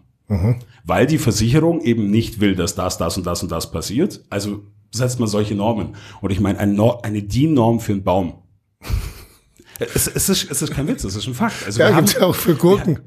Weil 0.86 1.08
die 1.08 1.17
Versicherung 1.17 1.81
eben 1.81 2.10
nicht 2.10 2.39
will, 2.39 2.55
dass 2.55 2.75
das, 2.75 2.97
das 2.97 3.17
und 3.17 3.25
das 3.25 3.43
und 3.43 3.51
das 3.51 3.71
passiert. 3.71 4.23
Also 4.29 4.63
setzt 4.91 5.19
man 5.19 5.27
solche 5.27 5.55
Normen. 5.55 5.95
Und 6.21 6.31
ich 6.31 6.39
meine, 6.39 6.60
ein 6.60 6.75
Nor 6.75 7.03
eine 7.05 7.21
DIN-Norm 7.21 7.79
für 7.79 7.93
einen 7.93 8.03
Baum. 8.03 8.36
Es, 9.79 10.07
es, 10.07 10.29
ist, 10.29 10.49
es 10.49 10.61
ist 10.61 10.71
kein 10.71 10.88
Witz, 10.88 11.03
es 11.03 11.15
ist 11.15 11.27
ein 11.27 11.33
Fakt. 11.33 11.65
Also 11.65 11.79
Ja, 11.79 11.91
gibt's 11.91 12.15
haben- 12.15 12.21
ja 12.21 12.27
auch 12.27 12.35
für 12.35 12.55
Gurken. 12.55 12.99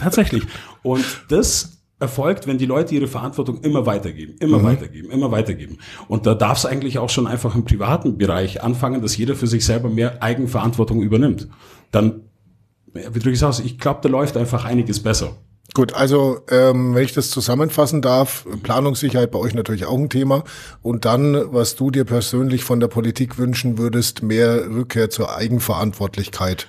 Tatsächlich. 0.00 0.44
Und 0.82 1.04
das 1.28 1.72
erfolgt, 1.98 2.46
wenn 2.46 2.58
die 2.58 2.66
Leute 2.66 2.94
ihre 2.94 3.08
Verantwortung 3.08 3.60
immer 3.62 3.86
weitergeben, 3.86 4.34
immer 4.38 4.62
weitergeben, 4.62 5.10
immer 5.10 5.30
weitergeben. 5.30 5.78
Und 6.08 6.26
da 6.26 6.34
darf 6.34 6.58
es 6.58 6.66
eigentlich 6.66 6.98
auch 6.98 7.08
schon 7.10 7.26
einfach 7.26 7.54
im 7.54 7.64
privaten 7.64 8.18
Bereich 8.18 8.62
anfangen, 8.62 9.00
dass 9.02 9.16
jeder 9.16 9.34
für 9.34 9.46
sich 9.46 9.64
selber 9.64 9.88
mehr 9.88 10.22
Eigenverantwortung 10.22 11.00
übernimmt. 11.02 11.48
Dann, 11.90 12.20
ja, 12.94 13.14
wie 13.14 13.18
drücke 13.18 13.30
ich 13.30 13.36
es 13.38 13.42
aus? 13.42 13.60
Ich 13.60 13.78
glaube, 13.78 14.00
da 14.02 14.08
läuft 14.10 14.36
einfach 14.36 14.64
einiges 14.66 15.02
besser. 15.02 15.36
Gut, 15.76 15.92
also 15.92 16.40
ähm, 16.50 16.94
wenn 16.94 17.04
ich 17.04 17.12
das 17.12 17.28
zusammenfassen 17.28 18.00
darf, 18.00 18.46
Planungssicherheit 18.62 19.30
bei 19.30 19.38
euch 19.38 19.52
natürlich 19.52 19.84
auch 19.84 19.98
ein 19.98 20.08
Thema. 20.08 20.42
Und 20.80 21.04
dann, 21.04 21.52
was 21.52 21.76
du 21.76 21.90
dir 21.90 22.06
persönlich 22.06 22.64
von 22.64 22.80
der 22.80 22.88
Politik 22.88 23.36
wünschen 23.36 23.76
würdest, 23.76 24.22
mehr 24.22 24.70
Rückkehr 24.70 25.10
zur 25.10 25.36
Eigenverantwortlichkeit. 25.36 26.66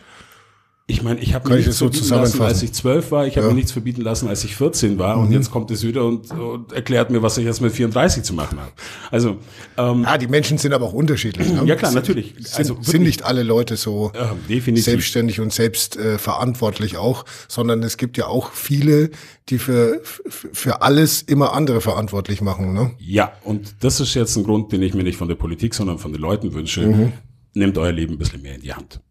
Ich 0.89 1.03
meine, 1.03 1.19
ich 1.19 1.33
habe 1.33 1.49
mir 1.49 1.57
ich 1.57 1.65
nichts 1.65 1.79
so 1.79 1.89
verbieten 1.89 2.09
lassen, 2.15 2.41
als 2.41 2.63
ich 2.63 2.71
zwölf 2.71 3.11
war. 3.11 3.27
Ich 3.27 3.35
habe 3.35 3.47
Ja. 3.47 3.49
Mhm. 3.49 3.55
mir 3.55 3.55
nichts 3.55 3.73
verbieten 3.73 4.01
lassen, 4.01 4.29
als 4.29 4.45
ich 4.45 4.55
14 4.55 4.97
war. 4.97 5.17
Und 5.17 5.33
jetzt 5.33 5.51
kommt 5.51 5.69
es 5.69 5.83
wieder 5.83 6.05
und, 6.05 6.31
und 6.31 6.71
erklärt 6.71 7.09
mir, 7.09 7.21
was 7.21 7.37
ich 7.37 7.43
jetzt 7.43 7.59
mit 7.59 7.73
34 7.73 8.23
zu 8.23 8.33
machen 8.33 8.57
habe. 8.57 8.71
Also, 9.11 9.35
ähm, 9.77 10.03
Ja, 10.03 10.17
die 10.17 10.27
Menschen 10.27 10.57
sind 10.57 10.71
aber 10.71 10.85
auch 10.85 10.93
unterschiedlich. 10.93 11.51
Ne? 11.51 11.63
ja 11.65 11.75
klar, 11.75 11.91
natürlich. 11.91 12.35
Sind, 12.39 12.55
Also 12.55 12.77
sind 12.79 13.03
nicht 13.03 13.25
alle 13.25 13.43
Leute 13.43 13.75
so 13.75 14.13
äh, 14.13 14.75
selbstständig 14.75 15.41
und 15.41 15.51
selbst 15.51 15.97
äh, 15.97 16.17
auch, 16.97 17.25
sondern 17.49 17.83
es 17.83 17.97
gibt 17.97 18.15
ja 18.15 18.27
auch 18.27 18.53
viele, 18.53 19.09
die 19.49 19.57
für, 19.57 20.01
für, 20.03 20.49
für 20.53 20.81
alles 20.83 21.21
immer 21.21 21.51
andere 21.51 21.81
verantwortlich 21.81 22.39
machen. 22.39 22.73
Ne? 22.73 22.91
Ja, 22.99 23.33
und 23.43 23.75
das 23.81 23.99
ist 23.99 24.13
jetzt 24.13 24.37
ein 24.37 24.45
Grund, 24.45 24.71
den 24.71 24.81
ich 24.83 24.93
mir 24.93 25.03
nicht 25.03 25.17
von 25.17 25.27
der 25.27 25.35
Politik, 25.35 25.73
sondern 25.73 25.99
von 25.99 26.13
den 26.13 26.21
Leuten 26.21 26.53
wünsche. 26.53 26.87
Mhm. 26.87 27.11
Nehmt 27.53 27.77
euer 27.77 27.91
Leben 27.91 28.13
ein 28.13 28.17
bisschen 28.17 28.41
mehr 28.41 28.55
in 28.55 28.61
die 28.61 28.73
Hand. 28.73 29.01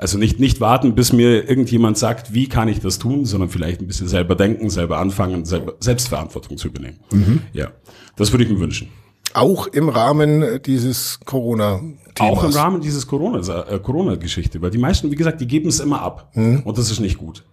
Also 0.00 0.16
nicht, 0.16 0.40
nicht 0.40 0.62
warten, 0.62 0.94
bis 0.94 1.12
mir 1.12 1.46
irgendjemand 1.46 1.98
sagt, 1.98 2.32
wie 2.32 2.48
kann 2.48 2.68
ich 2.68 2.80
das 2.80 2.98
tun, 2.98 3.26
sondern 3.26 3.50
vielleicht 3.50 3.82
ein 3.82 3.86
bisschen 3.86 4.08
selber 4.08 4.34
denken, 4.34 4.70
selber 4.70 4.96
anfangen, 4.96 5.44
selber 5.44 5.74
Selbstverantwortung 5.78 6.56
zu 6.56 6.68
übernehmen. 6.68 7.00
Mhm. 7.12 7.42
Ja, 7.52 7.72
das 8.16 8.32
würde 8.32 8.44
ich 8.44 8.50
mir 8.50 8.58
wünschen. 8.60 8.88
Auch 9.34 9.66
im 9.66 9.90
Rahmen 9.90 10.62
dieses 10.64 11.20
Corona-Themas. 11.26 12.32
Auch 12.38 12.44
im 12.44 12.50
Rahmen 12.52 12.80
dieses 12.80 13.06
Corona- 13.06 13.40
äh, 13.68 13.78
Corona-Geschichte, 13.78 14.62
weil 14.62 14.70
die 14.70 14.78
meisten, 14.78 15.10
wie 15.10 15.16
gesagt, 15.16 15.38
die 15.42 15.46
geben 15.46 15.68
es 15.68 15.80
immer 15.80 16.00
ab. 16.00 16.30
Mhm. 16.34 16.60
Und 16.64 16.78
das 16.78 16.90
ist 16.90 17.00
nicht 17.00 17.18
gut. 17.18 17.44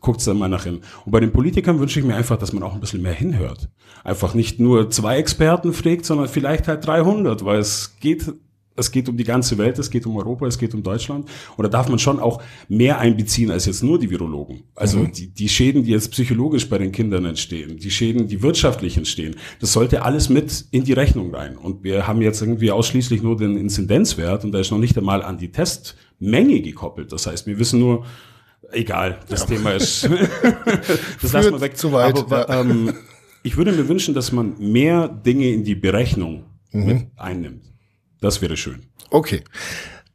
Guckt's 0.00 0.24
da 0.24 0.32
mal 0.32 0.48
nach 0.48 0.64
hin. 0.64 0.80
Und 1.04 1.12
bei 1.12 1.20
den 1.20 1.30
Politikern 1.30 1.78
wünsche 1.78 2.00
ich 2.00 2.06
mir 2.06 2.16
einfach, 2.16 2.38
dass 2.38 2.54
man 2.54 2.62
auch 2.62 2.72
ein 2.72 2.80
bisschen 2.80 3.02
mehr 3.02 3.12
hinhört. 3.12 3.68
Einfach 4.02 4.32
nicht 4.32 4.58
nur 4.60 4.88
zwei 4.88 5.18
Experten 5.18 5.74
fragt, 5.74 6.06
sondern 6.06 6.28
vielleicht 6.28 6.68
halt 6.68 6.86
300, 6.86 7.44
weil 7.44 7.58
es 7.58 7.96
geht, 8.00 8.32
es 8.76 8.90
geht 8.90 9.08
um 9.08 9.16
die 9.16 9.24
ganze 9.24 9.58
Welt, 9.58 9.78
es 9.78 9.90
geht 9.90 10.06
um 10.06 10.16
Europa, 10.16 10.46
es 10.46 10.58
geht 10.58 10.74
um 10.74 10.82
Deutschland. 10.82 11.28
Und 11.56 11.62
da 11.64 11.68
darf 11.68 11.88
man 11.88 11.98
schon 11.98 12.18
auch 12.20 12.42
mehr 12.68 12.98
einbeziehen 12.98 13.50
als 13.50 13.66
jetzt 13.66 13.82
nur 13.82 13.98
die 13.98 14.10
Virologen. 14.10 14.64
Also 14.74 15.04
die, 15.04 15.28
die 15.28 15.48
Schäden, 15.48 15.82
die 15.84 15.90
jetzt 15.90 16.10
psychologisch 16.10 16.68
bei 16.68 16.78
den 16.78 16.92
Kindern 16.92 17.24
entstehen, 17.24 17.76
die 17.78 17.90
Schäden, 17.90 18.28
die 18.28 18.42
wirtschaftlich 18.42 18.96
entstehen, 18.96 19.36
das 19.60 19.72
sollte 19.72 20.02
alles 20.02 20.28
mit 20.28 20.64
in 20.70 20.84
die 20.84 20.92
Rechnung 20.92 21.34
rein. 21.34 21.56
Und 21.56 21.84
wir 21.84 22.06
haben 22.06 22.22
jetzt 22.22 22.40
irgendwie 22.40 22.70
ausschließlich 22.70 23.22
nur 23.22 23.36
den 23.36 23.56
Inzidenzwert 23.56 24.44
und 24.44 24.52
da 24.52 24.60
ist 24.60 24.70
noch 24.70 24.78
nicht 24.78 24.96
einmal 24.96 25.22
an 25.22 25.38
die 25.38 25.52
Testmenge 25.52 26.60
gekoppelt. 26.60 27.12
Das 27.12 27.26
heißt, 27.26 27.46
wir 27.46 27.58
wissen 27.58 27.78
nur, 27.80 28.04
egal, 28.72 29.20
das 29.28 29.46
Thema 29.46 29.72
ist, 29.72 30.04
das 31.22 31.32
lassen 31.32 31.52
wir 31.52 31.60
weg. 31.60 31.76
zu 31.76 31.92
weit, 31.92 32.18
Aber, 32.18 32.48
ja. 32.48 32.60
ähm, 32.60 32.92
ich 33.42 33.56
würde 33.56 33.72
mir 33.72 33.88
wünschen, 33.88 34.14
dass 34.14 34.32
man 34.32 34.54
mehr 34.58 35.08
Dinge 35.08 35.48
in 35.50 35.64
die 35.64 35.74
Berechnung 35.74 36.44
Mhm. 36.74 36.86
mit 36.86 37.06
einnimmt. 37.16 37.71
Das 38.22 38.40
wäre 38.40 38.56
schön. 38.56 38.86
Okay. 39.10 39.42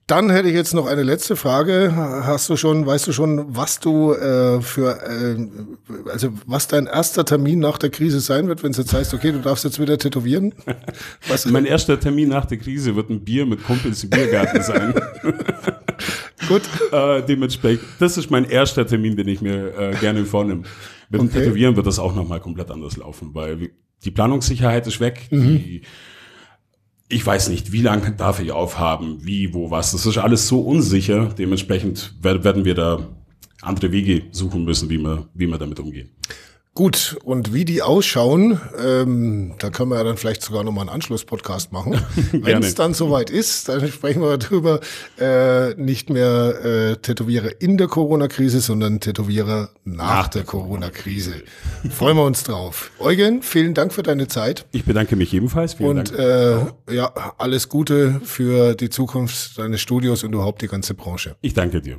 Dann 0.07 0.29
hätte 0.29 0.47
ich 0.47 0.55
jetzt 0.55 0.73
noch 0.73 0.87
eine 0.87 1.03
letzte 1.03 1.35
Frage. 1.35 1.91
Hast 1.93 2.49
du 2.49 2.55
schon, 2.55 2.85
weißt 2.85 3.07
du 3.07 3.11
schon, 3.11 3.57
was 3.57 3.81
du 3.81 4.13
äh, 4.13 4.61
für, 4.61 5.01
äh, 5.03 6.09
also 6.09 6.29
was 6.45 6.69
dein 6.69 6.85
erster 6.87 7.25
Termin 7.25 7.59
nach 7.59 7.77
der 7.77 7.89
Krise 7.89 8.21
sein 8.21 8.47
wird, 8.47 8.63
wenn 8.63 8.71
es 8.71 8.77
jetzt 8.77 8.93
heißt, 8.93 9.13
okay, 9.13 9.33
du 9.33 9.39
darfst 9.39 9.65
jetzt 9.65 9.81
wieder 9.81 9.97
tätowieren? 9.97 10.53
Was, 11.27 11.45
Mein 11.45 11.65
erster 11.65 11.99
Termin 11.99 12.29
nach 12.29 12.45
der 12.45 12.57
Krise 12.57 12.95
wird 12.95 13.09
ein 13.09 13.25
Bier 13.25 13.45
mit 13.45 13.61
Kumpels 13.65 14.01
im 14.05 14.09
Biergarten 14.11 14.63
sein. 14.63 14.93
gut. 16.47 16.61
äh, 16.93 17.21
dementsprechend, 17.23 17.83
das 17.99 18.17
ist 18.17 18.31
mein 18.31 18.45
erster 18.45 18.87
Termin, 18.87 19.17
den 19.17 19.27
ich 19.27 19.41
mir 19.41 19.77
äh, 19.77 19.95
gerne 19.99 20.23
vornehme. 20.23 20.63
Mit 21.09 21.19
dem 21.19 21.27
Okay. 21.27 21.39
Tätowieren 21.39 21.75
wird 21.75 21.85
das 21.85 21.99
auch 21.99 22.15
nochmal 22.15 22.39
komplett 22.39 22.71
anders 22.71 22.95
laufen, 22.95 23.31
weil 23.33 23.71
die 24.05 24.11
Planungssicherheit 24.11 24.87
ist 24.87 25.01
weg. 25.01 25.27
Mhm. 25.31 25.43
Die, 25.57 25.81
ich 27.09 27.25
weiß 27.25 27.49
nicht, 27.49 27.71
wie 27.71 27.81
lange 27.81 28.11
darf 28.11 28.39
ich 28.41 28.51
aufhaben, 28.51 29.19
wie, 29.25 29.53
wo, 29.53 29.71
was. 29.71 29.91
Das 29.93 30.05
ist 30.05 30.17
alles 30.17 30.47
so 30.47 30.61
unsicher. 30.61 31.29
Dementsprechend 31.37 32.15
wer- 32.21 32.43
werden 32.43 32.65
wir 32.65 32.75
da 32.75 33.07
andere 33.61 33.91
Wege 33.91 34.23
suchen 34.31 34.65
müssen, 34.65 34.89
wie 34.89 34.97
wir, 34.99 35.27
wie 35.33 35.47
wir 35.47 35.57
damit 35.57 35.79
umgehen. 35.79 36.09
Gut, 36.77 37.17
und 37.23 37.55
wie 37.55 37.65
die 37.65 37.81
ausschauen, 37.81 38.61
ähm, 38.79 39.55
da 39.57 39.71
können 39.71 39.89
wir 39.89 39.97
ja 39.97 40.03
dann 40.03 40.15
vielleicht 40.15 40.43
sogar 40.43 40.63
nochmal 40.63 40.83
einen 40.83 40.89
Anschlusspodcast 40.89 41.71
machen. 41.71 41.99
Wenn 42.31 42.61
es 42.61 42.75
dann 42.75 42.93
soweit 42.93 43.31
ist, 43.31 43.67
dann 43.67 43.91
sprechen 43.91 44.21
wir 44.21 44.37
darüber, 44.37 44.79
äh, 45.19 45.73
nicht 45.73 46.11
mehr 46.11 46.63
äh, 46.63 46.95
Tätowierer 46.97 47.59
in 47.61 47.77
der 47.77 47.87
Corona-Krise, 47.87 48.59
sondern 48.59 48.99
Tätowierer 48.99 49.69
nach, 49.85 50.05
Nach 50.05 50.27
der 50.27 50.43
der 50.43 50.51
Corona-Krise. 50.51 51.41
Freuen 51.89 52.15
wir 52.15 52.25
uns 52.25 52.43
drauf. 52.43 52.91
Eugen, 52.99 53.41
vielen 53.41 53.73
Dank 53.73 53.91
für 53.91 54.03
deine 54.03 54.27
Zeit. 54.27 54.67
Ich 54.71 54.85
bedanke 54.85 55.15
mich 55.15 55.33
ebenfalls. 55.33 55.73
Vielen 55.73 55.97
Und 55.97 56.15
Dank. 56.15 56.69
äh, 56.87 56.95
ja, 56.95 57.11
alles 57.39 57.69
Gute 57.69 58.21
für 58.23 58.75
die 58.75 58.91
Zukunft 58.91 59.57
deines 59.57 59.81
Studios 59.81 60.23
und 60.23 60.31
überhaupt 60.31 60.61
die 60.61 60.67
ganze 60.67 60.93
Branche. 60.93 61.37
Ich 61.41 61.55
danke 61.55 61.81
dir. 61.81 61.97